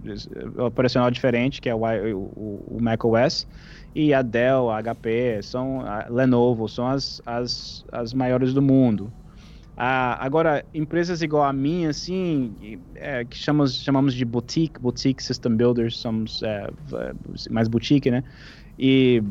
operacional 0.63 1.09
diferente, 1.09 1.59
que 1.59 1.67
é 1.69 1.73
o, 1.75 1.79
o, 2.15 2.77
o 2.77 2.81
macOS, 2.81 3.47
e 3.95 4.13
a 4.13 4.21
Dell, 4.21 4.69
a 4.69 4.77
HP, 4.77 5.41
são 5.41 5.81
a 5.81 6.07
Lenovo, 6.09 6.69
são 6.69 6.87
as, 6.87 7.19
as, 7.25 7.83
as 7.91 8.13
maiores 8.13 8.53
do 8.53 8.61
mundo. 8.61 9.13
Ah, 9.75 10.17
agora, 10.23 10.63
empresas 10.73 11.21
igual 11.21 11.43
a 11.43 11.51
minha, 11.53 11.89
assim, 11.89 12.79
é, 12.95 13.25
que 13.25 13.35
chamamos, 13.37 13.73
chamamos 13.83 14.13
de 14.13 14.23
boutique, 14.23 14.79
boutique 14.79 15.23
system 15.23 15.55
builders, 15.55 15.97
somos 15.97 16.43
é, 16.43 16.69
v- 16.87 17.49
mais 17.49 17.67
boutique, 17.67 18.11
né? 18.11 18.23
E 18.77 19.23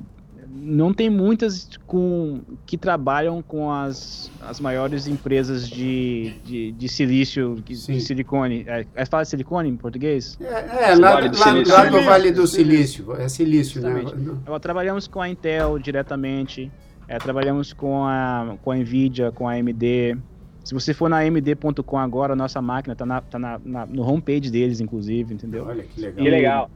não 0.54 0.92
tem 0.92 1.08
muitas 1.08 1.68
com, 1.86 2.40
que 2.66 2.76
trabalham 2.76 3.40
com 3.40 3.70
as, 3.72 4.30
as 4.40 4.58
maiores 4.58 5.06
empresas 5.06 5.68
de, 5.68 6.34
de, 6.44 6.72
de 6.72 6.88
silício, 6.88 7.62
de, 7.64 7.76
silicone. 8.00 8.64
É, 8.66 8.84
é 8.96 9.06
fala 9.06 9.24
silicone 9.24 9.68
em 9.70 9.76
português? 9.76 10.36
É, 10.40 10.90
é 10.90 10.94
lá, 10.96 11.12
Vale 11.14 11.28
do 11.28 11.38
lá- 11.38 11.44
Silício. 11.46 11.72
lá 11.74 11.84
do 11.86 12.02
Vale 12.02 12.32
do 12.32 12.46
Silício. 12.48 13.16
É 13.16 13.28
Silício, 13.28 13.80
né? 13.80 14.02
Justamente. 14.02 14.40
Nós 14.44 14.60
trabalhamos 14.60 15.06
com 15.06 15.22
a 15.22 15.28
Intel 15.28 15.78
diretamente, 15.78 16.70
é, 17.08 17.16
trabalhamos 17.18 17.72
com 17.72 18.04
a, 18.04 18.56
com 18.60 18.72
a 18.72 18.76
Nvidia, 18.76 19.30
com 19.30 19.48
a 19.48 19.52
AMD. 19.52 20.18
Se 20.64 20.74
você 20.74 20.94
for 20.94 21.08
na 21.08 21.18
AMD.com 21.18 21.98
agora, 21.98 22.32
a 22.34 22.36
nossa 22.36 22.62
máquina 22.62 22.92
está 22.92 23.04
na, 23.04 23.20
tá 23.20 23.38
na, 23.38 23.60
na- 23.64 23.86
no 23.86 24.02
homepage 24.02 24.50
deles, 24.50 24.80
inclusive, 24.80 25.34
entendeu? 25.34 25.64
Olha 25.66 25.82
que 25.84 26.00
legal. 26.00 26.24
Que 26.24 26.30
legal. 26.30 26.70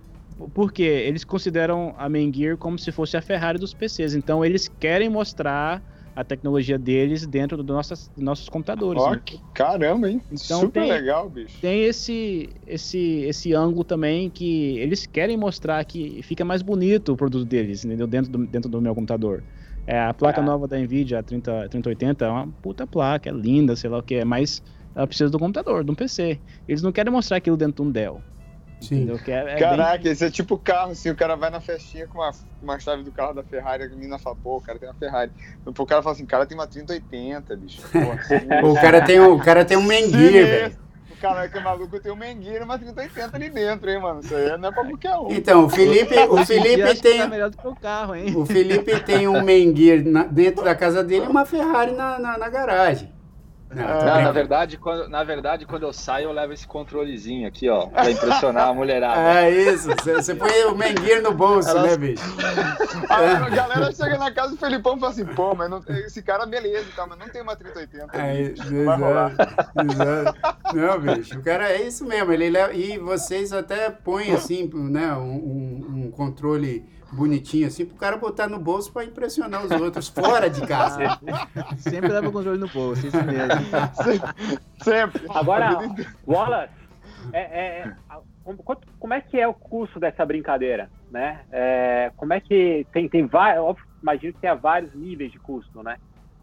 Porque 0.52 0.82
eles 0.82 1.24
consideram 1.24 1.94
a 1.96 2.08
Main 2.08 2.32
Gear 2.34 2.56
como 2.58 2.78
se 2.78 2.90
fosse 2.92 3.16
a 3.16 3.22
Ferrari 3.22 3.58
dos 3.58 3.72
PCs. 3.72 4.14
Então 4.14 4.44
eles 4.44 4.68
querem 4.68 5.08
mostrar 5.08 5.82
a 6.14 6.24
tecnologia 6.24 6.78
deles 6.78 7.26
dentro 7.26 7.58
dos 7.62 7.66
nossos, 7.76 8.10
dos 8.14 8.24
nossos 8.24 8.48
computadores. 8.48 9.02
Ó, 9.02 9.10
né? 9.12 9.22
que 9.24 9.38
caramba, 9.54 10.10
hein? 10.10 10.20
Então 10.30 10.60
Super 10.60 10.80
tem- 10.82 10.90
legal, 10.90 11.28
bicho. 11.30 11.60
Tem 11.60 11.84
esse, 11.84 12.54
esse, 12.66 12.98
esse 13.28 13.52
ângulo 13.52 13.84
também 13.84 14.28
que 14.30 14.78
eles 14.78 15.06
querem 15.06 15.36
mostrar 15.36 15.84
que 15.84 16.22
fica 16.22 16.44
mais 16.44 16.60
bonito 16.62 17.12
o 17.12 17.16
produto 17.16 17.44
deles, 17.44 17.84
entendeu? 17.84 18.06
Dentro 18.06 18.32
do, 18.32 18.46
dentro 18.46 18.70
do 18.70 18.80
meu 18.80 18.94
computador. 18.94 19.44
É, 19.86 20.00
a 20.00 20.12
placa 20.12 20.40
Ah. 20.40 20.44
nova 20.44 20.66
da 20.66 20.76
Nvidia, 20.78 21.20
a 21.20 21.22
30, 21.22 21.68
3080, 21.68 22.24
é 22.24 22.28
uma 22.28 22.48
puta 22.62 22.86
placa, 22.86 23.28
é 23.30 23.32
linda, 23.32 23.76
sei 23.76 23.88
lá 23.88 23.98
o 23.98 24.02
que 24.02 24.16
é, 24.16 24.24
mas 24.24 24.62
ela 24.94 25.06
precisa 25.06 25.30
do 25.30 25.38
computador, 25.38 25.84
de 25.84 25.90
um 25.90 25.94
PC. 25.94 26.40
Eles 26.66 26.82
não 26.82 26.90
querem 26.90 27.12
mostrar 27.12 27.36
aquilo 27.36 27.56
dentro 27.56 27.82
de 27.84 27.88
um 27.88 27.92
Dell. 27.92 28.20
Sim. 28.80 29.08
É, 29.26 29.30
é 29.32 29.44
bem- 29.44 29.56
Caraca, 29.58 30.06
esse 30.08 30.24
é 30.24 30.30
tipo 30.30 30.58
carro, 30.58 30.90
assim, 30.92 31.08
o 31.10 31.16
cara 31.16 31.34
vai 31.34 31.48
na 31.50 31.60
festinha 31.60 32.06
com 32.06 32.18
uma, 32.18 32.30
uma 32.62 32.78
chave 32.78 33.02
do 33.04 33.10
carro 33.10 33.32
da 33.32 33.42
Ferrari, 33.42 33.84
a 33.84 33.88
menina 33.88 34.18
fala, 34.18 34.36
pô, 34.36 34.56
o 34.58 34.60
cara 34.60 34.78
tem 34.78 34.86
uma 34.88 34.94
Ferrari. 34.94 35.30
O 35.64 35.86
cara 35.86 36.02
fala 36.02 36.14
assim, 36.14 36.26
cara 36.26 36.44
tem 36.44 36.58
uma 36.58 36.66
3080, 36.66 37.56
bicho. 37.56 37.80
Pô, 37.90 38.00
Pô, 38.60 38.72
o 38.72 38.74
cara 38.74 39.00
tem 39.02 39.18
um, 39.20 39.32
o 39.34 39.42
cara 39.42 39.64
tem 39.64 39.76
um 39.78 39.82
Menguir, 39.82 40.30
velho. 40.46 40.85
O 41.16 41.20
cara 41.20 41.48
que 41.48 41.56
é 41.56 41.60
maluco 41.62 41.98
tem 41.98 42.12
um 42.12 42.16
Mengueira 42.16 42.60
e 42.60 42.64
uma 42.64 42.78
3080 42.78 43.36
ali 43.36 43.48
dentro, 43.48 43.90
hein, 43.90 43.98
mano? 44.00 44.20
Isso 44.20 44.34
aí 44.34 44.56
não 44.58 44.68
é 44.68 44.72
pra 44.72 44.84
qualquer 44.84 45.16
um. 45.16 45.32
Então, 45.32 45.64
o 45.64 45.68
Felipe, 45.68 46.14
o 46.14 46.36
Felipe 46.44 46.94
tem, 47.00 47.18
tá 47.18 47.26
melhor 47.28 47.50
do 47.50 47.56
que 47.56 47.66
o 47.66 47.74
carro, 47.74 48.14
hein? 48.14 48.36
o 48.36 48.44
Felipe 48.44 49.00
tem 49.00 49.26
um 49.26 49.42
Menguir 49.42 50.04
na- 50.06 50.24
dentro 50.24 50.62
da 50.62 50.74
casa 50.74 51.02
dele 51.02 51.24
e 51.24 51.28
uma 51.28 51.46
Ferrari 51.46 51.92
na, 51.92 52.18
na, 52.18 52.36
na 52.36 52.48
garagem. 52.50 53.10
Não, 53.76 53.84
Ah, 53.86 54.04
Não, 54.16 54.22
na 54.22 54.32
verdade, 54.32 54.76
quando, 54.78 55.08
na 55.08 55.22
verdade, 55.22 55.66
quando 55.66 55.82
eu 55.82 55.92
saio, 55.92 56.24
eu 56.28 56.32
levo 56.32 56.52
esse 56.52 56.66
controlezinho 56.66 57.46
aqui, 57.46 57.68
ó, 57.68 57.86
pra 57.86 58.10
impressionar 58.10 58.68
a 58.68 58.74
mulherada. 58.74 59.40
É 59.40 59.50
isso, 59.50 59.88
você 60.04 60.34
põe 60.34 60.64
o 60.64 60.74
Menguir 60.74 61.22
no 61.22 61.32
bolso, 61.32 61.68
Elas- 61.70 61.90
né, 61.90 61.96
bicho? 61.96 62.22
Aí 63.10 63.26
a 63.26 63.48
galera 63.50 63.92
chega 63.92 64.18
na 64.18 64.30
casa 64.32 64.50
do 64.52 64.56
Felipão 64.56 64.96
e 64.96 65.00
fala 65.00 65.12
assim, 65.12 65.24
pô, 65.26 65.54
mas 65.54 65.68
não 65.70 65.80
tem- 65.82 65.96
esse 65.98 66.22
cara 66.22 66.46
beleza 66.46 66.86
e 66.88 66.92
tal, 66.96 67.06
mas 67.08 67.18
não 67.18 67.28
tem 67.28 67.42
uma 67.42 67.54
3080. 67.56 68.16
É, 68.16 68.48
bicho, 68.50 68.72
não 68.74 68.84
vai 68.84 68.96
rolar. 68.98 69.30
exato, 69.32 69.92
exato. 69.92 70.38
Não, 70.74 71.00
bicho, 71.00 71.38
o 71.38 71.42
cara 71.42 71.70
é 71.70 71.82
isso 71.82 72.04
mesmo. 72.04 72.32
Ele 72.32 72.50
leva, 72.50 72.72
e 72.72 72.98
vocês 72.98 73.52
até 73.52 73.90
põem 73.90 74.32
assim, 74.32 74.70
né, 74.74 75.12
um, 75.14 75.20
um- 75.34 76.02
um 76.06 76.10
controle 76.10 76.84
bonitinho 77.16 77.66
assim, 77.66 77.84
pro 77.86 77.96
cara 77.96 78.16
botar 78.16 78.46
no 78.46 78.58
bolso 78.58 78.92
pra 78.92 79.04
impressionar 79.04 79.64
os 79.64 79.70
outros 79.70 80.08
fora 80.08 80.48
de 80.50 80.64
casa. 80.66 81.18
Sempre 81.78 82.12
leva 82.12 82.28
o 82.28 82.32
controle 82.32 82.58
no 82.58 82.68
bolso, 82.68 83.06
isso 83.06 83.16
mesmo. 83.24 83.60
Sempre. 84.82 85.22
Agora, 85.30 85.78
Wallace, 86.26 86.72
é, 87.32 87.40
é, 87.40 87.80
é, 87.80 87.94
como, 88.44 88.58
quanto- 88.58 88.86
como 88.98 89.14
é 89.14 89.20
que 89.20 89.40
é 89.40 89.48
o 89.48 89.54
custo 89.54 89.98
dessa 89.98 90.24
brincadeira, 90.24 90.90
né? 91.10 91.40
É, 91.50 92.12
como 92.16 92.32
é 92.32 92.40
que 92.40 92.86
tem 92.92 93.08
tem 93.08 93.26
vários, 93.26 93.76
imagino 94.02 94.32
que 94.34 94.40
tenha 94.40 94.54
vários 94.54 94.94
níveis 94.94 95.32
de 95.32 95.38
custo, 95.38 95.82
né? 95.82 95.96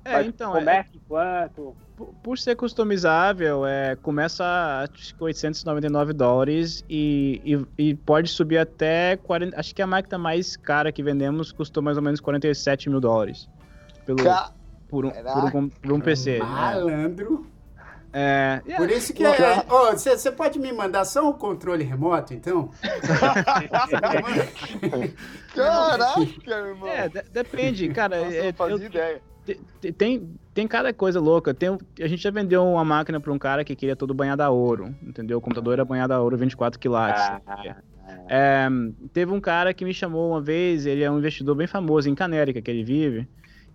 É, 0.05 0.13
Mas 0.13 0.27
então, 0.27 0.55
é- 0.55 0.59
começa 0.59 0.89
em 0.95 0.99
quanto? 1.07 1.75
por, 1.95 2.07
por 2.23 2.37
ser 2.37 2.55
customizável, 2.55 3.65
é, 3.65 3.95
começa 3.95 4.43
a 4.43 4.81
acho 4.83 5.15
que 5.15 5.23
899 5.23 6.11
dólares 6.13 6.83
e, 6.89 7.41
e, 7.77 7.89
e 7.89 7.95
pode 7.95 8.29
subir 8.29 8.57
até 8.57 9.15
40. 9.17 9.57
Acho 9.59 9.73
que 9.73 9.81
a 9.81 9.87
máquina 9.87 10.17
mais 10.17 10.57
cara 10.57 10.91
que 10.91 11.01
vendemos 11.03 11.51
custou 11.51 11.81
mais 11.83 11.95
ou 11.97 12.03
menos 12.03 12.19
47 12.19 12.89
mil 12.89 12.99
dólares. 12.99 13.47
Pelo, 14.05 14.21
Ca- 14.23 14.51
por, 14.89 15.05
um, 15.05 15.11
por, 15.11 15.55
um, 15.55 15.69
por 15.69 15.91
um 15.93 15.99
PC. 16.01 16.39
Malandro. 16.39 17.47
É, 18.15 18.61
é, 18.67 18.75
Por 18.75 18.91
isso 18.91 19.11
que. 19.13 19.23
Você 19.95 20.31
pode 20.31 20.59
me 20.59 20.71
mandar 20.71 21.03
só 21.05 21.27
um 21.27 21.33
controle 21.33 21.83
remoto, 21.83 22.31
então? 22.33 22.69
Caraca, 25.55 26.21
irmão. 26.47 26.87
é, 26.87 27.09
de- 27.09 27.23
depende, 27.31 27.89
cara. 27.89 28.19
Nossa, 28.19 28.31
eu 28.35 28.43
é, 28.43 28.47
não 28.47 28.53
fazia 28.53 28.75
eu- 28.75 28.89
ideia. 28.89 29.21
Te- 29.45 29.61
te- 29.79 29.93
tem, 29.93 30.35
tem 30.53 30.67
cada 30.67 30.93
coisa 30.93 31.19
louca. 31.19 31.53
Tem, 31.53 31.69
a 32.01 32.07
gente 32.07 32.21
já 32.21 32.31
vendeu 32.31 32.63
uma 32.65 32.83
máquina 32.85 33.19
para 33.19 33.31
um 33.33 33.39
cara 33.39 33.63
que 33.63 33.75
queria 33.75 33.95
todo 33.95 34.13
banhado 34.13 34.43
a 34.43 34.49
ouro, 34.49 34.95
entendeu? 35.01 35.37
O 35.37 35.41
computador 35.41 35.73
era 35.73 35.85
banhado 35.85 36.13
a 36.13 36.21
ouro 36.21 36.37
24 36.37 36.79
quilates. 36.79 37.21
Ah, 37.21 37.41
É, 38.29 38.67
teve 39.13 39.31
um 39.31 39.41
cara 39.41 39.73
que 39.73 39.85
me 39.85 39.93
chamou 39.93 40.31
uma 40.31 40.41
vez, 40.41 40.85
ele 40.85 41.03
é 41.03 41.11
um 41.11 41.19
investidor 41.19 41.55
bem 41.55 41.67
famoso 41.67 42.09
em 42.09 42.15
Canérica, 42.15 42.61
que 42.61 42.69
ele 42.71 42.83
vive, 42.83 43.27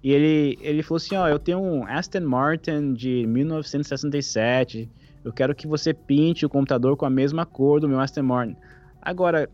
e 0.02 0.12
ele, 0.12 0.56
ele 0.60 0.82
falou 0.82 0.96
assim, 0.98 1.16
ó, 1.16 1.28
eu 1.28 1.38
tenho 1.38 1.60
um 1.60 1.84
Aston 1.86 2.20
Martin 2.20 2.92
de 2.94 3.26
1967, 3.26 4.90
eu 5.24 5.32
quero 5.32 5.54
que 5.54 5.66
você 5.66 5.92
pinte 5.92 6.46
o 6.46 6.48
computador 6.48 6.96
com 6.96 7.04
a 7.06 7.10
mesma 7.10 7.44
cor 7.46 7.80
do 7.80 7.88
meu 7.88 8.00
Aston 8.00 8.22
Martin. 8.22 8.56
Agora, 9.00 9.48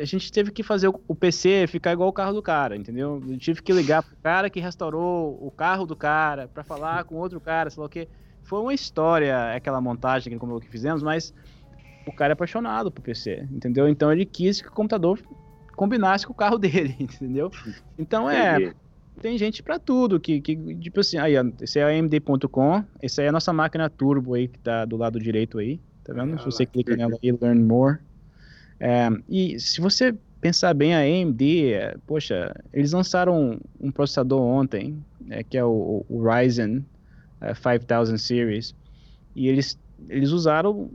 a 0.00 0.04
gente 0.04 0.32
teve 0.32 0.50
que 0.50 0.62
fazer 0.62 0.88
o 0.88 1.14
PC 1.14 1.66
ficar 1.68 1.92
igual 1.92 2.08
o 2.08 2.12
carro 2.12 2.32
do 2.32 2.42
cara, 2.42 2.76
entendeu? 2.76 3.22
Eu 3.28 3.38
tive 3.38 3.62
que 3.62 3.72
ligar 3.72 4.02
pro 4.02 4.16
cara 4.16 4.50
que 4.50 4.60
restaurou 4.60 5.38
o 5.40 5.50
carro 5.50 5.86
do 5.86 5.94
cara, 5.94 6.48
para 6.48 6.64
falar 6.64 7.04
com 7.04 7.14
outro 7.16 7.40
cara, 7.40 7.70
sei 7.70 7.80
lá 7.80 7.86
o 7.86 7.90
quê. 7.90 8.08
Foi 8.42 8.60
uma 8.60 8.74
história 8.74 9.54
aquela 9.54 9.80
montagem 9.80 10.36
que 10.36 10.60
que 10.60 10.68
fizemos, 10.68 11.02
mas 11.02 11.34
o 12.06 12.12
cara 12.12 12.32
é 12.32 12.34
apaixonado 12.34 12.90
por 12.90 13.02
PC, 13.02 13.46
entendeu? 13.50 13.88
Então 13.88 14.10
ele 14.10 14.24
quis 14.24 14.60
que 14.60 14.68
o 14.68 14.72
computador 14.72 15.20
combinasse 15.76 16.26
com 16.26 16.32
o 16.32 16.36
carro 16.36 16.58
dele, 16.58 16.96
entendeu? 16.98 17.50
Então 17.96 18.28
é, 18.28 18.72
tem 19.20 19.38
gente 19.38 19.62
pra 19.62 19.78
tudo, 19.78 20.18
que, 20.18 20.40
que 20.40 20.56
tipo 20.76 21.00
assim, 21.00 21.18
aí, 21.18 21.36
ó, 21.36 21.44
esse 21.60 21.78
é 21.78 21.84
a 21.84 21.88
AMD.com, 21.88 22.84
esse 23.02 23.20
aí 23.20 23.26
é 23.26 23.28
a 23.28 23.32
nossa 23.32 23.52
máquina 23.52 23.88
turbo 23.88 24.34
aí, 24.34 24.48
que 24.48 24.58
tá 24.58 24.84
do 24.84 24.96
lado 24.96 25.20
direito 25.20 25.58
aí, 25.58 25.80
tá 26.02 26.12
vendo? 26.12 26.38
Se 26.38 26.46
você 26.46 26.66
clica 26.66 26.96
nela 26.96 27.16
aí, 27.22 27.32
Learn 27.32 27.62
More. 27.62 27.98
É, 28.80 29.08
e 29.28 29.58
se 29.60 29.80
você 29.80 30.16
pensar 30.40 30.72
bem, 30.74 30.94
a 30.94 31.00
AMD, 31.00 31.72
é, 31.74 31.96
poxa, 32.06 32.54
eles 32.72 32.92
lançaram 32.92 33.52
um, 33.52 33.60
um 33.88 33.92
processador 33.92 34.40
ontem, 34.40 35.04
né, 35.20 35.42
que 35.42 35.58
é 35.58 35.64
o, 35.64 36.04
o 36.08 36.22
Ryzen 36.22 36.86
é, 37.40 37.54
5000 37.54 38.18
Series, 38.18 38.74
e 39.34 39.48
eles, 39.48 39.78
eles 40.08 40.30
usaram 40.30 40.90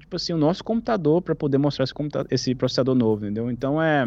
tipo 0.00 0.16
assim, 0.16 0.32
o 0.32 0.38
nosso 0.38 0.64
computador 0.64 1.22
para 1.22 1.34
poder 1.34 1.58
mostrar 1.58 1.84
esse, 1.84 1.94
esse 2.30 2.54
processador 2.54 2.94
novo, 2.94 3.24
entendeu? 3.24 3.50
Então 3.50 3.80
é, 3.82 4.04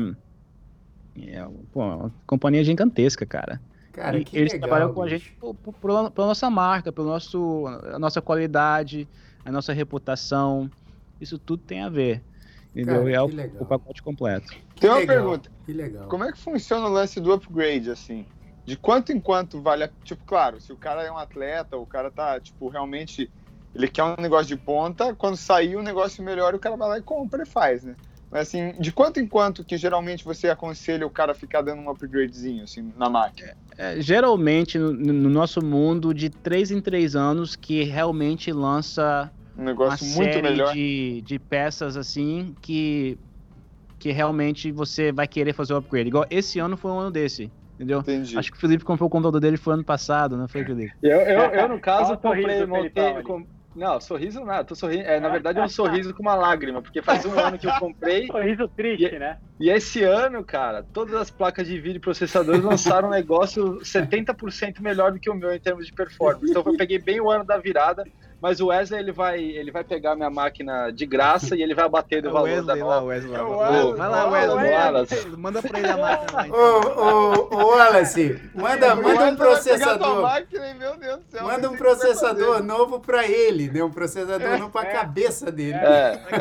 é 1.17 1.43
pô, 1.71 1.81
uma 1.81 2.11
companhia 2.25 2.63
gigantesca, 2.63 3.25
cara. 3.25 3.61
Cara, 3.91 4.19
E 4.19 4.23
que 4.23 4.37
eles 4.37 4.53
legal. 4.53 4.69
trabalham 4.69 4.93
com 4.93 5.01
a 5.03 5.07
gente 5.07 5.37
pela, 5.81 6.09
pela 6.11 6.27
nossa 6.27 6.49
marca, 6.49 6.91
pelo 6.91 7.07
nosso, 7.07 7.67
a 7.67 7.99
nossa 7.99 8.21
qualidade, 8.21 9.07
a 9.43 9.51
nossa 9.51 9.73
reputação. 9.73 10.71
Isso 11.19 11.37
tudo 11.37 11.63
tem 11.63 11.81
a 11.81 11.89
ver. 11.89 12.23
Entendeu? 12.75 13.03
Cara, 13.03 13.11
E 13.11 13.13
é 13.13 13.21
o, 13.21 13.61
o 13.63 13.65
pacote 13.65 14.01
completo. 14.01 14.51
Que 14.75 14.81
Tem 14.81 14.89
uma 14.89 14.99
legal, 14.99 15.15
pergunta. 15.15 15.51
Que 15.65 15.73
legal. 15.73 16.07
Como 16.07 16.23
é 16.23 16.31
que 16.31 16.37
funciona 16.37 16.87
o 16.87 16.89
lance 16.89 17.19
do 17.19 17.33
upgrade, 17.33 17.91
assim? 17.91 18.25
de 18.65 18.77
quanto 18.77 19.11
em 19.11 19.19
quanto 19.19 19.61
vale, 19.61 19.83
a, 19.83 19.89
tipo, 20.03 20.23
claro, 20.25 20.59
se 20.59 20.71
o 20.71 20.77
cara 20.77 21.03
é 21.03 21.11
um 21.11 21.17
atleta, 21.17 21.77
o 21.77 21.85
cara 21.85 22.11
tá, 22.11 22.39
tipo, 22.39 22.69
realmente 22.69 23.29
ele 23.73 23.87
quer 23.87 24.03
um 24.03 24.15
negócio 24.21 24.47
de 24.47 24.57
ponta, 24.57 25.15
quando 25.15 25.37
sair 25.37 25.75
o 25.75 25.83
negócio 25.83 26.23
melhor, 26.23 26.53
o 26.53 26.59
cara 26.59 26.75
vai 26.75 26.89
lá 26.89 26.97
e 26.97 27.01
compra 27.01 27.43
e 27.43 27.45
faz, 27.45 27.83
né? 27.83 27.95
Mas 28.29 28.47
assim, 28.47 28.73
de 28.79 28.91
quanto 28.93 29.19
em 29.19 29.27
quanto 29.27 29.63
que 29.63 29.75
geralmente 29.75 30.23
você 30.23 30.49
aconselha 30.49 31.05
o 31.05 31.09
cara 31.09 31.33
ficar 31.33 31.61
dando 31.61 31.81
um 31.81 31.89
upgradezinho 31.89 32.63
assim 32.63 32.93
na 32.95 33.09
máquina? 33.09 33.53
É, 33.77 33.99
geralmente 33.99 34.77
no, 34.77 34.93
no 34.93 35.29
nosso 35.29 35.61
mundo 35.61 36.13
de 36.13 36.29
3 36.29 36.71
em 36.71 36.79
3 36.79 37.13
anos 37.15 37.57
que 37.57 37.83
realmente 37.83 38.51
lança 38.53 39.29
um 39.57 39.63
negócio 39.63 40.05
uma 40.05 40.15
muito 40.15 40.33
série 40.33 40.41
melhor. 40.41 40.73
De, 40.73 41.21
de 41.21 41.39
peças 41.39 41.97
assim 41.97 42.55
que 42.61 43.17
que 43.99 44.11
realmente 44.11 44.71
você 44.71 45.11
vai 45.11 45.27
querer 45.27 45.53
fazer 45.53 45.73
o 45.73 45.77
upgrade. 45.77 46.07
Igual 46.09 46.25
esse 46.31 46.57
ano 46.57 46.75
foi 46.75 46.89
um 46.89 46.97
ano 46.99 47.11
desse, 47.11 47.51
entendeu? 47.75 47.99
Entendi. 47.99 48.35
Acho 48.35 48.49
que 48.49 48.57
o 48.57 48.59
Felipe 48.59 48.83
comprou 48.83 49.05
o 49.07 49.11
computador 49.11 49.39
dele 49.39 49.57
foi 49.57 49.75
ano 49.75 49.85
passado, 49.85 50.35
não 50.35 50.47
foi, 50.47 50.65
Felipe? 50.65 50.91
Eu, 51.03 51.19
eu, 51.21 51.39
eu 51.51 51.69
no 51.69 51.77
caso, 51.81 52.17
comprei, 52.17 52.65
montei. 52.65 53.21
Com- 53.21 53.45
Não, 53.75 54.01
sorriso 54.01 54.43
nada, 54.43 54.63
tô 54.65 54.73
sorrindo. 54.73 55.03
É, 55.03 55.19
na 55.19 55.29
verdade 55.29 55.59
é 55.59 55.63
um 55.63 55.69
sorriso 55.69 56.15
com 56.15 56.23
uma 56.23 56.33
lágrima, 56.33 56.81
porque 56.81 57.03
faz 57.03 57.23
um 57.25 57.39
ano 57.39 57.59
que 57.59 57.67
eu 57.67 57.73
comprei. 57.73 58.25
Sorriso 58.31 58.67
triste, 58.75 59.05
E- 59.05 59.19
né? 59.19 59.37
E 59.59 59.69
esse 59.69 60.03
ano, 60.03 60.43
cara, 60.43 60.83
todas 60.91 61.13
as 61.13 61.29
placas 61.29 61.67
de 61.67 61.79
vídeo 61.79 61.97
e 61.97 62.01
processadores 62.01 62.63
lançaram 62.63 63.07
um 63.09 63.11
negócio 63.11 63.77
70% 63.85 64.81
melhor 64.81 65.11
do 65.11 65.19
que 65.19 65.29
o 65.29 65.35
meu 65.35 65.53
em 65.53 65.59
termos 65.59 65.85
de 65.85 65.93
performance. 65.93 66.49
Então 66.49 66.63
eu 66.65 66.75
peguei 66.75 66.97
bem 66.97 67.21
o 67.21 67.29
ano 67.29 67.45
da 67.45 67.59
virada, 67.59 68.03
mas 68.41 68.59
o 68.59 68.67
Wesley 68.67 68.99
ele 68.99 69.11
vai, 69.11 69.39
ele 69.39 69.71
vai 69.71 69.83
pegar 69.83 70.15
minha 70.15 70.29
máquina 70.29 70.89
de 70.89 71.05
graça 71.05 71.55
e 71.55 71.61
ele 71.61 71.75
vai 71.75 71.87
bater 71.87 72.21
do 72.21 72.29
É 72.29 72.31
o 72.31 72.33
valor 72.33 72.63
da 72.63 72.73
Wesley 72.73 72.83
lá, 72.83 72.95
nova. 72.95 73.05
o 73.05 73.07
Wesley 73.09 73.31
lá. 73.31 73.39
É 73.39 73.43
Wesley. 73.43 73.93
Vai 73.95 74.09
lá, 74.09 74.29
Wesley. 74.29 74.71
Wallace. 74.71 75.27
Manda 75.37 75.61
pra 75.61 75.79
ele 75.79 75.89
a 75.89 75.97
máquina 75.97 76.31
lá. 76.33 76.43
Ô, 76.43 76.79
então. 76.79 76.97
ô, 76.97 77.55
ô, 77.55 77.75
Wallace, 77.75 78.41
manda, 78.55 78.95
manda 78.95 79.25
um 79.25 79.35
processador. 79.35 80.21
máquina 80.23 80.67
e, 80.69 80.73
meu 80.73 80.97
Deus 80.97 81.19
do 81.19 81.31
céu, 81.31 81.43
Manda 81.45 81.69
um 81.69 81.77
processador 81.77 82.63
novo 82.63 82.99
pra 82.99 83.27
ele, 83.27 83.69
né? 83.69 83.83
Um 83.83 83.91
processador 83.91 84.57
novo 84.57 84.71
pra 84.71 84.85
cabeça 84.85 85.51
dele. 85.51 85.77
É, 85.77 86.19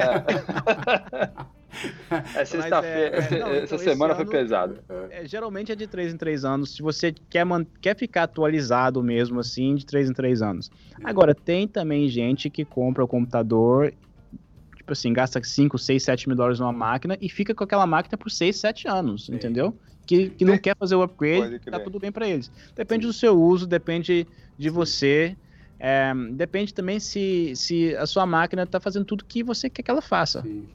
é. 1.12 1.59
É 2.36 2.44
sexta-feira, 2.44 3.16
é, 3.16 3.18
é, 3.18 3.56
essa 3.62 3.74
então 3.74 3.78
semana 3.78 4.14
foi 4.14 4.24
ano- 4.24 4.30
pesado. 4.30 4.78
É, 5.10 5.26
geralmente 5.26 5.70
é 5.72 5.76
de 5.76 5.86
3 5.86 6.12
em 6.12 6.16
3 6.16 6.44
anos, 6.44 6.74
se 6.74 6.82
você 6.82 7.12
quer, 7.30 7.44
man- 7.44 7.66
quer 7.80 7.96
ficar 7.96 8.24
atualizado 8.24 9.02
mesmo 9.02 9.38
assim, 9.40 9.74
de 9.76 9.86
3 9.86 10.10
em 10.10 10.12
3 10.12 10.42
anos. 10.42 10.70
Agora, 11.04 11.34
tem 11.34 11.68
também 11.68 12.08
gente 12.08 12.50
que 12.50 12.64
compra 12.64 13.04
o 13.04 13.08
computador, 13.08 13.92
tipo 14.76 14.92
assim, 14.92 15.12
gasta 15.12 15.40
5, 15.42 15.78
6, 15.78 16.02
7 16.02 16.28
mil 16.28 16.36
dólares 16.36 16.58
numa 16.58 16.72
máquina 16.72 17.16
e 17.20 17.28
fica 17.28 17.54
com 17.54 17.62
aquela 17.64 17.86
máquina 17.86 18.18
por 18.18 18.30
6, 18.30 18.56
7 18.56 18.88
anos, 18.88 19.26
Sim. 19.26 19.34
entendeu? 19.36 19.76
Que, 20.06 20.30
que 20.30 20.44
não 20.44 20.58
quer 20.58 20.74
fazer 20.76 20.96
o 20.96 21.02
upgrade, 21.02 21.60
tá 21.60 21.78
tudo 21.78 22.00
bem 22.00 22.10
pra 22.10 22.28
eles. 22.28 22.50
Depende 22.74 23.06
do 23.06 23.12
seu 23.12 23.40
uso, 23.40 23.64
depende 23.66 24.26
de 24.58 24.68
você. 24.68 25.36
é, 25.78 26.12
depende 26.32 26.74
também 26.74 26.98
se, 26.98 27.52
se 27.54 27.94
a 27.94 28.04
sua 28.06 28.26
máquina 28.26 28.66
tá 28.66 28.80
fazendo 28.80 29.04
tudo 29.04 29.24
que 29.24 29.44
você 29.44 29.70
quer 29.70 29.82
que 29.84 29.90
ela 29.90 30.02
faça. 30.02 30.42
Sim. 30.42 30.68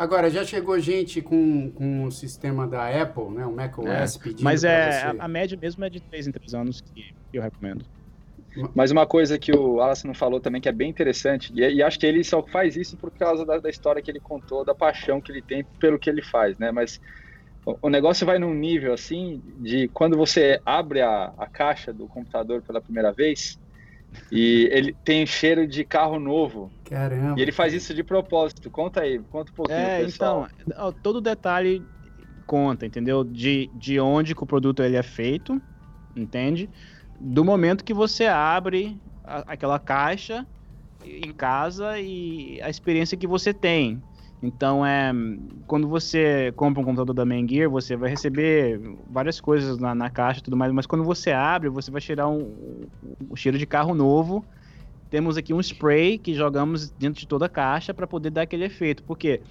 Agora, 0.00 0.30
já 0.30 0.42
chegou 0.42 0.80
gente 0.80 1.20
com, 1.20 1.70
com 1.72 2.04
o 2.04 2.10
sistema 2.10 2.66
da 2.66 2.88
Apple, 2.88 3.28
né? 3.32 3.44
O 3.44 3.52
macOS 3.52 4.16
pedindo 4.16 4.42
Mas 4.42 4.64
é, 4.64 4.92
você. 4.92 5.06
a, 5.18 5.24
a 5.26 5.28
média 5.28 5.58
mesmo 5.60 5.84
é 5.84 5.90
de 5.90 6.00
3 6.00 6.28
em 6.28 6.32
3 6.32 6.54
anos 6.54 6.80
que 6.80 7.12
eu 7.30 7.42
recomendo. 7.42 7.84
Mas 8.74 8.90
uma 8.90 9.06
coisa 9.06 9.38
que 9.38 9.52
o 9.52 9.74
Wallace 9.74 10.06
não 10.06 10.14
falou 10.14 10.40
também 10.40 10.58
que 10.58 10.70
é 10.70 10.72
bem 10.72 10.88
interessante, 10.88 11.52
e, 11.54 11.60
e 11.60 11.82
acho 11.82 11.98
que 11.98 12.06
ele 12.06 12.24
só 12.24 12.42
faz 12.42 12.76
isso 12.76 12.96
por 12.96 13.10
causa 13.10 13.44
da, 13.44 13.58
da 13.58 13.68
história 13.68 14.00
que 14.00 14.10
ele 14.10 14.20
contou, 14.20 14.64
da 14.64 14.74
paixão 14.74 15.20
que 15.20 15.30
ele 15.30 15.42
tem 15.42 15.66
pelo 15.78 15.98
que 15.98 16.08
ele 16.08 16.22
faz, 16.22 16.56
né? 16.56 16.72
Mas 16.72 16.98
o, 17.66 17.76
o 17.82 17.90
negócio 17.90 18.24
vai 18.24 18.38
num 18.38 18.54
nível 18.54 18.94
assim 18.94 19.42
de 19.58 19.86
quando 19.88 20.16
você 20.16 20.62
abre 20.64 21.02
a, 21.02 21.34
a 21.36 21.46
caixa 21.46 21.92
do 21.92 22.08
computador 22.08 22.62
pela 22.62 22.80
primeira 22.80 23.12
vez 23.12 23.59
e 24.30 24.68
ele 24.72 24.92
tem 25.04 25.26
cheiro 25.26 25.66
de 25.66 25.84
carro 25.84 26.18
novo. 26.18 26.72
Caramba. 26.84 27.38
E 27.38 27.42
ele 27.42 27.52
faz 27.52 27.72
isso 27.72 27.94
de 27.94 28.02
propósito. 28.02 28.70
Conta 28.70 29.02
aí, 29.02 29.18
conta 29.30 29.50
um 29.52 29.54
pouquinho, 29.54 29.78
É, 29.78 30.02
pessoal. 30.02 30.48
então, 30.66 30.92
todo 30.92 31.20
detalhe 31.20 31.88
conta, 32.46 32.84
entendeu? 32.84 33.22
De, 33.22 33.70
de 33.74 34.00
onde 34.00 34.34
que 34.34 34.42
o 34.42 34.46
produto 34.46 34.82
ele 34.82 34.96
é 34.96 35.02
feito, 35.02 35.60
entende? 36.14 36.68
Do 37.18 37.44
momento 37.44 37.84
que 37.84 37.94
você 37.94 38.26
abre 38.26 39.00
a- 39.22 39.44
aquela 39.52 39.78
caixa 39.78 40.46
em 41.04 41.32
casa 41.32 41.98
e 42.00 42.60
a 42.62 42.68
experiência 42.68 43.16
que 43.16 43.26
você 43.26 43.54
tem. 43.54 44.02
Então, 44.42 44.84
é, 44.84 45.12
quando 45.66 45.86
você 45.86 46.52
compra 46.56 46.80
um 46.80 46.84
computador 46.84 47.14
da 47.14 47.26
Main 47.26 47.46
Gear, 47.46 47.68
você 47.68 47.94
vai 47.94 48.08
receber 48.08 48.80
várias 49.10 49.38
coisas 49.38 49.78
na, 49.78 49.94
na 49.94 50.08
caixa 50.08 50.40
e 50.40 50.42
tudo 50.42 50.56
mais, 50.56 50.72
mas 50.72 50.86
quando 50.86 51.04
você 51.04 51.30
abre, 51.30 51.68
você 51.68 51.90
vai 51.90 52.00
cheirar 52.00 52.28
um, 52.30 52.86
um 53.30 53.36
cheiro 53.36 53.58
de 53.58 53.66
carro 53.66 53.94
novo. 53.94 54.44
Temos 55.10 55.36
aqui 55.36 55.52
um 55.52 55.60
spray 55.60 56.16
que 56.16 56.32
jogamos 56.32 56.88
dentro 56.90 57.20
de 57.20 57.26
toda 57.26 57.46
a 57.46 57.48
caixa 57.48 57.92
para 57.92 58.06
poder 58.06 58.30
dar 58.30 58.42
aquele 58.42 58.64
efeito. 58.64 59.02
Porque 59.02 59.42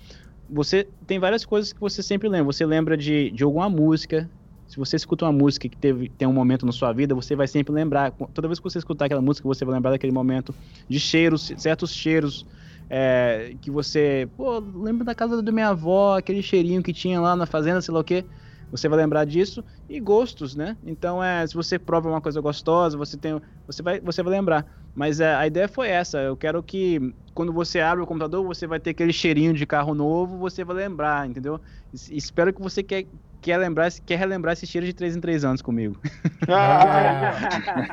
você 0.50 0.88
tem 1.06 1.20
várias 1.20 1.46
coisas 1.46 1.72
que 1.72 1.80
você 1.80 2.02
sempre 2.02 2.28
lembra. 2.28 2.46
Você 2.46 2.66
lembra 2.66 2.98
de, 2.98 3.30
de 3.30 3.44
alguma 3.44 3.70
música. 3.70 4.30
Se 4.68 4.78
você 4.78 4.96
escuta 4.96 5.26
uma 5.26 5.34
música 5.34 5.68
que 5.68 5.76
teve, 5.76 6.10
tem 6.10 6.28
um 6.28 6.34
momento 6.34 6.66
na 6.66 6.72
sua 6.72 6.94
vida, 6.94 7.14
você 7.14 7.36
vai 7.36 7.48
sempre 7.48 7.74
lembrar. 7.74 8.12
Toda 8.34 8.48
vez 8.48 8.60
que 8.60 8.64
você 8.64 8.78
escutar 8.78 9.06
aquela 9.06 9.22
música, 9.22 9.48
você 9.48 9.66
vai 9.66 9.76
lembrar 9.76 9.92
daquele 9.92 10.14
momento. 10.14 10.56
De 10.88 11.00
cheiros, 11.00 11.52
certos 11.58 11.92
cheiros 11.92 12.46
é, 12.90 13.56
que 13.62 13.72
você. 13.72 14.30
Pô, 14.36 14.60
lembra 14.60 15.06
da 15.06 15.16
casa 15.16 15.42
da 15.42 15.52
minha 15.52 15.70
avó, 15.70 16.18
aquele 16.18 16.42
cheirinho 16.42 16.84
que 16.84 16.94
tinha 16.94 17.20
lá 17.22 17.36
na 17.36 17.46
fazenda, 17.46 17.82
sei 17.82 17.94
lá 17.94 18.00
o 18.02 18.04
quê. 18.04 18.28
Você 18.72 18.88
vai 18.88 19.00
lembrar 19.00 19.26
disso. 19.26 19.64
E 19.88 20.00
gostos, 20.00 20.56
né? 20.56 20.78
Então, 20.84 21.24
é, 21.24 21.46
se 21.48 21.56
você 21.56 21.80
prova 21.80 22.08
uma 22.10 22.22
coisa 22.22 22.40
gostosa, 22.42 22.98
você 22.98 23.18
tem. 23.18 23.40
Você 23.66 23.82
vai, 23.82 24.00
você 24.00 24.22
vai 24.24 24.34
lembrar. 24.34 24.66
Mas 24.94 25.20
é, 25.20 25.34
a 25.36 25.48
ideia 25.48 25.68
foi 25.68 25.90
essa. 25.90 26.20
Eu 26.22 26.38
quero 26.38 26.62
que 26.64 27.00
quando 27.34 27.54
você 27.54 27.80
abre 27.80 28.04
o 28.04 28.08
computador, 28.08 28.44
você 28.46 28.68
vai 28.68 28.80
ter 28.80 28.92
aquele 28.92 29.14
cheirinho 29.14 29.54
de 29.54 29.66
carro 29.66 29.94
novo, 29.96 30.38
você 30.38 30.64
vai 30.64 30.76
lembrar, 30.76 31.28
entendeu? 31.28 31.62
Es- 31.94 32.10
espero 32.10 32.54
que 32.54 32.62
você 32.62 32.84
quer, 32.84 33.08
quer 33.42 33.58
lembrar, 33.58 33.92
quer 34.06 34.18
relembrar 34.18 34.54
esse 34.54 34.66
cheiro 34.66 34.86
de 34.86 34.94
3 34.94 35.16
em 35.16 35.22
3 35.22 35.44
anos 35.46 35.62
comigo. 35.62 35.96
Ah, 36.52 37.34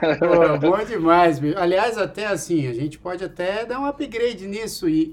pô, 0.18 0.70
bom 0.70 0.82
demais, 0.82 1.38
bicho. 1.38 1.58
Aliás, 1.58 1.98
até 1.98 2.26
assim, 2.26 2.66
a 2.68 2.72
gente 2.72 2.98
pode 2.98 3.22
até 3.22 3.66
dar 3.66 3.78
um 3.78 3.84
upgrade 3.84 4.46
nisso 4.46 4.88
e, 4.88 5.10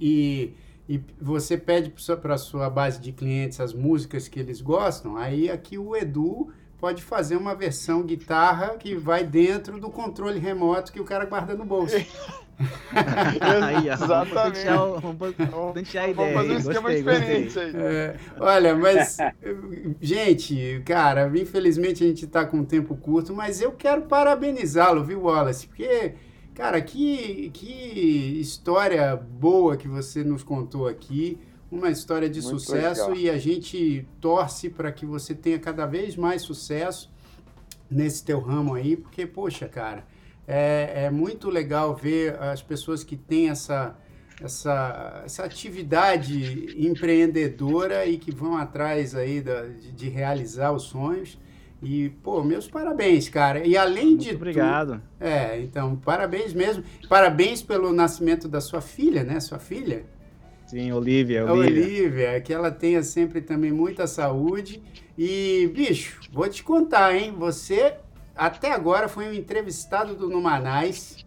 e, 0.87 0.95
e 0.95 1.01
você 1.19 1.57
pede 1.57 1.91
para 2.21 2.37
sua 2.37 2.69
base 2.69 3.01
de 3.01 3.11
clientes 3.11 3.59
as 3.59 3.73
músicas 3.73 4.29
que 4.29 4.39
eles 4.39 4.61
gostam, 4.61 5.17
aí 5.17 5.49
aqui 5.49 5.77
o 5.77 5.93
Edu 5.93 6.53
pode 6.83 7.01
fazer 7.01 7.37
uma 7.37 7.55
versão 7.55 8.03
guitarra 8.03 8.77
que 8.77 8.95
vai 8.95 9.23
dentro 9.25 9.79
do 9.79 9.89
controle 9.89 10.37
remoto 10.37 10.91
que 10.91 10.99
o 10.99 11.05
cara 11.05 11.25
guarda 11.25 11.55
no 11.55 11.65
bolso. 11.65 11.95
Aí, 13.63 13.89
Exatamente. 13.89 14.65
Vamos 15.01 15.35
patentear 15.35 16.05
a 16.05 16.09
ideia. 16.09 16.33
Vamos 16.33 16.33
fazer 16.33 16.53
um 16.53 16.57
esquema 16.57 16.89
Gostei, 16.91 16.97
diferente 16.97 17.43
gostei. 17.45 17.63
aí. 17.63 17.73
É, 17.75 18.15
olha, 18.39 18.75
mas, 18.75 19.17
gente, 20.01 20.81
cara, 20.85 21.31
infelizmente 21.37 22.03
a 22.03 22.07
gente 22.07 22.27
tá 22.27 22.45
com 22.45 22.57
um 22.57 22.65
tempo 22.65 22.95
curto, 22.95 23.33
mas 23.33 23.61
eu 23.61 23.71
quero 23.71 24.03
parabenizá-lo, 24.03 25.03
viu, 25.03 25.23
Wallace? 25.23 25.67
Porque, 25.67 26.13
cara, 26.53 26.81
que, 26.81 27.49
que 27.53 28.39
história 28.39 29.15
boa 29.15 29.75
que 29.75 29.87
você 29.87 30.23
nos 30.23 30.43
contou 30.43 30.87
aqui, 30.87 31.39
uma 31.71 31.89
história 31.89 32.29
de 32.29 32.41
Muito 32.41 32.59
sucesso 32.59 33.09
legal. 33.09 33.15
e 33.17 33.29
a 33.29 33.37
gente 33.37 34.07
torce 34.21 34.69
para 34.69 34.91
que 34.91 35.05
você 35.05 35.33
tenha 35.33 35.57
cada 35.57 35.85
vez 35.87 36.15
mais 36.15 36.43
sucesso 36.43 37.11
nesse 37.89 38.23
teu 38.23 38.39
ramo 38.39 38.75
aí, 38.75 38.95
porque, 38.95 39.25
poxa, 39.25 39.67
cara, 39.67 40.05
é, 40.47 41.05
é 41.05 41.09
muito 41.09 41.49
legal 41.49 41.95
ver 41.95 42.39
as 42.41 42.61
pessoas 42.61 43.03
que 43.03 43.15
têm 43.15 43.49
essa 43.49 43.97
essa, 44.41 45.21
essa 45.25 45.43
atividade 45.43 46.75
empreendedora 46.77 48.05
e 48.05 48.17
que 48.17 48.31
vão 48.31 48.57
atrás 48.57 49.15
aí 49.15 49.41
da, 49.41 49.63
de, 49.67 49.91
de 49.91 50.09
realizar 50.09 50.71
os 50.71 50.83
sonhos. 50.83 51.37
E, 51.81 52.09
pô, 52.09 52.43
meus 52.43 52.67
parabéns, 52.67 53.27
cara. 53.27 53.65
E 53.65 53.75
além 53.75 54.15
de 54.15 54.27
Muito 54.27 54.35
obrigado. 54.37 54.91
tudo. 54.93 55.01
É, 55.19 55.59
então, 55.59 55.95
parabéns 55.97 56.53
mesmo. 56.53 56.83
Parabéns 57.09 57.61
pelo 57.61 57.91
nascimento 57.91 58.47
da 58.47 58.61
sua 58.61 58.79
filha, 58.79 59.23
né? 59.23 59.39
Sua 59.39 59.59
filha. 59.59 60.05
Sim, 60.65 60.91
Olivia, 60.93 61.45
Olivia. 61.45 61.83
Olivia, 61.83 62.41
que 62.41 62.53
ela 62.53 62.71
tenha 62.71 63.03
sempre 63.03 63.41
também 63.41 63.71
muita 63.71 64.07
saúde. 64.07 64.81
E, 65.17 65.69
bicho, 65.75 66.21
vou 66.31 66.47
te 66.47 66.63
contar, 66.63 67.13
hein? 67.15 67.33
Você, 67.37 67.95
até 68.35 68.71
agora, 68.71 69.07
foi 69.07 69.27
um 69.27 69.33
entrevistado 69.33 70.15
do 70.15 70.29
Numanais 70.29 71.25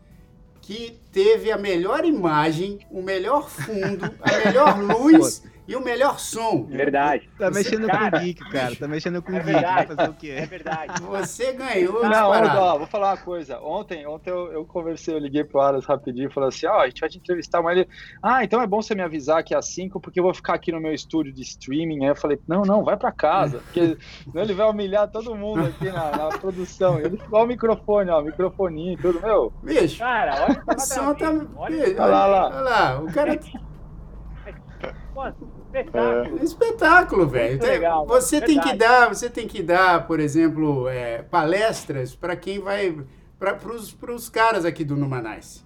que 0.60 0.98
teve 1.12 1.52
a 1.52 1.56
melhor 1.56 2.04
imagem, 2.04 2.80
o 2.90 3.00
melhor 3.00 3.48
fundo, 3.48 4.12
a 4.20 4.44
melhor 4.44 4.78
luz 4.82 5.42
e 5.68 5.74
o 5.76 5.80
melhor 5.80 6.18
som. 6.18 6.64
Verdade. 6.64 7.28
Tá 7.38 7.50
mexendo 7.50 7.86
Cara, 7.86 8.10
com 8.18 8.24
geek, 8.24 8.50
cara. 8.50 8.76
Tá 8.76 8.88
mexendo 8.88 9.22
com 9.22 9.32
É 9.32 9.40
geek. 9.40 9.52
Verdade. 9.52 9.86
fazer 9.94 10.08
o 10.08 10.12
É 10.12 10.16
quê? 10.16 10.46
verdade. 10.46 11.02
Você 11.06 11.52
ganhou 11.52 12.02
Não, 12.08 12.30
ó, 12.30 12.78
vou 12.78 12.86
falar 12.86 13.10
uma 13.12 13.16
coisa. 13.16 13.58
Ontem, 13.60 14.06
ontem 14.06 14.30
eu, 14.30 14.52
eu 14.52 14.64
conversei, 14.64 15.14
eu 15.14 15.18
liguei 15.18 15.44
pro 15.44 15.60
Aras 15.60 15.84
rapidinho 15.84 16.28
e 16.28 16.32
falei 16.32 16.48
assim: 16.48 16.66
ó, 16.66 16.80
a 16.80 16.86
gente 16.88 17.00
vai 17.00 17.08
te 17.08 17.18
entrevistar, 17.18 17.62
mas 17.62 17.78
ele. 17.78 17.88
Ah, 18.22 18.44
então 18.44 18.60
é 18.62 18.66
bom 18.66 18.80
você 18.80 18.94
me 18.94 19.02
avisar 19.02 19.42
que 19.42 19.54
é 19.54 19.56
às 19.56 19.66
5, 19.74 20.00
porque 20.00 20.20
eu 20.20 20.24
vou 20.24 20.34
ficar 20.34 20.54
aqui 20.54 20.70
no 20.72 20.80
meu 20.80 20.92
estúdio 20.92 21.32
de 21.32 21.42
streaming. 21.42 22.04
Aí 22.04 22.10
eu 22.10 22.16
falei, 22.16 22.38
não, 22.46 22.62
não, 22.62 22.84
vai 22.84 22.96
pra 22.96 23.10
casa. 23.12 23.58
Porque 23.58 23.96
senão 24.24 24.42
ele 24.42 24.54
vai 24.54 24.68
humilhar 24.68 25.08
todo 25.10 25.34
mundo 25.34 25.66
aqui 25.66 25.86
na, 25.90 26.10
na 26.10 26.28
produção. 26.38 26.98
Ele 27.00 27.16
ficou 27.16 27.42
o 27.42 27.46
microfone, 27.46 28.10
ó, 28.10 28.22
microfoninho 28.22 28.92
e 28.92 28.96
tudo, 28.96 29.20
meu. 29.20 29.52
Bicho, 29.62 29.98
Cara, 29.98 30.44
olha 30.44 30.62
o 30.76 30.80
som 30.80 31.14
tá. 31.14 31.32
Olha, 31.56 31.84
Bicho, 31.86 32.02
Olha 32.02 32.06
lá, 32.26 32.46
olha 32.46 32.60
lá, 32.60 33.00
o 33.00 33.12
cara 33.12 33.38
pô, 35.14 35.22
espetáculo. 35.80 36.38
É 36.38 36.44
espetáculo, 36.44 37.26
velho. 37.28 37.62
Legal, 37.62 38.06
você 38.06 38.40
tem 38.40 38.58
que 38.60 38.68
verdade. 38.68 38.78
dar, 38.78 39.08
você 39.08 39.30
tem 39.30 39.46
que 39.46 39.62
dar, 39.62 40.06
por 40.06 40.20
exemplo, 40.20 40.88
é, 40.88 41.22
palestras 41.22 42.14
para 42.14 42.36
quem 42.36 42.58
vai 42.58 42.96
para 43.38 44.12
os 44.12 44.28
caras 44.28 44.64
aqui 44.64 44.84
do 44.84 44.96
Numanais. 44.96 45.64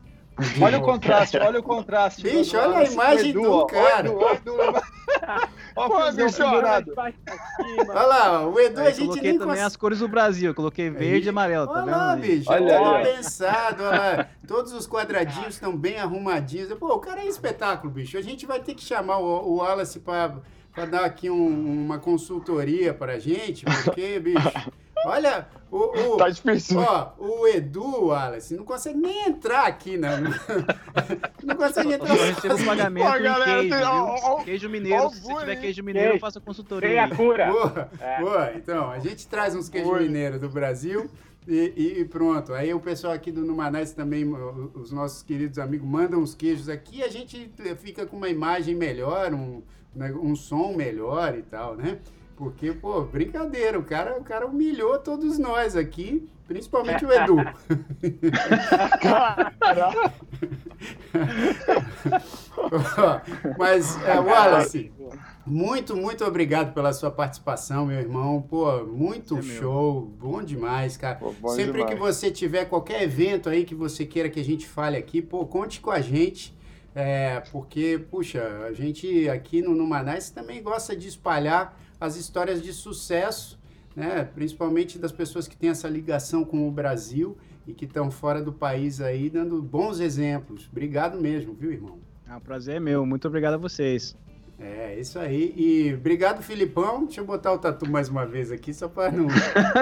Olha 0.60 0.78
o 0.78 0.82
contraste, 0.82 1.36
olha 1.36 1.60
o 1.60 1.62
contraste. 1.62 2.22
Bicho, 2.22 2.56
olha 2.56 2.78
a 2.78 2.84
imagem 2.84 3.30
Edu, 3.30 3.42
do 3.42 3.52
ó. 3.52 3.66
cara. 3.66 4.10
Olha 4.10 4.40
olha. 4.46 4.82
Ó, 5.76 5.88
Pô, 5.88 6.12
bicho. 6.12 6.42
Olha 6.44 8.02
lá, 8.06 8.46
o 8.46 8.58
Edu 8.58 8.80
Aí 8.80 8.86
a 8.86 8.90
eu 8.90 8.94
gente 8.94 9.06
coloquei 9.06 9.22
nem 9.30 9.32
também 9.38 9.48
consegue. 9.48 9.66
as 9.66 9.76
cores 9.76 9.98
do 10.00 10.08
Brasil. 10.08 10.50
Eu 10.50 10.54
coloquei 10.54 10.90
verde 10.90 11.26
e 11.26 11.30
amarelo, 11.30 11.66
tá 11.66 11.72
Olha 11.74 11.84
vendo? 11.84 11.96
lá, 11.96 12.16
bicho. 12.16 12.52
Olha 12.52 12.80
Olha 12.80 13.04
pensado, 13.16 13.82
olha 13.84 13.98
lá. 14.16 14.26
Todos 14.46 14.72
os 14.72 14.86
quadradinhos 14.86 15.54
estão 15.54 15.76
bem 15.76 15.98
arrumadinhos. 15.98 16.72
Pô, 16.74 16.94
o 16.94 16.98
cara 16.98 17.20
é 17.20 17.26
espetáculo, 17.26 17.92
bicho. 17.92 18.18
A 18.18 18.22
gente 18.22 18.46
vai 18.46 18.60
ter 18.60 18.74
que 18.74 18.82
chamar 18.82 19.18
o, 19.18 19.24
o 19.48 19.56
Wallace 19.58 20.00
para 20.00 20.36
dar 20.86 21.04
aqui 21.04 21.28
um- 21.30 21.84
uma 21.84 21.98
consultoria 21.98 22.94
pra 22.94 23.18
gente, 23.18 23.64
porque, 23.64 24.18
bicho. 24.20 24.38
Olha, 25.06 25.48
o. 25.70 25.78
o 26.12 26.16
Tá 26.18 26.28
difícil. 26.28 26.78
Ó, 26.78 27.12
o 27.18 27.46
Edu, 27.46 28.08
Wallace, 28.08 28.54
não 28.54 28.64
consegue 28.64 28.98
nem 28.98 29.28
entrar 29.28 29.66
aqui, 29.66 29.96
não. 29.96 30.10
Não 31.42 31.56
consegue 31.56 31.94
entrar. 31.94 32.14
Eu 32.16 32.22
recebo 32.34 32.48
sozinho. 32.50 32.66
pagamento 32.68 33.06
Ó, 33.06 33.16
em 33.16 33.22
galera, 33.22 33.60
queijo, 33.60 33.74
tem- 33.76 33.84
ó, 33.84 34.16
ó, 34.22 34.44
Queijo 34.44 34.68
mineiro. 34.68 35.08
Se 35.10 35.20
bullying. 35.22 35.38
tiver 35.38 35.56
queijo 35.56 35.82
mineiro, 35.82 36.08
eu 36.08 36.12
Queijo. 36.12 36.20
faço 36.20 36.38
a 36.38 36.40
Tem 36.40 36.46
consultoria. 36.46 37.04
a 37.04 37.16
cura. 37.16 37.46
Boa, 37.50 37.90
É. 37.98 38.20
boa. 38.20 38.52
Então, 38.54 38.90
a 38.90 38.98
gente 38.98 39.26
traz 39.26 39.54
uns 39.54 39.70
queijos 39.70 40.00
mineiros 40.00 40.38
do 40.38 40.50
Brasil 40.50 41.08
e, 41.48 41.72
e- 41.76 42.00
e 42.00 42.04
pronto. 42.04 42.52
Aí 42.52 42.74
o 42.74 42.80
pessoal 42.80 43.14
aqui 43.14 43.32
do 43.32 43.40
Numanais 43.40 43.92
também, 43.94 44.30
os 44.74 44.92
nossos 44.92 45.22
queridos 45.22 45.58
amigos, 45.58 45.88
mandam 45.88 46.20
os 46.20 46.34
queijos 46.34 46.68
aqui 46.68 46.98
e 46.98 47.02
a 47.02 47.08
gente 47.08 47.50
fica 47.78 48.04
com 48.04 48.18
uma 48.18 48.28
imagem 48.28 48.74
melhor, 48.74 49.32
um, 49.32 49.62
um 49.94 50.34
som 50.36 50.72
melhor 50.74 51.36
e 51.36 51.42
tal, 51.42 51.76
né? 51.76 51.98
Porque, 52.36 52.72
pô, 52.72 53.02
brincadeira, 53.02 53.78
o 53.78 53.84
cara, 53.84 54.18
o 54.18 54.24
cara 54.24 54.46
humilhou 54.46 54.98
todos 54.98 55.38
nós 55.38 55.76
aqui, 55.76 56.26
principalmente 56.48 57.04
o 57.04 57.12
Edu. 57.12 57.36
Mas, 63.58 64.02
é, 64.04 64.18
Wallace, 64.18 64.92
muito, 65.44 65.96
muito 65.96 66.24
obrigado 66.24 66.72
pela 66.72 66.92
sua 66.92 67.10
participação, 67.10 67.86
meu 67.86 67.98
irmão. 67.98 68.42
Pô, 68.42 68.84
muito 68.84 69.36
É 69.36 69.42
meu. 69.42 69.60
show, 69.60 70.02
bom 70.18 70.42
demais, 70.42 70.96
cara. 70.96 71.16
Pô, 71.16 71.32
bom 71.40 71.48
Sempre 71.50 71.72
demais. 71.84 71.90
que 71.90 71.96
você 72.00 72.30
tiver 72.30 72.64
qualquer 72.66 73.02
evento 73.02 73.48
aí 73.48 73.64
que 73.64 73.74
você 73.74 74.06
queira 74.06 74.28
que 74.30 74.40
a 74.40 74.44
gente 74.44 74.66
fale 74.66 74.96
aqui, 74.96 75.20
pô, 75.20 75.44
conte 75.46 75.80
com 75.80 75.90
a 75.90 76.00
gente. 76.00 76.58
É, 76.94 77.40
porque, 77.52 78.04
puxa, 78.10 78.42
a 78.66 78.72
gente 78.72 79.28
aqui 79.28 79.62
no 79.62 79.74
Numanais 79.74 80.30
também 80.30 80.62
gosta 80.62 80.96
de 80.96 81.08
espalhar 81.08 81.78
as 82.00 82.16
histórias 82.16 82.62
de 82.62 82.72
sucesso, 82.72 83.58
né? 83.94 84.24
Principalmente 84.24 84.98
das 84.98 85.12
pessoas 85.12 85.46
que 85.46 85.56
têm 85.56 85.70
essa 85.70 85.88
ligação 85.88 86.44
com 86.44 86.66
o 86.66 86.70
Brasil 86.70 87.36
e 87.66 87.72
que 87.72 87.84
estão 87.84 88.10
fora 88.10 88.42
do 88.42 88.52
país 88.52 89.00
aí, 89.00 89.30
dando 89.30 89.62
bons 89.62 90.00
exemplos. 90.00 90.68
Obrigado 90.70 91.20
mesmo, 91.20 91.54
viu, 91.54 91.72
irmão? 91.72 91.98
Ah, 92.26 92.38
o 92.38 92.40
prazer 92.40 92.76
é 92.76 92.80
meu. 92.80 93.04
Muito 93.06 93.28
obrigado 93.28 93.54
a 93.54 93.58
vocês. 93.58 94.16
É, 94.62 94.94
isso 95.00 95.18
aí. 95.18 95.54
E 95.56 95.94
obrigado, 95.94 96.42
Filipão. 96.42 97.06
Deixa 97.06 97.22
eu 97.22 97.24
botar 97.24 97.50
o 97.52 97.58
tatu 97.58 97.90
mais 97.90 98.10
uma 98.10 98.26
vez 98.26 98.52
aqui, 98.52 98.74
só 98.74 98.88
para 98.88 99.10
não. 99.10 99.26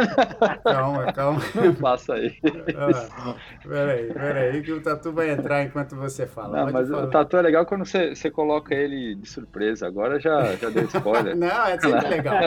calma, 0.62 1.12
calma. 1.12 1.41
Passa 1.81 2.14
aí. 2.14 2.37
Ah, 2.76 3.35
peraí, 3.66 4.12
peraí, 4.12 4.62
que 4.62 4.70
o 4.72 4.81
tatu 4.81 5.12
vai 5.12 5.31
entrar 5.31 5.64
enquanto 5.64 5.97
você 5.97 6.29
fala. 6.29 6.64
Não, 6.64 6.72
mas 6.72 6.89
falar. 6.89 7.05
o 7.05 7.11
tatu 7.11 7.37
é 7.37 7.43
legal 7.43 7.66
quando 7.66 7.85
você, 7.85 8.14
você 8.14 8.31
coloca 8.31 8.72
ele 8.72 9.16
de 9.16 9.29
surpresa. 9.29 9.87
Agora 9.89 10.20
já, 10.20 10.55
já 10.55 10.70
deu 10.70 10.85
spoiler. 10.85 11.35
Não, 11.37 11.66
é 11.66 11.81
sempre 11.81 12.09
legal. 12.09 12.39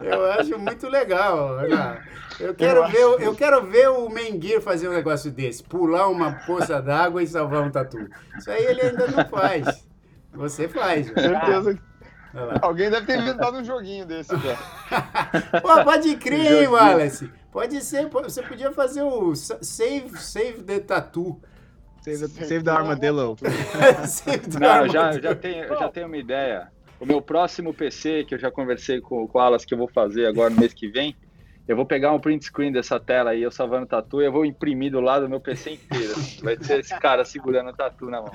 Eu 0.00 0.32
acho 0.32 0.58
muito 0.58 0.88
legal. 0.88 1.60
Eu 2.40 2.52
quero, 2.54 2.80
Eu 2.80 2.88
ver, 2.88 3.04
o- 3.04 3.18
eu 3.20 3.34
quero 3.36 3.62
ver 3.64 3.88
o 3.90 4.08
Menguir 4.08 4.60
fazer 4.60 4.88
um 4.88 4.92
negócio 4.92 5.30
desse, 5.30 5.62
pular 5.62 6.08
uma 6.08 6.32
poça 6.46 6.82
d'água 6.82 7.22
e 7.22 7.26
salvar 7.28 7.62
um 7.62 7.70
tatu. 7.70 7.98
Isso 8.36 8.50
aí 8.50 8.64
ele 8.64 8.80
ainda 8.80 9.06
não 9.06 9.24
faz. 9.26 9.86
Você 10.34 10.68
faz. 10.68 11.08
velho. 11.08 11.20
Certeza 11.40 11.78
alguém 12.62 12.90
deve 12.90 13.06
ter 13.06 13.18
inventado 13.18 13.58
um 13.58 13.64
joguinho 13.64 14.04
desse. 14.06 14.30
Pô, 15.62 15.84
pode 15.84 16.16
crer, 16.16 16.62
hein. 16.62 16.68
Wallace? 16.68 17.30
Pode 17.52 17.80
ser, 17.84 18.08
você 18.08 18.42
podia 18.42 18.72
fazer 18.72 19.02
o 19.02 19.34
sa- 19.36 19.58
Save, 19.62 20.18
save 20.18 20.62
the 20.64 20.80
Tattoo. 20.80 21.40
Save, 22.00 22.26
save 22.28 22.64
the 22.64 22.70
Armadillo. 22.70 23.36
Save 24.06 24.38
the 24.40 24.58
Não, 24.58 24.84
eu 24.84 24.88
já, 25.22 25.34
tenho, 25.34 25.64
eu 25.64 25.78
já 25.78 25.88
tenho 25.88 26.06
uma 26.06 26.16
ideia. 26.18 26.68
O 27.00 27.06
meu 27.06 27.22
próximo 27.22 27.72
PC, 27.72 28.24
que 28.24 28.34
eu 28.34 28.38
já 28.38 28.50
conversei 28.50 29.00
com, 29.00 29.26
com 29.26 29.38
o 29.38 29.40
Alas, 29.40 29.64
que 29.64 29.72
eu 29.72 29.78
vou 29.78 29.88
fazer 29.88 30.26
agora 30.26 30.50
no 30.50 30.60
mês 30.60 30.74
que 30.74 30.88
vem, 30.88 31.16
eu 31.66 31.76
vou 31.76 31.86
pegar 31.86 32.12
um 32.12 32.20
print 32.20 32.44
screen 32.44 32.70
dessa 32.70 33.00
tela 33.00 33.30
aí, 33.30 33.42
eu 33.42 33.50
salvando 33.50 33.84
o 33.84 33.88
tatu, 33.88 34.20
e 34.20 34.26
eu 34.26 34.32
vou 34.32 34.44
imprimir 34.44 34.92
do 34.92 35.00
lado 35.00 35.22
do 35.22 35.30
meu 35.30 35.40
PC 35.40 35.72
inteiro. 35.72 36.14
Vai 36.42 36.56
ser 36.62 36.80
esse 36.80 36.98
cara 36.98 37.24
segurando 37.24 37.70
o 37.70 37.72
tatu 37.72 38.10
na 38.10 38.20
mão. 38.20 38.32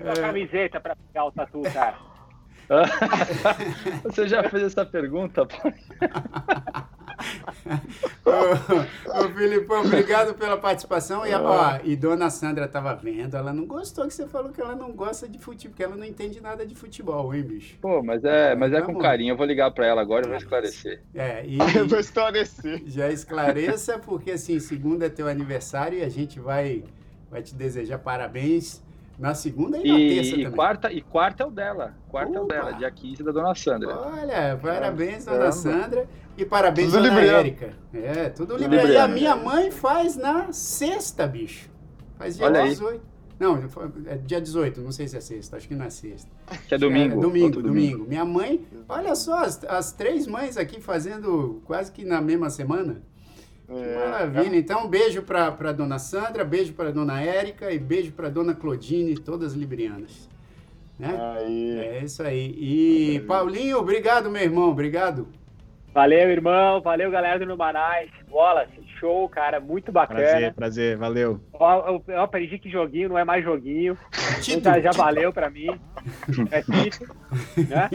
Uma 0.00 0.14
camiseta 0.14 0.78
pra 0.80 0.94
pegar 0.94 1.24
o 1.24 1.32
tatu, 1.32 1.62
cara. 1.62 1.96
Você 4.04 4.28
já 4.28 4.48
fez 4.48 4.64
essa 4.64 4.84
pergunta? 4.84 5.46
Ô, 8.24 9.24
ô, 9.24 9.28
Filipão, 9.30 9.84
obrigado 9.84 10.34
pela 10.34 10.56
participação. 10.56 11.26
E, 11.26 11.32
ó, 11.34 11.78
e 11.84 11.96
dona 11.96 12.30
Sandra 12.30 12.66
tava 12.68 12.94
vendo, 12.94 13.36
ela 13.36 13.52
não 13.52 13.66
gostou 13.66 14.06
que 14.06 14.14
você 14.14 14.26
falou 14.26 14.50
que 14.50 14.60
ela 14.60 14.74
não 14.74 14.92
gosta 14.92 15.28
de 15.28 15.38
futebol, 15.38 15.70
porque 15.72 15.82
ela 15.82 15.96
não 15.96 16.04
entende 16.04 16.40
nada 16.40 16.64
de 16.66 16.74
futebol, 16.74 17.34
hein, 17.34 17.42
bicho? 17.42 17.76
Pô, 17.80 18.02
mas 18.02 18.24
é, 18.24 18.54
mas 18.54 18.72
é 18.72 18.80
Tá 18.80 18.86
com 18.86 18.96
carinho. 18.98 19.32
Eu 19.32 19.36
vou 19.36 19.46
ligar 19.46 19.70
pra 19.72 19.86
ela 19.86 20.00
agora 20.00 20.24
e 20.24 20.28
vou 20.28 20.36
esclarecer. 20.36 21.02
É, 21.14 21.44
e, 21.46 21.58
Eu 21.76 21.86
vou 21.86 21.98
esclarecer. 21.98 22.82
já 22.86 23.10
esclareça, 23.10 23.98
porque 23.98 24.32
assim, 24.32 24.58
segunda 24.58 25.06
é 25.06 25.08
teu 25.10 25.28
aniversário 25.28 25.98
e 25.98 26.02
a 26.02 26.08
gente 26.08 26.40
vai, 26.40 26.84
vai 27.30 27.42
te 27.42 27.54
desejar 27.54 27.98
parabéns 27.98 28.82
na 29.18 29.34
segunda 29.34 29.76
e 29.76 29.84
na 29.86 29.96
terça 29.96 30.30
E, 30.36 30.40
e 30.40 30.42
também. 30.44 30.50
quarta, 30.52 30.92
e 30.92 31.02
quarta 31.02 31.42
é 31.42 31.46
o 31.46 31.50
dela. 31.50 31.94
Quarta 32.08 32.36
é 32.38 32.40
o 32.40 32.44
Opa! 32.44 32.54
dela, 32.54 32.72
dia 32.72 32.90
15 32.90 33.22
da 33.22 33.32
dona 33.32 33.54
Sandra. 33.54 33.94
Olha, 33.98 34.58
parabéns, 34.62 35.26
dona. 35.26 35.52
Sandra. 35.52 36.08
E 36.40 36.44
parabéns, 36.46 36.90
Tudo. 36.90 37.06
Érica. 37.06 37.74
É, 37.92 38.30
tudo 38.30 38.54
Tudo 38.54 38.62
libriano. 38.62 38.90
E 38.90 38.96
a 38.96 39.06
minha 39.06 39.36
mãe 39.36 39.70
faz 39.70 40.16
na 40.16 40.50
sexta, 40.52 41.26
bicho. 41.26 41.68
Faz 42.16 42.38
dia 42.38 42.46
Olha 42.46 42.62
aí. 42.62 42.70
18. 42.70 43.02
Não, 43.38 43.62
é 44.06 44.16
dia 44.16 44.40
18, 44.40 44.80
não 44.80 44.90
sei 44.90 45.06
se 45.06 45.16
é 45.18 45.20
sexta, 45.20 45.58
acho 45.58 45.68
que 45.68 45.74
não 45.74 45.84
é 45.84 45.90
sexta. 45.90 46.30
Que 46.66 46.74
é 46.74 46.78
domingo. 46.78 47.18
É, 47.18 47.20
domingo, 47.20 47.46
outro 47.46 47.62
domingo. 47.62 48.06
Minha 48.06 48.24
mãe, 48.24 48.66
olha 48.88 49.14
só, 49.14 49.44
as, 49.44 49.62
as 49.64 49.92
três 49.92 50.26
mães 50.26 50.56
aqui 50.56 50.80
fazendo 50.80 51.60
quase 51.66 51.92
que 51.92 52.04
na 52.06 52.22
mesma 52.22 52.48
semana. 52.48 53.02
É, 53.68 53.96
Maravilha. 53.96 54.56
Então, 54.56 54.86
um 54.86 54.88
beijo 54.88 55.22
pra, 55.22 55.52
pra 55.52 55.72
dona 55.72 55.98
Sandra, 55.98 56.42
beijo 56.42 56.72
pra 56.72 56.90
dona 56.90 57.20
Érica 57.20 57.70
e 57.70 57.78
beijo 57.78 58.12
pra 58.12 58.30
dona 58.30 58.54
Claudine, 58.54 59.14
todas 59.16 59.52
librianas. 59.52 60.28
Né? 60.98 61.18
Aí. 61.38 61.78
É 61.78 62.04
isso 62.04 62.22
aí. 62.22 62.54
E 62.58 63.20
Paulinho, 63.20 63.78
obrigado, 63.78 64.30
meu 64.30 64.42
irmão, 64.42 64.70
obrigado. 64.70 65.28
Valeu, 65.92 66.30
irmão. 66.30 66.80
Valeu, 66.80 67.10
galera 67.10 67.38
do 67.38 67.46
Numanais. 67.46 68.10
Wallace, 68.30 68.72
show, 69.00 69.28
cara. 69.28 69.58
Muito 69.58 69.90
bacana. 69.90 70.20
Prazer, 70.20 70.54
prazer. 70.54 70.96
Valeu. 70.96 71.40
Ó, 71.54 71.88
Eu, 71.88 72.04
eu 72.14 72.20
aprendi 72.20 72.58
que 72.58 72.70
joguinho 72.70 73.08
não 73.08 73.18
é 73.18 73.24
mais 73.24 73.42
joguinho. 73.42 73.96
Já, 74.82 74.90
valeu 74.92 75.32
pra 75.32 75.48
mim. 75.50 75.68
É 76.50 76.62
título, 76.62 77.14
né? 77.68 77.88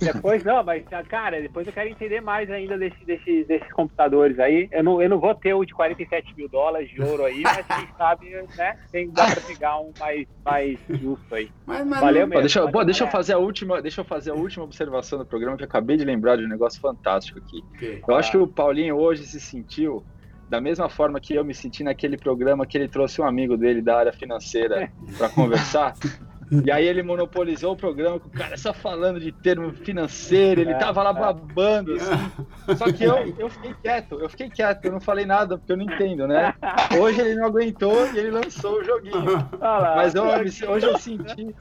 Depois, 0.00 0.42
não, 0.44 0.62
mas, 0.64 0.84
cara, 1.08 1.40
depois 1.40 1.66
eu 1.66 1.72
quero 1.72 1.88
entender 1.88 2.20
mais 2.20 2.50
ainda 2.50 2.76
desse, 2.78 3.04
desse- 3.04 3.44
desses 3.44 3.70
computadores 3.72 4.38
aí. 4.38 4.68
Eu 4.72 4.82
não, 4.84 5.02
eu 5.02 5.08
não 5.08 5.18
vou 5.18 5.34
ter 5.34 5.54
o 5.54 5.64
de 5.64 5.74
47 5.74 6.34
mil 6.36 6.48
dólares 6.48 6.88
de 6.90 7.00
ouro 7.02 7.24
aí, 7.24 7.42
mas 7.42 7.66
quem 7.66 7.88
sabe, 7.96 8.30
né? 8.56 8.76
Tem, 8.90 9.10
dá 9.10 9.26
pra 9.26 9.40
pegar 9.42 9.78
um 9.80 9.92
mais, 9.98 10.26
mais 10.44 10.78
justo 10.88 11.34
aí. 11.34 11.50
Mas, 11.66 11.86
mas 11.86 12.00
Valeu 12.00 12.22
não- 12.22 12.28
mesmo. 12.28 12.40
deixa, 12.42 12.60
eu- 12.60 12.70
pô, 12.70 12.84
deixa 12.84 13.04
eu 13.04 13.08
fazer 13.08 13.32
a 13.34 13.38
última, 13.38 13.80
deixa 13.82 14.00
eu 14.00 14.04
fazer 14.04 14.30
a 14.30 14.34
última 14.34 14.64
observação 14.64 15.18
do 15.18 15.26
programa 15.26 15.56
que 15.56 15.62
eu 15.62 15.66
acabei 15.68 15.96
de 15.96 16.04
lembrar 16.04 16.36
de 16.36 16.44
um 16.44 16.48
negócio 16.48 16.80
fantástico 16.80 17.38
aqui. 17.38 17.62
Ok. 17.74 18.02
Eu 18.08 18.14
acho 18.14 18.30
que 18.30 18.36
o 18.38 18.46
Paulinho 18.46 18.96
hoje 18.96 19.24
se 19.26 19.40
sentiu 19.40 20.04
da 20.48 20.60
mesma 20.60 20.88
forma 20.88 21.20
que 21.20 21.34
eu 21.34 21.44
me 21.44 21.54
senti 21.54 21.82
naquele 21.82 22.16
programa 22.16 22.66
que 22.66 22.78
ele 22.78 22.88
trouxe 22.88 23.20
um 23.20 23.26
amigo 23.26 23.56
dele 23.56 23.82
da 23.82 23.98
área 23.98 24.12
financeira 24.12 24.90
para 25.16 25.28
conversar. 25.28 25.94
E 26.64 26.70
aí 26.70 26.86
ele 26.86 27.02
monopolizou 27.02 27.72
o 27.72 27.76
programa 27.76 28.20
com 28.20 28.28
o 28.28 28.30
cara 28.30 28.56
só 28.56 28.72
falando 28.72 29.18
de 29.18 29.32
termo 29.32 29.72
financeiro, 29.72 30.60
ele 30.60 30.74
tava 30.74 31.02
lá 31.02 31.12
babando, 31.12 31.94
assim. 31.94 32.76
Só 32.76 32.92
que 32.92 33.04
eu, 33.04 33.34
eu 33.38 33.50
fiquei 33.50 33.74
quieto, 33.82 34.20
eu 34.20 34.28
fiquei 34.28 34.50
quieto, 34.50 34.84
eu 34.84 34.92
não 34.92 35.00
falei 35.00 35.26
nada, 35.26 35.58
porque 35.58 35.72
eu 35.72 35.76
não 35.76 35.84
entendo, 35.84 36.26
né? 36.28 36.54
Hoje 37.00 37.20
ele 37.20 37.34
não 37.34 37.46
aguentou 37.46 38.06
e 38.12 38.18
ele 38.18 38.30
lançou 38.30 38.80
o 38.80 38.84
joguinho. 38.84 39.48
Mas 39.60 40.14
eu, 40.14 40.24
hoje 40.24 40.86
eu 40.86 40.98
senti. 40.98 41.54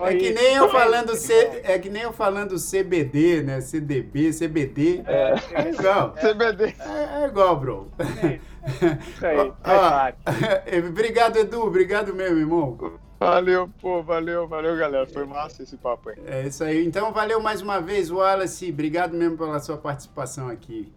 É 0.00 0.14
que 0.14 0.30
nem 0.30 0.54
eu 0.54 0.68
falando 0.70 1.14
C, 1.14 1.62
é 1.64 1.78
que 1.78 1.90
nem 1.90 2.02
eu 2.02 2.12
falando 2.12 2.56
CBD, 2.56 3.42
né? 3.42 3.60
CDB, 3.60 4.30
CBD. 4.32 5.02
É, 5.06 5.34
é 5.52 5.70
igual. 5.70 6.14
CBD. 6.14 6.74
É, 6.78 7.22
é 7.22 7.26
igual, 7.26 7.56
bro. 7.56 7.92
Isso 8.68 9.26
aí, 9.26 9.36
ó, 9.64 10.88
Obrigado, 10.88 11.36
Edu. 11.36 11.62
Obrigado 11.62 12.14
mesmo, 12.14 12.38
irmão. 12.38 12.98
Valeu, 13.20 13.68
pô, 13.80 14.02
valeu, 14.02 14.46
valeu, 14.46 14.76
galera. 14.76 15.06
Foi 15.06 15.24
massa 15.26 15.62
esse 15.64 15.76
papo 15.76 16.10
aí. 16.10 16.16
É 16.24 16.46
isso 16.46 16.62
aí. 16.62 16.86
Então, 16.86 17.12
valeu 17.12 17.40
mais 17.40 17.60
uma 17.60 17.80
vez, 17.80 18.10
Wallace. 18.10 18.70
Obrigado 18.70 19.16
mesmo 19.16 19.36
pela 19.36 19.58
sua 19.58 19.76
participação 19.76 20.48
aqui. 20.48 20.92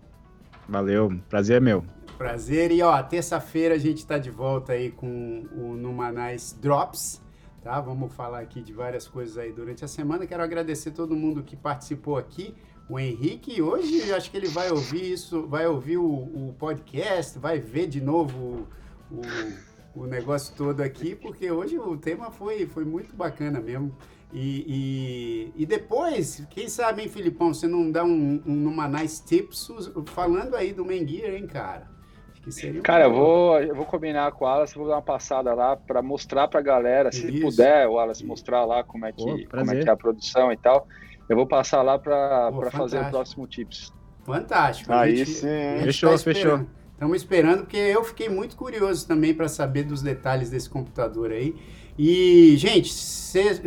Valeu, 0.69 1.19
prazer 1.29 1.57
é 1.57 1.59
meu. 1.59 1.83
Prazer. 2.17 2.71
E 2.71 2.83
ó, 2.83 3.01
terça-feira 3.01 3.73
a 3.73 3.79
gente 3.79 4.05
tá 4.05 4.19
de 4.19 4.29
volta 4.29 4.73
aí 4.73 4.91
com 4.91 5.47
o 5.51 5.73
Numanais 5.75 6.55
Drops, 6.61 7.19
tá? 7.63 7.81
Vamos 7.81 8.13
falar 8.13 8.39
aqui 8.41 8.61
de 8.61 8.71
várias 8.71 9.07
coisas 9.07 9.39
aí 9.39 9.51
durante 9.51 9.83
a 9.83 9.87
semana. 9.87 10.27
Quero 10.27 10.43
agradecer 10.43 10.91
todo 10.91 11.15
mundo 11.15 11.41
que 11.41 11.55
participou 11.55 12.17
aqui. 12.17 12.55
O 12.91 12.99
Henrique, 12.99 13.61
hoje 13.61 14.09
eu 14.09 14.17
acho 14.17 14.29
que 14.29 14.35
ele 14.35 14.49
vai 14.49 14.69
ouvir 14.69 15.13
isso, 15.13 15.47
vai 15.47 15.65
ouvir 15.65 15.95
o, 15.95 16.03
o 16.03 16.53
podcast, 16.59 17.39
vai 17.39 17.57
ver 17.57 17.87
de 17.87 18.01
novo 18.01 18.67
o, 19.09 20.01
o, 20.01 20.05
negócio 20.05 20.53
todo 20.57 20.81
aqui, 20.81 21.15
porque 21.15 21.49
hoje 21.49 21.79
o 21.79 21.95
tema 21.95 22.29
foi, 22.31 22.65
foi 22.65 22.83
muito 22.83 23.15
bacana 23.15 23.61
mesmo. 23.61 23.95
E, 24.33 25.53
e, 25.55 25.63
e 25.63 25.65
depois, 25.65 26.45
quem 26.49 26.67
sabe, 26.67 27.03
hein, 27.03 27.07
Filipão, 27.07 27.53
você 27.53 27.65
não 27.65 27.89
dá 27.89 28.03
um, 28.03 28.43
um 28.45 28.53
Numanais 28.53 29.21
Tips 29.21 29.71
falando 30.07 30.57
aí 30.57 30.73
do 30.73 30.83
Menguir, 30.83 31.33
hein, 31.33 31.47
cara? 31.47 31.89
Acho 32.33 32.41
que 32.41 32.51
seria 32.51 32.81
um 32.81 32.83
Cara, 32.83 33.05
eu 33.05 33.13
vou, 33.13 33.57
eu 33.61 33.73
vou 33.73 33.85
combinar 33.85 34.33
com 34.33 34.43
o 34.43 34.47
Wallace, 34.49 34.75
vou 34.75 34.89
dar 34.89 34.95
uma 34.95 35.01
passada 35.01 35.53
lá 35.53 35.77
para 35.77 36.01
mostrar 36.01 36.49
pra 36.49 36.59
galera, 36.59 37.09
se 37.09 37.25
Isso. 37.25 37.39
puder, 37.39 37.87
o 37.87 37.93
Wallace 37.93 38.25
mostrar 38.25 38.65
lá 38.65 38.83
como 38.83 39.05
é 39.05 39.13
que, 39.13 39.23
Pô, 39.23 39.57
como 39.57 39.71
é 39.71 39.81
que 39.81 39.87
é 39.87 39.91
a 39.93 39.95
produção 39.95 40.51
e 40.51 40.57
tal. 40.57 40.85
Eu 41.31 41.37
vou 41.37 41.47
passar 41.47 41.81
lá 41.81 41.97
para 41.97 42.51
fazer 42.71 42.99
o 42.99 43.09
próximo 43.09 43.47
tips. 43.47 43.93
Fantástico. 44.25 44.91
Aí 44.91 45.15
gente- 45.15 45.29
sim, 45.31 45.47
Fechou, 45.83 46.11
tá 46.11 46.17
fechou. 46.17 46.31
esperando. 46.33 46.69
Estamos 46.93 47.17
esperando, 47.17 47.59
porque 47.61 47.77
eu 47.77 48.03
fiquei 48.03 48.27
muito 48.27 48.55
curioso 48.57 49.07
também 49.07 49.33
para 49.33 49.47
saber 49.47 49.83
dos 49.83 50.01
detalhes 50.01 50.49
desse 50.49 50.69
computador 50.69 51.31
aí. 51.31 51.55
E, 51.97 52.55
gente, 52.57 52.93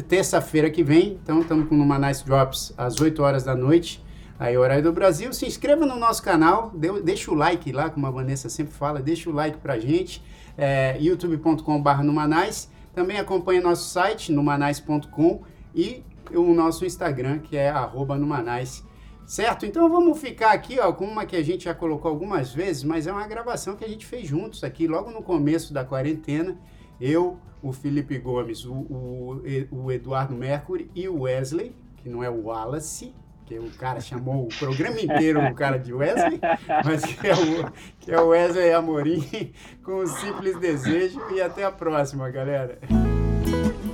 terça-feira 0.06 0.70
que 0.70 0.84
vem, 0.84 1.18
então 1.22 1.40
estamos 1.40 1.66
com 1.68 1.74
uma 1.74 1.98
Nice 1.98 2.22
Drops 2.24 2.74
às 2.76 3.00
8 3.00 3.22
horas 3.22 3.44
da 3.44 3.56
noite, 3.56 4.04
aí 4.38 4.56
horário 4.58 4.82
do 4.84 4.92
Brasil. 4.92 5.32
Se 5.32 5.46
inscreva 5.46 5.86
no 5.86 5.96
nosso 5.96 6.22
canal, 6.22 6.70
dê- 6.74 7.00
deixa 7.00 7.30
o 7.30 7.34
like 7.34 7.72
lá, 7.72 7.88
como 7.88 8.06
a 8.06 8.10
Vanessa 8.10 8.48
sempre 8.50 8.74
fala, 8.74 9.00
deixa 9.00 9.30
o 9.30 9.32
like 9.32 9.56
pra 9.56 9.78
gente, 9.80 10.22
é, 10.56 10.96
youtube.com.br 11.00 12.02
numanais. 12.02 12.70
Também 12.94 13.18
acompanhe 13.18 13.60
nosso 13.60 13.88
site, 13.90 14.30
numanais.com 14.30 15.42
e 15.74 16.02
o 16.36 16.54
nosso 16.54 16.84
Instagram, 16.84 17.38
que 17.38 17.56
é 17.56 17.72
numanais. 18.18 18.84
Certo? 19.26 19.64
Então 19.64 19.88
vamos 19.88 20.20
ficar 20.20 20.52
aqui, 20.52 20.78
ó, 20.78 20.92
com 20.92 21.06
uma 21.06 21.24
que 21.24 21.34
a 21.34 21.42
gente 21.42 21.64
já 21.64 21.74
colocou 21.74 22.10
algumas 22.10 22.52
vezes, 22.52 22.84
mas 22.84 23.06
é 23.06 23.12
uma 23.12 23.26
gravação 23.26 23.74
que 23.74 23.84
a 23.84 23.88
gente 23.88 24.04
fez 24.04 24.28
juntos 24.28 24.62
aqui, 24.62 24.86
logo 24.86 25.10
no 25.10 25.22
começo 25.22 25.72
da 25.72 25.82
quarentena. 25.82 26.58
Eu, 27.00 27.38
o 27.62 27.72
Felipe 27.72 28.18
Gomes, 28.18 28.66
o, 28.66 28.74
o, 28.74 29.42
o 29.70 29.90
Eduardo 29.90 30.34
Mercury 30.34 30.90
e 30.94 31.08
o 31.08 31.22
Wesley, 31.22 31.74
que 31.96 32.08
não 32.08 32.22
é 32.22 32.28
o 32.28 32.44
Wallace, 32.44 33.14
que 33.46 33.58
o 33.58 33.70
cara 33.72 34.00
chamou 34.00 34.44
o 34.44 34.48
programa 34.48 35.00
inteiro 35.00 35.40
o 35.40 35.54
cara 35.54 35.78
de 35.78 35.92
Wesley, 35.92 36.40
mas 36.84 37.04
que 37.04 37.26
é 37.26 37.34
o, 37.34 37.72
que 38.00 38.12
é 38.12 38.20
o 38.20 38.28
Wesley 38.28 38.72
Amorim, 38.72 39.52
com 39.82 40.02
um 40.02 40.06
simples 40.06 40.58
desejo. 40.58 41.20
E 41.30 41.40
até 41.40 41.64
a 41.64 41.70
próxima, 41.70 42.28
galera. 42.30 42.78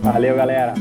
Valeu, 0.02 0.36
galera. 0.36 0.74